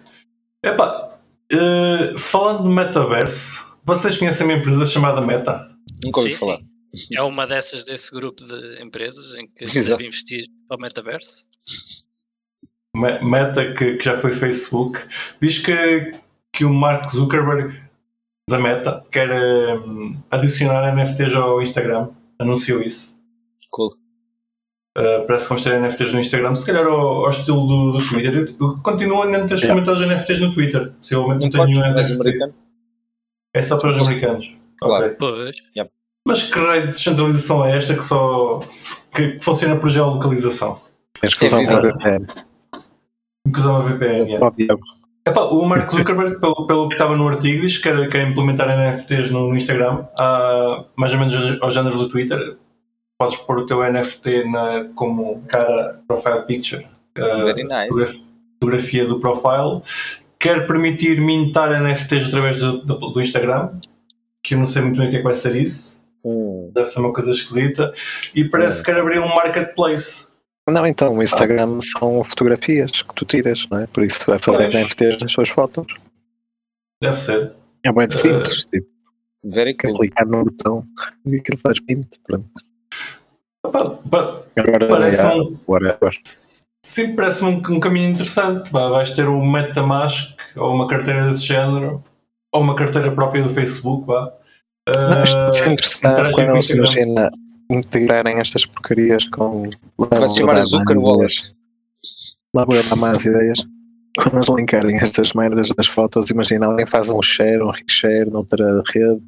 Epá, 0.65 1.17
eh, 1.53 2.15
falando 2.17 2.63
de 2.63 2.69
metaverso, 2.71 3.77
vocês 3.85 4.17
conhecem 4.17 4.47
uma 4.47 4.57
empresa 4.57 4.87
chamada 4.87 5.21
Meta? 5.21 5.69
Nunca 6.05 6.21
ouvi 6.21 6.37
falar. 6.37 6.59
sim. 6.59 6.69
É 7.15 7.23
uma 7.23 7.47
dessas 7.47 7.85
desse 7.85 8.11
grupo 8.13 8.45
de 8.45 8.83
empresas 8.83 9.35
em 9.37 9.49
que 9.49 9.69
se 9.69 9.79
Exato. 9.79 9.97
deve 9.99 10.09
investir 10.09 10.47
para 10.69 10.77
o 10.77 10.81
metaverso. 10.81 11.47
Me- 12.95 13.21
Meta, 13.23 13.73
que, 13.75 13.97
que 13.97 14.05
já 14.05 14.17
foi 14.19 14.31
Facebook, 14.31 15.01
diz 15.41 15.59
que, 15.59 16.13
que 16.53 16.65
o 16.65 16.73
Mark 16.73 17.09
Zuckerberg 17.09 17.81
da 18.49 18.59
Meta 18.59 19.05
quer 19.11 19.31
hum, 19.79 20.21
adicionar 20.31 20.95
NFTs 20.95 21.35
ao 21.35 21.63
Instagram. 21.63 22.11
Anunciou 22.39 22.83
isso. 22.83 23.19
Cool. 23.71 23.91
Uh, 24.99 25.25
parece 25.27 25.45
que 25.45 25.49
vamos 25.49 25.63
ter 25.65 25.81
NFTs 25.81 26.13
no 26.13 26.21
Instagram, 26.21 26.55
se 26.55 26.67
calhar 26.67 26.85
ao, 26.87 27.25
ao 27.25 27.31
estilo 27.31 27.67
do, 27.67 27.93
do 27.93 28.07
Twitter. 28.09 28.35
Eu, 28.35 28.69
eu 28.69 28.83
continuo 28.83 29.23
a 29.23 29.27
não 29.27 29.47
ter 29.47 29.55
experimentado 29.55 29.97
os 29.97 30.07
NFTs 30.07 30.41
no 30.41 30.53
Twitter. 30.53 30.93
Possivelmente 30.93 31.41
não 31.57 31.65
Não 31.65 31.67
tenho 31.67 31.81
nenhum 31.81 31.95
NFT. 31.95 32.53
É 33.55 33.63
só 33.63 33.79
para 33.79 33.91
os 33.91 33.97
americanos. 33.99 34.59
Claro. 34.79 35.07
Ok. 35.07 35.17
Pois. 35.19 35.57
Mas 36.27 36.43
que 36.43 36.59
raio 36.59 36.83
de 36.87 36.93
descentralização 36.93 37.65
é 37.65 37.77
esta 37.77 37.95
que 37.95 38.03
só 38.03 38.59
que 39.15 39.39
funciona 39.41 39.77
por 39.77 39.91
geolocalização? 39.91 40.81
Tens 41.21 41.35
que 41.35 41.45
usar 41.47 41.63
É 41.63 41.69
uma. 41.69 41.83
VPN. 41.83 42.27
Que 43.53 43.59
usa 43.59 43.71
uma 43.71 43.81
VPN. 43.83 44.39
Óbvio. 44.41 44.79
Epá, 45.27 45.41
o 45.43 45.65
Mark 45.65 45.89
Zuckerberg, 45.91 46.41
pelo, 46.41 46.67
pelo 46.67 46.89
que 46.89 46.95
estava 46.95 47.17
no 47.17 47.29
artigo, 47.29 47.61
diz 47.61 47.77
que 47.79 47.85
quer, 47.85 48.09
quer 48.09 48.27
implementar 48.29 48.67
NFTs 48.69 49.31
no, 49.31 49.49
no 49.49 49.57
Instagram, 49.57 50.05
ah, 50.19 50.85
mais 50.97 51.13
ou 51.13 51.19
menos 51.21 51.35
ao 51.63 51.71
género 51.71 51.97
do 51.97 52.09
Twitter. 52.09 52.57
Podes 53.19 53.37
pôr 53.37 53.59
o 53.59 53.67
teu 53.67 53.81
NFT 53.85 54.45
na, 54.51 54.85
como 54.97 55.43
cara 55.47 56.01
profile 56.09 56.43
picture, 56.43 56.85
ah, 57.17 57.21
Very 57.45 57.63
nice. 57.65 57.89
fotograf- 57.89 58.33
fotografia 58.61 59.07
do 59.07 59.21
profile. 59.21 59.81
Quer 60.41 60.67
permitir 60.67 61.21
mintar 61.21 61.71
NFTs 61.81 62.27
através 62.29 62.59
do, 62.59 62.83
do, 62.83 62.95
do 63.11 63.21
Instagram, 63.21 63.71
que 64.43 64.55
eu 64.55 64.59
não 64.59 64.67
sei 64.67 64.83
muito 64.83 64.99
bem 64.99 65.07
o 65.07 65.11
que 65.11 65.17
é 65.17 65.19
que 65.21 65.25
vai 65.25 65.35
ser 65.35 65.55
isso. 65.55 66.02
Hum. 66.25 66.71
Deve 66.75 66.87
ser 66.87 67.01
uma 67.01 67.13
coisa 67.13 67.31
esquisita. 67.31 67.93
E 68.35 68.45
parece 68.49 68.83
que 68.83 68.91
quer 68.93 69.01
abrir 69.01 69.19
um 69.19 69.29
marketplace. 69.29 70.29
Não, 70.69 70.87
então 70.87 71.17
o 71.17 71.23
Instagram 71.23 71.81
são 71.83 72.23
fotografias 72.23 73.03
que 73.03 73.15
tu 73.15 73.25
tiras, 73.25 73.67
não 73.69 73.81
é? 73.81 73.87
Por 73.89 74.05
isso 74.05 74.25
vai 74.31 74.39
fazer 74.39 74.71
Pois. 74.71 74.75
NFTs 74.75 75.19
das 75.19 75.33
suas 75.33 75.49
fotos. 75.49 75.87
Deve 77.03 77.17
ser. 77.17 77.53
É 77.85 77.91
muito 77.91 78.17
simples. 78.17 78.65
Tipo, 78.67 78.87
Very 79.45 79.77
cool. 79.77 79.99
clicar 79.99 80.25
no 80.27 80.45
botão 80.45 80.87
e 81.27 81.37
aquilo 81.37 81.59
faz 81.59 81.79
mint. 81.89 82.07
Pronto. 82.25 82.47
Agora, 83.65 84.89
Parece 84.89 85.17
yeah, 85.19 85.35
um- 85.37 85.59
whatever. 85.67 86.13
Sim, 86.85 87.15
parece-me 87.17 87.51
um, 87.51 87.63
um 87.77 87.81
caminho 87.81 88.11
interessante. 88.11 88.71
Vá, 88.71 88.89
vais 88.89 89.11
ter 89.13 89.27
um 89.29 89.45
MetaMask 89.51 90.35
ou 90.57 90.75
uma 90.75 90.87
carteira 90.87 91.27
desse 91.29 91.45
género, 91.47 92.03
ou 92.53 92.61
uma 92.61 92.75
carteira 92.75 93.11
própria 93.13 93.43
do 93.43 93.49
Facebook. 93.49 94.07
Vá. 94.07 94.33
Ser 94.89 95.65
Ah, 95.69 95.73
interessante 95.73 96.33
quando 96.33 96.51
eles 96.51 96.71
imagina 96.71 97.31
integrarem 97.71 98.39
estas 98.41 98.67
porcarias 98.67 99.29
com. 99.29 99.71
Vai 99.97 100.29
se 100.29 100.39
chamar 100.41 100.63
Zucker 100.65 100.99
Wallet. 100.99 101.55
Lá 102.55 102.65
vou 102.65 102.77
eu 102.77 102.83
dar 102.83 102.97
más 102.97 103.25
ideias. 103.25 103.59
Quando 104.17 104.37
eles 104.39 104.49
linkarem 104.49 104.97
estas 104.97 105.33
merdas 105.33 105.69
das 105.77 105.87
fotos, 105.87 106.29
imagina 106.31 106.67
alguém 106.67 106.85
faz 106.85 107.11
um 107.11 107.23
share, 107.23 107.63
um 107.63 107.71
reshare 107.71 108.29
noutra 108.29 108.83
rede 108.93 109.23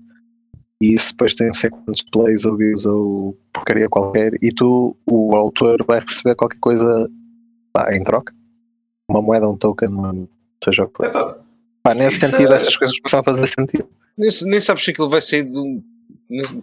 e 0.83 0.93
isso 0.95 1.13
depois 1.13 1.35
tem 1.35 1.49
quantos 1.71 2.03
plays 2.13 2.45
ou 2.45 2.57
views 2.57 2.85
ou 2.85 3.39
porcaria 3.53 3.89
qualquer 3.89 4.33
e 4.43 4.53
tu, 4.53 4.95
o 5.07 5.35
autor, 5.37 5.79
vai 5.87 6.01
receber 6.01 6.35
qualquer 6.35 6.59
coisa 6.59 7.09
pá, 7.73 7.95
em 7.95 8.03
troca. 8.03 8.35
Uma 9.09 9.23
moeda, 9.23 9.49
um 9.49 9.57
token, 9.57 10.29
seja 10.63 10.85
o 10.85 10.89
que 10.89 10.97
for. 10.97 11.39
Pá, 11.83 11.93
nesse 11.95 12.17
Isso 12.17 12.27
sentido, 12.27 12.53
é- 12.55 12.57
estas 12.59 12.77
coisas 12.77 12.99
começam 12.99 13.21
a 13.21 13.25
fazer 13.25 13.47
sentido. 13.47 13.89
Nem, 14.17 14.31
nem 14.45 14.61
sabes 14.61 14.85
se 14.85 14.91
aquilo 14.91 15.09
vai 15.09 15.21
sair 15.21 15.45
de 15.45 15.59
um. 15.59 15.83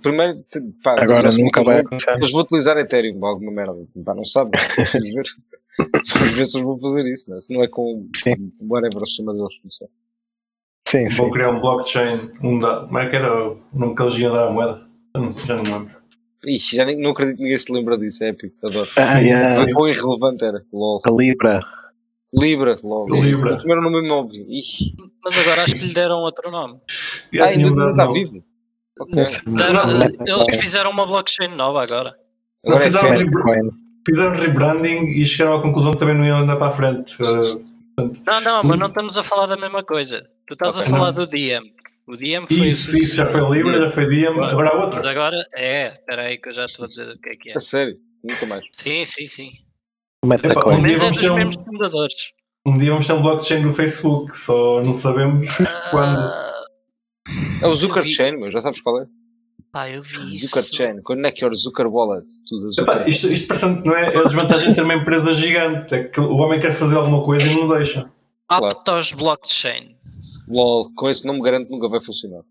Primeiro, 0.01 0.43
pá, 0.83 1.01
Agora 1.01 1.31
nunca 1.31 1.63
vai 1.63 1.79
acontecer. 1.79 2.11
Eles 2.11 2.31
vão 2.31 2.41
utilizar 2.41 2.77
Ethereum 2.77 3.19
ou 3.19 3.27
alguma 3.27 3.51
merda. 3.51 3.75
Pá, 4.05 4.15
não 4.15 4.25
sabes. 4.25 4.51
Vamos 4.75 5.13
ver. 5.13 5.25
Vamos 6.17 6.33
ver 6.33 6.45
se 6.45 6.57
eles 6.57 6.65
vão 6.65 6.79
fazer 6.79 7.09
isso, 7.09 7.29
não 7.29 7.37
é? 7.37 7.39
Se 7.39 7.53
não 7.53 7.63
é 7.63 7.67
com 7.67 8.09
Sim. 8.15 8.51
whatever 8.63 9.05
se 9.05 9.15
chama 9.15 9.33
deles 9.33 9.57
começar. 9.59 9.87
Sim, 10.87 11.09
sim. 11.09 11.17
Vão 11.17 11.31
criar 11.31 11.51
um 11.51 11.61
blockchain. 11.61 12.29
Um 12.43 12.59
da, 12.59 12.81
como 12.81 12.99
é 12.99 13.07
que 13.07 13.15
era 13.15 13.49
o 13.49 13.57
nome 13.73 13.95
que 13.95 14.01
eles 14.01 14.15
iam 14.15 14.33
dar 14.33 14.47
à 14.47 14.51
moeda? 14.51 14.85
Não, 15.15 15.31
já 15.31 15.55
não 15.55 15.63
me 15.63 15.69
lembro. 15.69 15.95
Ixi, 16.45 16.75
já 16.75 16.85
nem, 16.85 16.99
não 16.99 17.11
acredito 17.11 17.37
que 17.37 17.43
ninguém 17.43 17.59
se 17.59 17.71
lembra 17.71 17.97
disso, 17.97 18.23
é 18.23 18.29
épico. 18.29 18.55
Adoro. 18.63 18.87
Ah, 18.97 19.19
yeah. 19.19 19.55
Foi 19.55 19.71
quão 19.73 19.87
irrelevante 19.87 20.43
era. 20.43 20.65
LOL. 20.73 20.99
A 21.05 21.11
Libra. 21.11 21.59
Libra, 22.33 22.75
LOL. 22.83 23.07
Libra. 23.07 23.53
O 23.53 23.57
primeiro 23.57 23.81
nome 23.81 24.01
mesmo 24.01 24.13
óbvio. 24.15 24.45
Ixi. 24.49 24.95
Mas 25.23 25.37
agora 25.37 25.63
acho 25.63 25.75
que 25.75 25.85
lhe 25.85 25.93
deram 25.93 26.17
outro 26.17 26.49
nome. 26.51 26.79
Ah, 27.39 27.45
ainda 27.45 27.69
não 27.69 27.91
está 27.91 28.07
vivo. 28.11 28.43
Deram- 29.47 29.91
eles 29.91 30.59
fizeram 30.59 30.89
uma 30.91 31.05
blockchain 31.05 31.49
nova 31.55 31.81
agora. 31.83 32.15
Agora 32.65 32.83
é 32.83 32.89
fizeram 34.07 34.31
rebranding 34.35 35.05
e 35.09 35.25
chegaram 35.25 35.57
à 35.57 35.61
conclusão 35.61 35.91
que 35.93 35.99
também 35.99 36.15
não 36.15 36.25
iam 36.25 36.39
andar 36.39 36.55
para 36.57 36.67
a 36.67 36.71
frente. 36.71 37.15
Uh, 37.21 37.71
Não, 38.25 38.41
não, 38.41 38.63
mas 38.63 38.79
não 38.79 38.87
estamos 38.87 39.17
a 39.17 39.23
falar 39.23 39.45
da 39.47 39.57
mesma 39.57 39.83
coisa. 39.83 40.27
Tu 40.47 40.53
estás 40.53 40.77
a 40.79 40.83
falar 40.83 41.11
do 41.11 41.25
DM. 41.27 41.71
O 42.07 42.15
DM 42.15 42.47
foi 42.47 42.57
isso, 42.67 42.95
isso 42.95 43.15
já 43.17 43.31
foi 43.31 43.41
Libra, 43.51 43.79
já 43.79 43.89
foi 43.89 44.07
Diem, 44.07 44.27
agora 44.43 44.69
há 44.71 44.75
Mas 44.75 44.85
outra. 44.95 45.11
agora 45.11 45.45
é, 45.55 45.87
espera 45.89 46.23
aí 46.23 46.37
que 46.39 46.49
eu 46.49 46.53
já 46.53 46.67
te 46.67 46.77
vou 46.79 46.87
dizer 46.87 47.11
o 47.13 47.19
que 47.19 47.29
é 47.29 47.35
que 47.35 47.49
é. 47.51 47.57
A 47.57 47.61
sério. 47.61 47.97
Nunca 48.23 48.45
mais. 48.47 48.63
Sim, 48.71 49.05
sim, 49.05 49.27
sim. 49.27 49.51
Pelo 50.21 50.29
Metacoin. 50.31 50.75
dia 50.77 50.81
menos 50.83 51.03
é 51.03 51.09
dos 51.09 51.29
um- 51.29 51.35
mesmos 51.35 51.55
fundadores. 51.55 52.33
Um 52.65 52.77
dia 52.77 52.91
vamos 52.91 53.07
ter 53.07 53.13
um 53.13 53.21
blockchain 53.21 53.63
do 53.63 53.73
Facebook, 53.73 54.35
só 54.35 54.81
não 54.83 54.93
sabemos 54.93 55.47
quando. 55.89 56.19
Ah, 56.19 56.63
É 57.61 57.67
o 57.67 57.75
Zucker 57.75 58.07
Chain, 58.07 58.33
meu. 58.33 58.51
Já 58.51 58.59
sabes 58.59 58.81
qual 58.81 59.01
é? 59.01 59.05
pá, 59.71 59.89
eu 59.89 60.01
vi 60.01 60.35
isso. 60.35 60.47
Zucker 60.47 60.63
Chain. 60.77 61.01
Connect 61.01 61.41
your 61.43 61.55
Zucker 61.55 61.87
Wallet 61.87 62.25
the 62.27 62.81
Epá, 62.83 62.93
Zucker. 62.97 63.09
isto, 63.09 63.27
isto 63.31 63.47
parece 63.47 63.65
que 63.81 63.87
não 63.87 63.95
é, 63.95 64.13
é 64.13 64.17
a 64.17 64.23
desvantagem 64.23 64.69
de 64.69 64.75
ter 64.75 64.83
uma 64.83 64.93
empresa 64.93 65.33
gigante. 65.33 65.95
É 65.95 66.03
que 66.03 66.19
o 66.19 66.35
homem 66.37 66.59
quer 66.59 66.73
fazer 66.73 66.97
alguma 66.97 67.23
coisa 67.23 67.43
e 67.43 67.55
não 67.55 67.67
deixa. 67.67 68.11
Aptos 68.47 69.11
Blockchain. 69.13 69.95
LOL. 70.47 70.87
Com 70.95 71.09
esse 71.09 71.25
nome 71.25 71.41
garanto 71.41 71.65
que 71.67 71.71
nunca 71.71 71.87
vai 71.87 71.99
funcionar. 71.99 72.41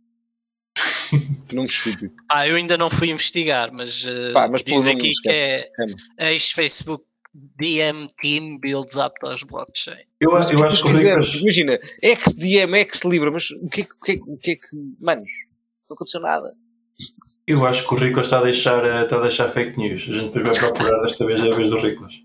que 1.48 1.54
nome 1.54 1.68
estúpido. 1.68 2.12
Ah, 2.28 2.48
eu 2.48 2.56
ainda 2.56 2.76
não 2.78 2.88
fui 2.90 3.10
investigar, 3.10 3.70
mas, 3.72 4.04
uh, 4.06 4.32
Pá, 4.32 4.48
mas 4.48 4.62
diz 4.64 4.86
aqui 4.88 5.12
não 5.14 5.22
que 5.22 5.30
é 5.30 5.68
É. 6.18 6.32
ex-Facebook 6.32 7.04
DM 7.34 8.06
Team 8.18 8.58
Builds 8.58 8.96
Aptos 8.96 9.42
Blockchain. 9.44 10.04
Eu, 10.20 10.34
acho- 10.36 10.52
eu 10.52 10.58
Mas 10.60 10.74
acho 10.74 10.84
que 10.84 10.90
o 10.90 10.96
Ricas. 10.96 11.34
Imagina, 11.34 11.78
XDM, 12.02 12.74
X-Libra, 12.80 13.30
mas 13.30 13.50
o 13.50 13.68
que 13.68 13.82
é 13.82 13.84
que. 13.84 13.92
O 13.92 13.98
que 14.00 14.10
é, 14.12 14.16
que- 14.16 14.22
o 14.30 14.36
que, 14.36 14.50
é 14.52 14.56
que 14.56 14.76
manos, 15.00 15.30
não 15.88 15.94
aconteceu 15.94 16.20
nada. 16.20 16.54
Eu 17.46 17.64
acho 17.66 17.86
que 17.88 17.94
o 17.94 17.96
Ricos 17.96 18.24
está 18.26 18.40
a 18.40 18.42
deixar, 18.42 18.84
eh, 18.84 19.04
está 19.04 19.16
a 19.16 19.22
deixar 19.22 19.48
fake 19.48 19.78
news. 19.78 20.02
A 20.08 20.12
gente 20.12 20.32
depois 20.34 20.58
vai 20.60 20.70
procurar 20.70 21.00
desta 21.02 21.24
vez 21.24 21.42
é 21.42 21.50
a 21.50 21.54
vez 21.54 21.70
do 21.70 21.78
Ricos. 21.78 22.22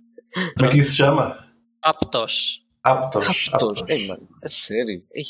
Como 0.58 0.68
é 0.68 0.72
que 0.72 0.80
isso 0.80 0.90
se 0.92 0.98
chama? 0.98 1.48
Aptos. 1.82 2.66
Aptos. 2.84 3.50
Todos. 3.58 3.78
Aptos. 3.78 3.90
Ei, 3.96 4.08
mano, 4.08 4.28
a 4.44 4.48
sério. 4.48 5.04
Ei. 5.14 5.24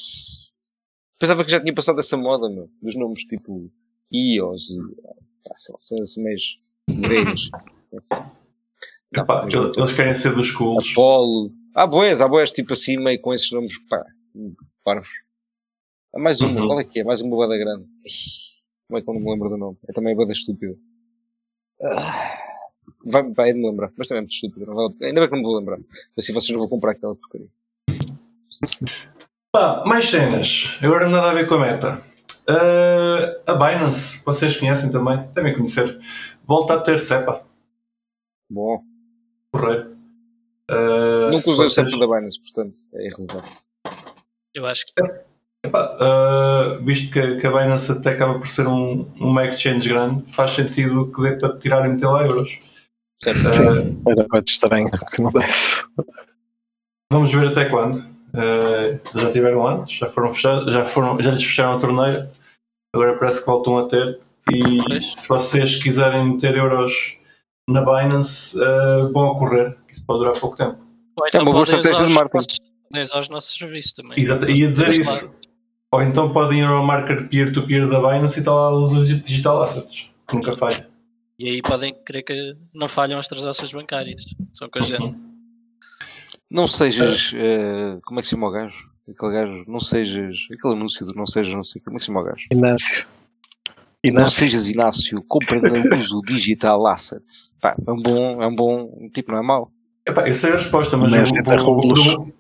Pensava 1.20 1.46
que 1.46 1.52
já 1.52 1.60
tinha 1.62 1.74
passado 1.74 2.00
essa 2.00 2.18
moda, 2.18 2.50
meu. 2.50 2.70
Dos 2.82 2.96
nomes 2.96 3.24
tipo 3.26 3.72
IOS 4.12 4.72
e. 4.72 4.78
Pá, 5.44 5.54
sei 5.56 5.74
lá, 5.74 5.80
cenas 5.82 6.10
assim 6.10 6.24
gregos. 7.02 7.50
Não, 7.94 8.02
Epá, 9.18 9.46
ele- 9.48 9.72
eles 9.78 9.92
querem 9.94 10.14
ser 10.14 10.34
dos 10.34 10.52
cools. 10.52 10.92
Apolo. 10.92 11.52
Há 11.74 11.86
boés, 11.88 12.22
há 12.22 12.28
boés 12.28 12.52
tipo 12.52 12.74
assim, 12.74 12.98
meio 12.98 13.20
com 13.22 13.34
esses 13.34 13.52
nomes, 13.52 13.78
pá, 13.90 14.04
parvos. 14.84 15.10
Há 16.16 16.20
mais 16.22 16.40
uma, 16.42 16.62
Uhum. 16.62 16.68
qual 16.68 16.80
é 16.80 16.84
que 16.84 17.00
é? 17.00 17.04
Mais 17.04 17.22
uma 17.22 17.36
boeda 17.36 17.58
grande. 17.58 17.86
Como 18.88 18.98
é 18.98 19.02
que 19.02 19.10
eu 19.10 19.14
não 19.14 19.22
me 19.22 19.32
lembro 19.32 19.50
do 19.50 19.58
nome? 19.58 19.78
É 19.90 19.92
também 19.94 20.16
boeda 20.16 20.32
estúpida. 20.32 20.76
Ah, 21.82 22.38
vai, 23.06 23.24
vai 23.34 23.52
de 23.54 23.60
me 23.60 23.70
lembrar, 23.70 23.92
mas 23.98 24.08
também 24.08 24.20
é 24.20 24.22
muito 24.22 24.34
estúpida. 24.34 24.66
não 24.66 24.76
vale- 24.76 24.96
Ainda 25.02 25.20
bem 25.22 25.30
que 25.30 25.36
não 25.36 25.42
me 25.42 25.46
vou 25.46 25.58
lembrar. 25.60 25.80
Assim 26.18 26.32
vocês 26.34 26.52
não 26.52 26.60
vão 26.60 26.70
comprar 26.70 26.92
aquela 26.92 27.16
porcaria. 27.16 27.48
Pá, 29.52 29.84
mais 29.86 30.10
cenas. 30.10 30.78
Agora 30.82 31.10
nada 31.10 31.32
a 31.32 31.34
ver 31.34 31.48
com 31.48 31.56
a 31.56 31.60
meta. 31.62 32.02
Eh, 32.48 33.42
a 33.48 33.54
Binance, 33.56 34.24
vocês 34.24 34.56
conhecem 34.58 34.92
também, 34.92 35.18
devem 35.34 35.54
conhecer. 35.54 35.98
Volta 36.46 36.76
a 36.76 36.82
ter 36.82 37.00
CEPA, 37.00 37.44
Bom, 38.50 38.84
correio. 39.60 39.96
Eh, 40.70 41.26
nunca 41.28 41.38
se 41.38 41.50
usei 41.50 41.66
o 41.66 41.70
CEPA 41.70 41.98
da 41.98 42.08
Binance, 42.08 42.40
portanto, 42.42 42.82
é 42.94 43.08
irrelevante. 43.08 43.60
Eu 44.54 44.66
acho 44.66 44.86
que 44.86 44.94
Epá, 45.66 45.98
uh, 46.00 46.84
visto 46.86 47.12
que, 47.12 47.38
que 47.38 47.48
a 47.48 47.50
Binance 47.52 47.92
até 47.92 48.12
acaba 48.12 48.38
por 48.38 48.48
ser 48.48 48.68
um, 48.68 49.10
uma 49.20 49.48
exchange 49.48 49.90
grande, 49.90 50.32
faz 50.32 50.52
sentido 50.52 51.12
que 51.12 51.22
dê 51.24 51.36
para 51.38 51.58
tirar 51.58 51.84
e 51.86 51.90
meter 51.90 52.06
lá 52.06 52.24
euros. 52.24 52.60
Uh, 53.26 54.10
Era 54.10 54.28
muito 54.32 54.48
estranho 54.48 54.92
que 55.12 55.22
não 55.22 55.32
desse. 55.32 55.86
vamos 57.12 57.34
ver 57.34 57.48
até 57.48 57.66
quando. 57.66 57.96
Uh, 57.98 59.20
já 59.20 59.32
tiveram 59.32 59.66
antes, 59.66 59.98
já 59.98 60.08
foram 60.08 60.32
fechados, 60.32 60.72
já, 60.72 60.86
foram, 60.86 61.20
já 61.20 61.32
lhes 61.32 61.44
fecharam 61.44 61.74
a 61.74 61.80
torneira, 61.80 62.32
agora 62.94 63.18
parece 63.18 63.40
que 63.40 63.46
voltam 63.48 63.80
a 63.80 63.88
ter. 63.88 64.20
E 64.52 64.78
Pois. 64.84 65.16
se 65.16 65.28
vocês 65.28 65.82
quiserem 65.82 66.26
meter 66.26 66.56
euros 66.56 67.18
na 67.68 67.82
Binance, 67.82 68.58
uh, 68.58 69.12
vão 69.12 69.32
a 69.32 69.36
correr, 69.36 69.76
que 69.88 69.94
isso 69.94 70.06
pode 70.06 70.20
durar 70.20 70.40
pouco 70.40 70.56
tempo. 70.56 70.78
ou 71.16 71.28
então 71.28 71.42
uma 71.42 71.52
boa 71.52 71.66
podem 71.66 71.80
usar 71.80 71.90
estratégia 71.90 72.08
de 72.08 72.14
marketing. 72.14 72.62
podem 72.90 73.02
usar 73.02 73.20
os 73.20 73.30
nossos 73.30 73.56
serviços 73.58 73.94
também. 73.94 74.20
Exato, 74.20 74.50
ia 74.50 74.70
dizer 74.70 74.90
isso. 74.90 75.32
Ou 75.92 76.02
então 76.02 76.32
podem 76.32 76.60
ir 76.60 76.66
ao 76.66 76.84
market 76.84 77.28
peer-to-peer 77.30 77.88
da 77.90 78.00
Binance 78.00 78.38
e 78.38 78.40
está 78.40 78.54
lá 78.54 78.76
os 78.76 79.08
digital 79.24 79.62
assets, 79.62 80.12
que 80.28 80.36
nunca 80.36 80.56
falha. 80.56 80.88
E 81.40 81.50
aí 81.50 81.62
podem 81.62 81.94
crer 82.06 82.24
que 82.24 82.56
não 82.74 82.88
falham 82.88 83.20
as 83.20 83.28
transações 83.28 83.72
bancárias. 83.72 84.24
São 84.54 84.70
com 84.70 84.80
a 84.80 84.82
gente. 84.82 85.16
Não 86.50 86.68
sejas. 86.68 87.32
eh, 87.36 87.98
como 88.06 88.20
é 88.20 88.22
que 88.22 88.28
se 88.28 88.32
chama 88.36 88.48
o 88.48 88.52
gajo? 88.52 88.76
Aquele 89.10 89.32
gajo. 89.34 89.64
Não 89.68 89.82
sejas. 89.82 90.38
Aquele 90.54 90.74
anúncio 90.76 91.06
do 91.06 91.14
não 91.14 91.28
sejas, 91.28 91.54
não 91.54 91.64
sei. 91.64 91.82
Como 91.82 91.98
é 91.98 92.00
que 92.00 92.06
se 92.06 92.08
chama 92.08 92.22
o 92.22 92.24
gajo? 92.24 92.46
Inácio. 92.52 93.06
Não 94.12 94.22
Inácio. 94.22 94.40
sejas 94.40 94.68
Inácio, 94.70 95.24
compra 95.28 95.60
no 95.60 95.96
uso 96.00 96.22
digital 96.26 96.86
assets. 96.88 97.54
Pá, 97.62 97.76
é 97.86 97.92
um 97.92 97.96
bom, 97.98 98.42
é 98.42 98.48
um 98.48 98.56
bom, 98.56 99.10
tipo, 99.14 99.32
não 99.32 99.40
é 99.40 99.42
mau. 99.44 99.72
Epá, 100.08 100.28
eu 100.28 100.34
sei 100.34 100.52
a 100.52 100.54
resposta, 100.56 100.96
mas 100.98 101.12
Mas 101.12 101.22
eu 101.30 101.36
é 101.54 101.58
vou, 101.64 101.76
vou, 101.88 102.34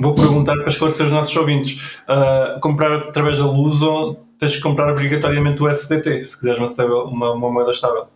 vou 0.00 0.14
perguntar 0.14 0.54
para 0.54 0.68
esclarecer 0.68 1.06
os 1.06 1.12
nossos 1.12 1.34
ouvintes. 1.36 2.02
Ah, 2.06 2.58
comprar 2.62 2.92
através 2.94 3.38
da 3.38 3.46
Luso, 3.46 4.16
tens 4.38 4.56
que 4.56 4.62
comprar 4.62 4.90
obrigatoriamente 4.90 5.62
o 5.62 5.68
SDT, 5.68 6.24
se 6.24 6.36
quiseres 6.36 6.58
uma, 6.58 6.66
estável- 6.66 7.04
uma, 7.06 7.32
uma 7.32 7.50
moeda 7.50 7.70
estável. 7.72 8.06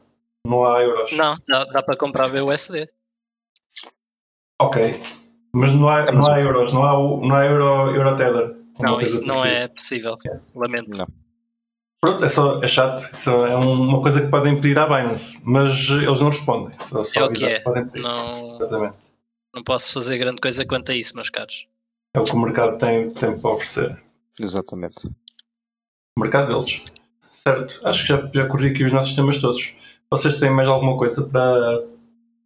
Não 0.47 0.65
há 0.65 0.83
euros. 0.83 1.13
Não, 1.13 1.37
dá, 1.49 1.65
dá 1.67 1.83
para 1.83 1.97
comprar 1.97 2.29
BUSD. 2.29 2.89
Ok. 4.61 5.01
Mas 5.55 5.73
não 5.73 5.89
há, 5.89 6.11
não 6.13 6.27
há 6.27 6.41
euros, 6.41 6.73
não 6.73 6.83
há, 6.85 6.93
não 6.93 7.35
há 7.35 7.45
euro, 7.45 7.95
euro 7.95 8.17
tether. 8.17 8.57
Não, 8.81 9.01
isso 9.01 9.21
não 9.21 9.41
parecida. 9.41 9.49
é 9.49 9.69
possível. 9.69 10.15
Lamento. 10.55 10.97
Não. 10.97 11.07
Pronto, 12.03 12.25
é, 12.25 12.29
só, 12.29 12.61
é 12.61 12.67
chato. 12.67 12.99
Isso 13.13 13.31
é 13.31 13.57
um- 13.57 13.81
uma 13.83 14.03
coisa 14.03 14.21
que 14.21 14.27
podem 14.27 14.57
pedir 14.61 14.77
à 14.77 14.87
Binance, 14.87 15.41
mas 15.45 15.89
eles 15.89 16.21
não 16.21 16.31
respondem. 16.31 16.77
Só, 16.79 17.05
só 17.05 17.21
É 17.21 17.25
o 17.25 17.31
que 17.33 17.45
é. 17.45 17.61
podem 17.61 17.85
pedir. 17.87 18.01
Não, 18.01 18.57
Exatamente. 18.57 18.97
não 19.55 19.63
posso 19.63 19.93
fazer 19.93 20.19
grande 20.19 20.41
coisa 20.41 20.67
quanto 20.67 20.91
a 20.91 20.97
isso, 20.97 21.15
meus 21.15 21.31
caros. 21.31 21.69
É 22.15 22.19
o 22.21 22.25
que 22.25 22.33
o 22.33 22.39
mercado 22.41 22.77
tem, 22.77 23.09
tem 23.11 23.39
para 23.39 23.51
oferecer. 23.53 24.03
Exatamente. 24.41 25.07
O 26.19 26.21
mercado 26.21 26.53
deles. 26.53 26.83
Certo. 27.31 27.81
Acho 27.85 28.03
que 28.03 28.09
já, 28.09 28.31
já 28.35 28.47
corri 28.49 28.71
aqui 28.71 28.85
os 28.85 28.93
nossos 28.93 29.15
temas 29.15 29.41
todos. 29.41 30.01
Vocês 30.11 30.39
têm 30.41 30.51
mais 30.51 30.69
alguma 30.69 30.97
coisa 30.97 31.23
para, 31.23 31.85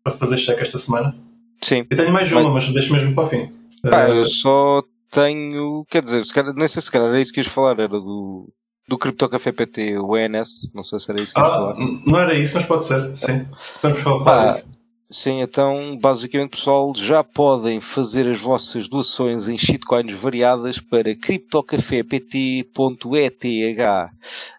para 0.05 0.13
fazer 0.13 0.37
cheque 0.37 0.63
esta 0.63 0.77
semana? 0.79 1.17
Sim. 1.63 1.87
Eu 1.91 1.97
tenho 1.97 2.13
mais 2.13 2.31
uma, 2.31 2.51
mas 2.51 2.69
deixo 2.69 2.93
mesmo 2.93 3.15
para 3.15 3.25
o 3.25 3.27
fim. 3.27 3.47
Pá, 3.83 4.07
Eh, 4.09 4.19
eu 4.21 4.25
só 4.27 4.83
tenho. 5.11 5.85
Quer 5.89 6.03
dizer, 6.05 6.25
se 6.27 6.33
calhar, 6.33 6.53
nem 6.55 6.69
sei 6.69 6.83
se 6.83 6.91
calhar 6.91 7.09
era 7.09 7.21
isso 7.21 7.33
que 7.33 7.41
ias 7.41 7.47
falar, 7.49 7.73
era 7.81 7.89
do, 7.89 8.49
do 8.89 8.97
Crypto 8.99 9.29
Café 9.29 9.53
PT, 9.53 9.99
o 9.99 10.17
ENS. 10.17 10.69
Não 10.73 10.85
sei 10.85 11.01
se 11.01 11.11
era 11.11 11.21
isso 11.23 11.35
que 11.35 11.41
ah, 11.41 11.45
falar. 11.45 11.75
não 12.07 12.19
era 12.21 12.35
isso, 12.35 12.55
mas 12.55 12.65
pode 12.65 12.85
ser, 12.85 13.17
sim. 13.17 13.47
Vamos 13.83 14.01
falar 14.01 14.25
Pá, 14.25 14.47
disso. 14.47 14.71
Sim, 15.09 15.41
então, 15.41 15.97
basicamente, 15.99 16.51
pessoal, 16.51 16.93
já 16.97 17.23
podem 17.23 17.81
fazer 17.81 18.29
as 18.29 18.41
vossas 18.41 18.89
doações 18.89 19.49
em 19.49 19.57
shitcoins 19.57 20.13
variadas 20.13 20.81
para 20.81 21.15
criptocafept.eth. 21.15 23.45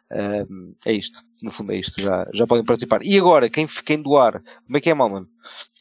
Um, 0.10 0.74
é 0.86 0.93
isto, 0.93 1.20
no 1.43 1.51
fundo 1.51 1.74
é 1.74 1.78
isto, 1.78 2.01
já, 2.01 2.26
já 2.34 2.47
podem 2.47 2.64
participar. 2.64 3.01
E 3.04 3.18
agora, 3.18 3.49
quem, 3.49 3.68
quem 3.86 4.01
doar, 4.01 4.41
como 4.66 4.78
é 4.78 4.80
que 4.80 4.89
é, 4.89 4.93
mal, 4.93 5.10
mano? 5.10 5.28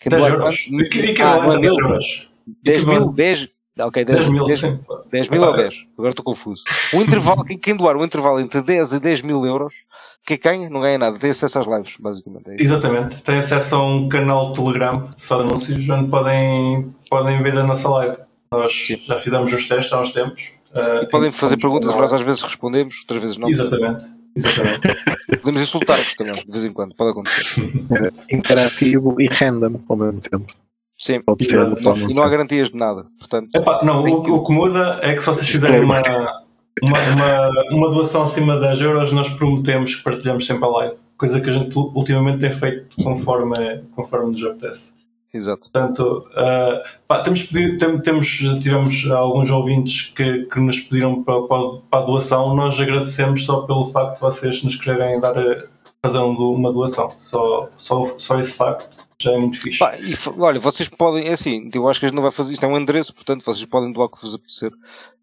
Quem 0.00 0.10
10 0.10 0.20
doar 0.20 0.32
euros. 0.32 0.62
quanto? 0.62 0.82
Equi- 0.84 1.00
Ah, 1.00 1.04
Equivalente 1.10 1.46
não 1.46 1.52
é 1.52 1.56
a 1.56 1.60
10 1.60 1.76
mil? 1.76 1.84
euros. 1.86 2.28
10 2.62 2.84
mil? 2.84 2.92
Equivalente. 2.94 3.16
10? 3.16 3.48
Ok, 3.78 4.04
10, 4.04 4.18
10 4.20 4.30
mil, 4.30 4.46
10 4.46 4.60
sim. 4.60 4.80
10 5.12 5.28
mil 5.30 5.42
ou 5.42 5.48
Epá, 5.50 5.62
10? 5.62 5.74
Agora 5.98 6.10
estou 6.10 6.24
confuso. 6.24 6.64
O 6.94 7.02
intervalo, 7.02 7.44
quem, 7.44 7.58
quem 7.58 7.76
doar 7.76 7.96
o 7.96 8.04
intervalo 8.04 8.40
entre 8.40 8.62
10 8.62 8.92
e 8.92 9.00
10 9.00 9.22
mil 9.22 9.44
euros, 9.44 9.74
quem 10.26 10.38
ganha? 10.42 10.70
Não 10.70 10.80
ganha 10.80 10.96
nada, 10.98 11.18
tem 11.18 11.30
acesso 11.30 11.58
às 11.58 11.66
lives, 11.66 11.96
basicamente. 12.00 12.50
É. 12.50 12.56
Exatamente. 12.58 13.22
Tem 13.22 13.38
acesso 13.38 13.76
a 13.76 13.86
um 13.86 14.08
canal 14.08 14.50
de 14.50 14.58
Telegram 14.58 15.02
só 15.16 15.36
de 15.36 15.42
anúncios 15.44 15.88
onde 15.88 16.08
podem, 16.10 16.94
podem 17.10 17.42
ver 17.42 17.56
a 17.58 17.62
nossa 17.64 17.88
live. 17.90 18.16
Nós 18.50 18.72
já 19.06 19.18
fizemos 19.18 19.52
os 19.52 19.68
testes 19.68 19.92
há 19.92 20.00
uns 20.00 20.10
tempos. 20.10 20.54
eh, 20.74 21.00
E 21.02 21.06
podem 21.08 21.30
fazer 21.32 21.56
perguntas, 21.56 21.94
nós 21.94 22.12
às 22.12 22.22
vezes 22.22 22.42
respondemos, 22.42 23.00
outras 23.00 23.20
vezes 23.20 23.36
não. 23.36 23.48
Exatamente. 23.48 24.06
Exatamente. 24.34 24.80
Podemos 25.40 25.60
insultar-vos 25.62 26.14
também, 26.14 26.34
de 26.34 26.50
vez 26.50 26.64
em 26.64 26.72
quando, 26.72 26.94
pode 26.94 27.10
acontecer. 27.10 27.62
Era 27.90 28.12
interativo 28.30 29.20
e 29.20 29.28
random 29.28 29.80
ao 29.88 29.96
mesmo 29.96 30.20
tempo. 30.20 30.46
Sim, 31.00 31.20
Pode 31.20 31.44
ser, 31.44 31.52
Exato. 31.52 31.82
pode 31.82 32.00
e 32.04 32.06
não 32.08 32.14
não 32.14 32.22
há 32.24 32.28
garantias 32.28 32.70
de 32.70 32.76
nada. 32.76 33.06
Portanto, 33.18 33.50
Epá, 33.54 33.80
não, 33.84 34.02
o, 34.02 34.18
o 34.36 34.44
que 34.44 34.52
muda 34.52 34.98
é 35.02 35.14
que 35.14 35.20
se 35.20 35.26
vocês 35.26 35.48
fizerem 35.48 35.82
uma, 35.84 36.00
uma, 36.82 36.98
uma, 36.98 37.50
uma 37.70 37.90
doação 37.90 38.22
acima 38.22 38.54
de 38.54 38.60
10 38.62 38.80
euros, 38.82 39.12
nós 39.12 39.28
prometemos 39.28 39.94
que 39.94 40.02
partilhamos 40.02 40.46
sempre 40.46 40.64
a 40.64 40.68
live. 40.68 40.94
Coisa 41.18 41.40
que 41.40 41.48
a 41.50 41.52
gente 41.52 41.76
ultimamente 41.78 42.38
tem 42.38 42.52
feito 42.52 42.96
conforme, 43.02 43.54
conforme 43.94 44.30
nos 44.32 44.42
apetece. 44.42 44.94
exato. 45.32 45.60
Portanto, 45.62 46.26
ah, 46.34 46.82
pá, 47.06 47.20
temos, 47.22 47.42
pedido, 47.42 47.78
tem- 47.78 47.98
temos, 48.00 48.26
tivemos 48.62 49.10
alguns 49.10 49.50
ouvintes 49.50 50.12
que, 50.14 50.44
que 50.44 50.60
nos 50.60 50.80
pediram 50.80 51.22
para, 51.22 51.42
para, 51.42 51.68
para 51.90 52.00
a 52.00 52.06
doação. 52.06 52.54
Nós 52.54 52.78
agradecemos 52.80 53.44
só 53.44 53.62
pelo 53.62 53.84
facto 53.86 54.14
de 54.14 54.20
vocês 54.22 54.62
nos 54.62 54.76
quererem 54.76 55.20
dar 55.20 55.36
a- 55.38 55.64
fazer 56.04 56.18
um 56.20 56.32
uma 56.34 56.72
doação. 56.72 57.08
Só, 57.18 57.68
só, 57.76 58.04
só 58.18 58.38
esse 58.38 58.52
facto 58.54 59.05
já 59.20 59.32
é 59.32 59.38
muito 59.38 59.58
fixe. 59.58 59.78
Pá, 59.78 59.96
e 59.96 60.14
olha, 60.38 60.60
vocês 60.60 60.88
podem, 60.88 61.26
é 61.26 61.32
assim, 61.32 61.70
eu 61.72 61.88
acho 61.88 62.00
que 62.00 62.06
a 62.06 62.08
gente 62.08 62.16
não 62.16 62.22
vai 62.22 62.32
fazer 62.32 62.52
isto, 62.52 62.64
é 62.64 62.68
um 62.68 62.78
endereço, 62.78 63.14
portanto 63.14 63.44
vocês 63.44 63.64
podem 63.66 63.92
doar 63.92 64.06
o 64.06 64.10
que 64.10 64.20
vos 64.20 64.34
apetecer. 64.34 64.72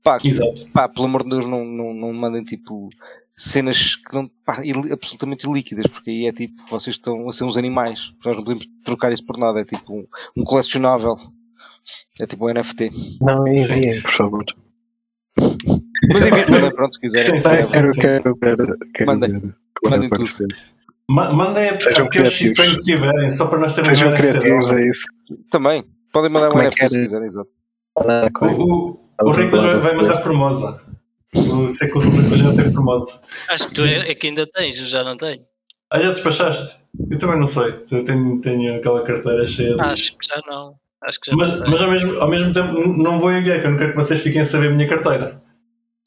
Pá, 0.01 0.17
Exato. 0.23 0.67
pá, 0.71 0.89
pelo 0.89 1.05
amor 1.05 1.23
de 1.23 1.29
Deus, 1.29 1.45
não, 1.45 1.63
não, 1.63 1.93
não 1.93 2.13
mandem 2.13 2.43
tipo 2.43 2.89
cenas 3.35 3.95
que 3.95 4.13
não, 4.13 4.27
pá, 4.45 4.61
absolutamente 4.91 5.47
ilíquidas, 5.47 5.87
porque 5.87 6.09
aí 6.09 6.27
é 6.27 6.31
tipo, 6.31 6.55
vocês 6.69 6.95
estão 6.95 7.27
a 7.27 7.31
ser 7.31 7.43
uns 7.43 7.57
animais, 7.57 8.13
nós 8.25 8.35
não 8.35 8.43
podemos 8.43 8.67
trocar 8.83 9.13
isso 9.13 9.25
por 9.25 9.37
nada, 9.37 9.59
é 9.59 9.65
tipo 9.65 9.93
um, 9.93 10.05
um 10.37 10.43
colecionável, 10.43 11.15
é 12.19 12.25
tipo 12.25 12.47
um 12.47 12.53
NFT. 12.53 12.89
Não, 13.21 13.47
enviem, 13.47 14.01
por 14.01 14.17
favor. 14.17 14.45
Mas 15.37 16.25
enfim, 16.25 16.45
também, 16.45 16.71
pronto, 16.75 16.93
se 16.95 16.99
quiserem. 16.99 17.39
Sim, 17.39 17.63
sim, 17.63 17.71
quero, 17.71 17.87
sim. 17.87 18.01
quero 18.01 18.35
ver. 18.57 18.77
Quero 18.93 19.11
Mandem. 19.11 19.39
ver. 19.39 19.55
Quando 19.81 19.91
Mandem 19.91 20.09
tudo. 20.09 20.72
Mandem 21.09 21.69
a, 21.69 21.79
Sejam 21.79 22.05
a 22.05 22.09
pior 22.09 22.23
criativos. 22.23 22.33
shitcoin 22.33 22.75
que 22.77 22.81
tiverem, 22.83 23.29
só 23.29 23.47
para 23.47 23.59
nós 23.59 23.75
termos 23.75 23.93
um 23.93 23.97
Sejam 23.97 24.11
NFT. 24.11 24.39
criativos, 24.39 24.71
é 24.73 24.89
isso. 24.89 25.05
Também, 25.51 25.83
podem 26.11 26.29
mandar 26.31 26.47
um 26.47 26.51
Como 26.51 26.63
é 26.63 26.67
NFT 26.67 26.81
que 26.81 26.89
se 26.89 27.01
quiserem, 27.01 27.27
exato. 27.27 27.49
O, 27.95 28.45
o, 28.45 29.29
o 29.29 29.33
vai, 29.33 29.79
vai 29.79 29.95
mandar 29.95 30.17
Formosa. 30.17 30.77
O, 31.35 31.67
sei 31.69 31.87
que 31.87 31.97
o 31.97 32.01
Riclas 32.01 32.39
já 32.39 32.53
tem 32.53 32.71
Formosa. 32.73 33.19
Acho 33.49 33.67
que 33.67 33.73
tu 33.75 33.83
é, 33.83 34.09
é 34.11 34.15
que 34.15 34.27
ainda 34.27 34.47
tens, 34.47 34.79
eu 34.79 34.85
já 34.85 35.03
não 35.03 35.17
tenho. 35.17 35.41
Ah, 35.91 35.99
já 35.99 36.09
despachaste? 36.09 36.79
Eu 37.11 37.17
também 37.19 37.39
não 37.39 37.47
sei. 37.47 37.79
Eu 37.91 38.03
tenho, 38.03 38.41
tenho 38.41 38.77
aquela 38.77 39.03
carteira 39.03 39.45
cheia 39.45 39.75
de. 39.75 39.81
Acho 39.81 40.17
que 40.17 40.27
já 40.27 40.41
não. 40.47 40.75
Acho 41.03 41.19
que 41.19 41.29
já 41.29 41.37
Mas, 41.37 41.59
mas 41.59 41.81
ao, 41.81 41.91
mesmo, 41.91 42.19
ao 42.19 42.29
mesmo 42.29 42.53
tempo 42.53 42.73
não 42.97 43.19
vou 43.19 43.31
enviar, 43.31 43.59
que 43.59 43.67
eu 43.67 43.71
não 43.71 43.77
quero 43.77 43.91
que 43.91 43.97
vocês 43.97 44.19
fiquem 44.21 44.41
a 44.41 44.45
saber 44.45 44.67
a 44.71 44.71
minha 44.71 44.87
carteira. 44.87 45.41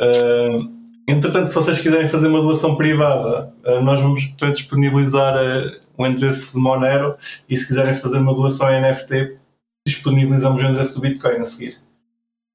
Ah, 0.00 0.58
entretanto, 1.06 1.48
se 1.48 1.54
vocês 1.54 1.78
quiserem 1.78 2.08
fazer 2.08 2.28
uma 2.28 2.40
doação 2.40 2.76
privada, 2.76 3.52
ah, 3.64 3.80
nós 3.80 4.00
vamos 4.00 4.20
disponibilizar 4.52 5.34
ah, 5.36 5.80
o 5.96 6.06
endereço 6.06 6.54
de 6.54 6.58
Monero 6.58 7.16
e 7.48 7.56
se 7.56 7.66
quiserem 7.66 7.94
fazer 7.94 8.18
uma 8.18 8.34
doação 8.34 8.70
em 8.70 8.80
NFT, 8.82 9.36
disponibilizamos 9.86 10.60
o 10.60 10.64
endereço 10.64 10.94
do 10.96 11.00
Bitcoin 11.00 11.36
a 11.36 11.44
seguir. 11.44 11.78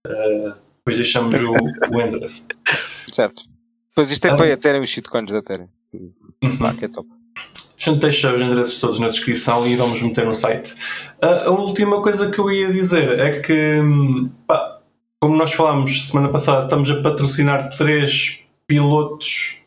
Ah, 0.06 0.58
depois 0.78 0.98
deixamos 0.98 1.36
o, 1.36 1.54
o 1.96 2.02
endereço. 2.02 2.48
Certo. 3.16 3.42
Pois 3.96 4.10
isto 4.12 4.26
é 4.26 4.32
Ah. 4.32 4.36
para 4.36 4.50
Ethereum 4.50 4.84
e 4.84 4.88
shitcoins 4.88 5.32
da 5.32 5.38
Ethereum. 5.40 5.68
Uhum. 5.94 6.76
Que 6.78 6.86
é 6.86 6.88
top. 6.88 7.08
A 7.38 7.90
gente 7.90 8.00
deixa 8.00 8.34
os 8.34 8.40
endereços 8.40 8.80
todos 8.80 9.00
na 9.00 9.08
descrição 9.08 9.66
e 9.66 9.76
vamos 9.76 10.02
meter 10.02 10.26
no 10.26 10.36
site. 10.36 10.74
A, 11.22 11.46
a 11.46 11.50
última 11.50 12.02
coisa 12.02 12.30
que 12.30 12.40
eu 12.40 12.52
ia 12.52 12.72
dizer 12.72 13.20
é 13.20 13.40
que, 13.40 13.80
hum, 13.82 14.30
pá, 14.46 14.71
como 15.22 15.38
nós 15.38 15.54
falámos 15.54 16.08
semana 16.08 16.30
passada, 16.30 16.64
estamos 16.64 16.90
a 16.90 17.02
patrocinar 17.02 17.70
três 17.76 18.44
pilotos 18.68 19.58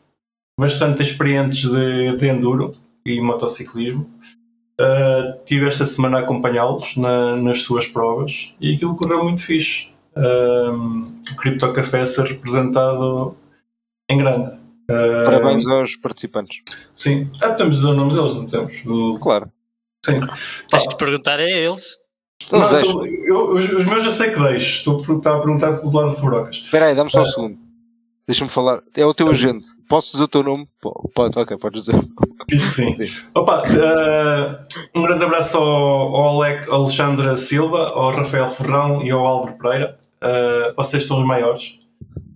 bastante 0.59 1.01
experientes 1.01 1.63
de, 1.69 2.17
de 2.17 2.27
enduro 2.29 2.75
e 3.05 3.21
motociclismo. 3.21 4.09
Uh, 4.79 5.39
tive 5.45 5.65
esta 5.67 5.85
semana 5.85 6.17
a 6.17 6.21
acompanhá-los 6.21 6.97
na- 6.97 7.37
nas 7.37 7.61
suas 7.61 7.87
provas 7.87 8.53
e 8.59 8.75
aquilo 8.75 8.95
correu 8.95 9.23
muito 9.23 9.41
fixe. 9.41 9.87
Um, 10.17 11.19
o 11.31 11.35
Crypto 11.37 11.71
Café 11.71 12.01
a 12.01 12.05
ser 12.05 12.25
representado 12.25 13.37
em 14.09 14.17
grande. 14.17 14.51
Uh, 14.89 15.25
Parabéns 15.25 15.65
aos 15.65 15.95
participantes. 15.95 16.61
Sim, 16.93 17.29
ah, 17.41 17.53
temos 17.53 17.83
os 17.83 17.95
nomes 17.95 18.15
deles, 18.17 18.33
não 18.33 18.45
temos? 18.45 18.81
Do- 18.83 19.17
Claro. 19.19 19.49
Sim. 20.05 20.19
Tens 20.69 20.87
que 20.87 20.97
perguntar 20.97 21.39
a 21.39 21.43
eles. 21.49 21.97
Não, 22.51 22.79
tu- 22.79 23.05
eu- 23.27 23.49
os, 23.53 23.69
os 23.71 23.85
meus 23.85 24.03
eu 24.03 24.11
sei 24.11 24.29
que 24.31 24.39
deixo. 24.39 24.77
Estou 24.79 24.95
a 24.95 24.97
perguntar, 24.99 25.35
a 25.35 25.39
perguntar 25.39 25.73
pelo 25.77 25.91
lado 25.93 26.11
de 26.11 26.19
Furocas. 26.19 26.55
Espera 26.57 26.85
aí, 26.87 26.95
dá-me 26.95 27.11
só 27.11 27.19
um 27.19 27.23
Ah. 27.23 27.25
segundo. 27.25 27.57
Deixa-me 28.27 28.49
falar. 28.49 28.81
É 28.97 29.05
o 29.05 29.13
teu 29.13 29.29
agente. 29.29 29.67
Posso 29.87 30.11
dizer 30.13 30.23
o 30.23 30.27
teu 30.27 30.41
nome? 30.43 30.67
Pode, 31.13 31.37
ok, 31.37 31.57
podes 31.57 31.83
dizer. 31.85 31.99
Diz 32.49 32.65
que 32.65 32.71
sim. 32.71 32.97
Opa, 33.35 33.63
eh, 33.67 34.59
um 34.95 35.03
grande 35.03 35.23
abraço 35.23 35.57
ao, 35.57 35.63
ao 36.15 36.41
Alec, 36.41 36.67
ao 36.71 36.87
Silva, 37.37 37.87
ao 37.93 38.11
Rafael 38.15 38.49
Ferrão 38.49 39.03
e 39.03 39.11
ao 39.11 39.25
Álvaro 39.25 39.57
Pereira. 39.57 39.99
Eh, 40.21 40.73
vocês 40.75 41.05
são 41.05 41.19
os 41.19 41.25
maiores. 41.25 41.79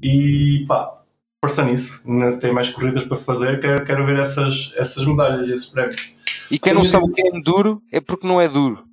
E 0.02 0.64
pá, 0.68 0.93
força 1.43 1.64
nisso. 1.64 2.04
Ainda 2.08 2.34
tem 2.38 2.54
mais 2.54 2.70
corridas 2.70 3.04
para 3.04 3.18
fazer. 3.18 3.60
Quero, 3.60 3.84
quero 3.84 4.06
ver 4.06 4.18
essas, 4.20 4.72
essas 4.78 5.04
medalhas 5.06 5.47
e 5.47 5.52
esses 5.52 5.66
prémios. 5.68 6.12
E 6.52 6.60
quem 6.60 6.74
não 6.74 6.86
sabe 6.86 7.06
o 7.06 7.12
que 7.14 7.22
é 7.22 7.36
enduro 7.36 7.82
é 7.91 8.00
porque 8.00 8.28
não 8.28 8.39
é 8.39 8.47
duro. 8.47 8.84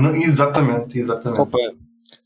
Não- 0.00 0.14
exatamente, 0.14 0.98
exatamente. 0.98 1.36
Só 1.36 1.44
para, 1.46 1.72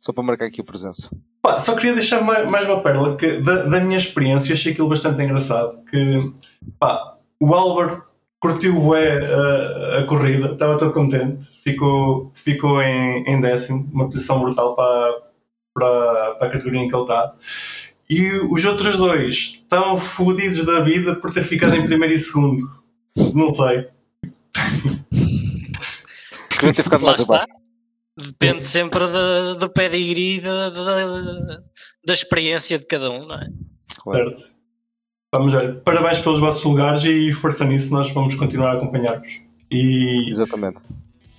só 0.01 0.13
para 0.13 0.25
marcar 0.25 0.47
aqui 0.47 0.61
a 0.61 0.65
presença. 0.65 1.11
Pá, 1.43 1.59
só 1.59 1.75
queria 1.75 1.95
deixar 1.95 2.21
mais, 2.23 2.49
mais 2.49 2.67
uma 2.67 2.83
pérola 2.83 3.17
que 3.17 3.39
da, 3.41 3.63
da 3.65 3.81
minha 3.81 3.97
experiência 3.97 4.53
achei 4.53 4.73
aquilo 4.73 4.89
bastante 4.89 5.23
engraçado. 5.23 5.79
Que 5.91 6.33
pá, 6.79 7.17
o 7.41 7.55
Álvaro 7.55 8.03
curtiu 8.41 8.81
bué 8.81 9.19
a, 9.19 9.99
a 10.01 10.05
corrida, 10.05 10.53
estava 10.53 10.79
todo 10.79 10.93
contente, 10.93 11.47
ficou, 11.65 12.31
ficou 12.35 12.81
em, 12.83 13.25
em 13.27 13.41
décimo, 13.41 13.89
uma 13.93 14.07
posição 14.07 14.41
brutal 14.41 14.75
para, 14.77 15.13
para, 15.75 16.35
para 16.37 16.49
a 16.49 16.51
categoria 16.51 16.81
em 16.81 16.89
que 16.89 16.95
ele 16.95 17.03
está. 17.03 17.35
E 18.11 18.31
os 18.51 18.65
outros 18.65 18.97
dois 18.97 19.35
estavam 19.63 19.97
fodidos 19.99 20.65
da 20.65 20.81
vida 20.81 21.17
por 21.17 21.31
ter 21.33 21.43
ficado 21.43 21.75
em 21.77 21.85
primeiro 21.85 22.15
e 22.15 22.19
segundo. 22.19 22.63
Não 23.35 23.49
sei. 23.49 23.89
Queria 26.51 26.75
ter 26.75 26.83
ficado 26.83 27.03
Lá 27.05 27.11
mais 27.13 27.25
abaixo. 27.25 27.45
está. 27.45 27.58
Depende 28.19 28.65
sempre 28.65 29.07
da- 29.07 29.55
do 29.55 29.71
pedigree, 29.71 30.41
da, 30.41 30.71
da, 30.71 31.61
da 32.05 32.15
experiência 32.15 32.79
de 32.79 32.85
cada 32.87 33.11
um, 33.11 33.27
não 33.27 33.37
é? 33.37 33.49
Claro. 34.03 34.27
Certo. 34.37 34.51
Vamos 35.33 35.53
ver. 35.53 35.81
Parabéns 35.83 36.19
pelos 36.19 36.41
vossos 36.41 36.65
lugares 36.65 37.05
e 37.05 37.31
força 37.33 37.65
nisso, 37.65 37.93
nós 37.93 38.11
vamos 38.11 38.35
continuar 38.35 38.71
a 38.73 38.75
acompanhar-vos. 38.75 39.41
E 39.71 40.33
Exatamente. 40.33 40.79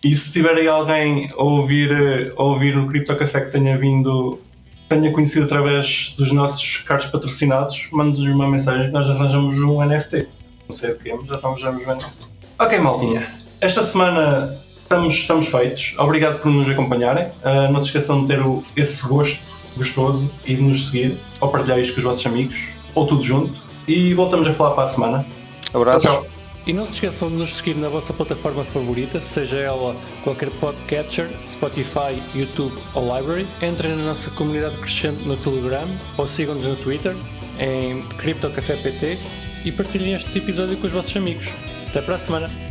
E 0.03 0.15
se 0.15 0.31
tiver 0.31 0.55
aí 0.55 0.67
alguém 0.67 1.29
a 1.31 1.43
ouvir, 1.43 1.91
a 2.37 2.43
ouvir 2.43 2.77
o 2.77 2.87
Cripto 2.87 3.15
Café 3.17 3.41
que 3.41 3.51
tenha 3.51 3.77
vindo, 3.77 4.39
tenha 4.87 5.11
conhecido 5.11 5.45
através 5.45 6.13
dos 6.17 6.31
nossos 6.31 6.77
cards 6.77 7.07
patrocinados, 7.07 7.89
mande-nos 7.91 8.29
uma 8.33 8.47
mensagem 8.47 8.85
que 8.87 8.93
nós 8.93 9.09
arranjamos 9.09 9.59
um 9.59 9.83
NFT. 9.83 10.27
Não 10.67 10.73
sei 10.73 10.93
de 10.93 10.99
quê, 10.99 11.13
mas 11.19 11.29
arranjamos 11.31 11.85
um 11.85 11.91
NFT. 11.93 12.27
Ok, 12.59 12.79
maltinha. 12.79 13.27
Esta 13.59 13.83
semana 13.83 14.55
estamos, 14.89 15.13
estamos 15.13 15.47
feitos. 15.47 15.93
Obrigado 15.99 16.39
por 16.41 16.51
nos 16.51 16.67
acompanharem. 16.69 17.27
Ah, 17.43 17.67
não 17.67 17.79
se 17.79 17.87
esqueçam 17.87 18.21
de 18.21 18.27
ter 18.27 18.41
o- 18.41 18.63
esse 18.75 19.05
gosto 19.07 19.39
gostoso 19.77 20.29
e 20.45 20.55
de 20.55 20.61
nos 20.61 20.87
seguir 20.87 21.19
ou 21.39 21.49
partilhar 21.49 21.79
isto 21.79 21.93
com 21.93 21.99
os 21.99 22.03
vossos 22.03 22.25
amigos 22.25 22.75
ou 22.95 23.05
tudo 23.05 23.21
junto. 23.21 23.61
E 23.87 24.13
voltamos 24.13 24.47
a 24.47 24.53
falar 24.53 24.71
para 24.71 24.83
a 24.83 24.87
semana. 24.87 25.25
Abraços. 25.73 26.03
Tchau. 26.03 26.25
E 26.65 26.73
não 26.73 26.85
se 26.85 26.93
esqueçam 26.93 27.29
de 27.29 27.35
nos 27.35 27.55
seguir 27.55 27.75
na 27.75 27.87
vossa 27.87 28.13
plataforma 28.13 28.63
favorita, 28.63 29.19
seja 29.21 29.57
ela 29.57 29.95
qualquer 30.23 30.49
podcatcher, 30.51 31.29
Spotify, 31.43 32.21
YouTube 32.35 32.75
ou 32.93 33.15
Library. 33.15 33.47
Entrem 33.61 33.95
na 33.95 34.03
nossa 34.03 34.29
comunidade 34.31 34.75
crescente 34.77 35.23
no 35.25 35.37
Telegram 35.37 35.87
ou 36.17 36.27
sigam-nos 36.27 36.65
no 36.67 36.75
Twitter 36.75 37.15
em 37.59 38.01
CryptoCafépt 38.17 39.17
e 39.65 39.71
partilhem 39.71 40.13
este 40.13 40.37
episódio 40.37 40.77
com 40.77 40.85
os 40.87 40.93
vossos 40.93 41.15
amigos. 41.15 41.49
Até 41.87 42.01
para 42.01 42.15
a 42.15 42.19
semana! 42.19 42.68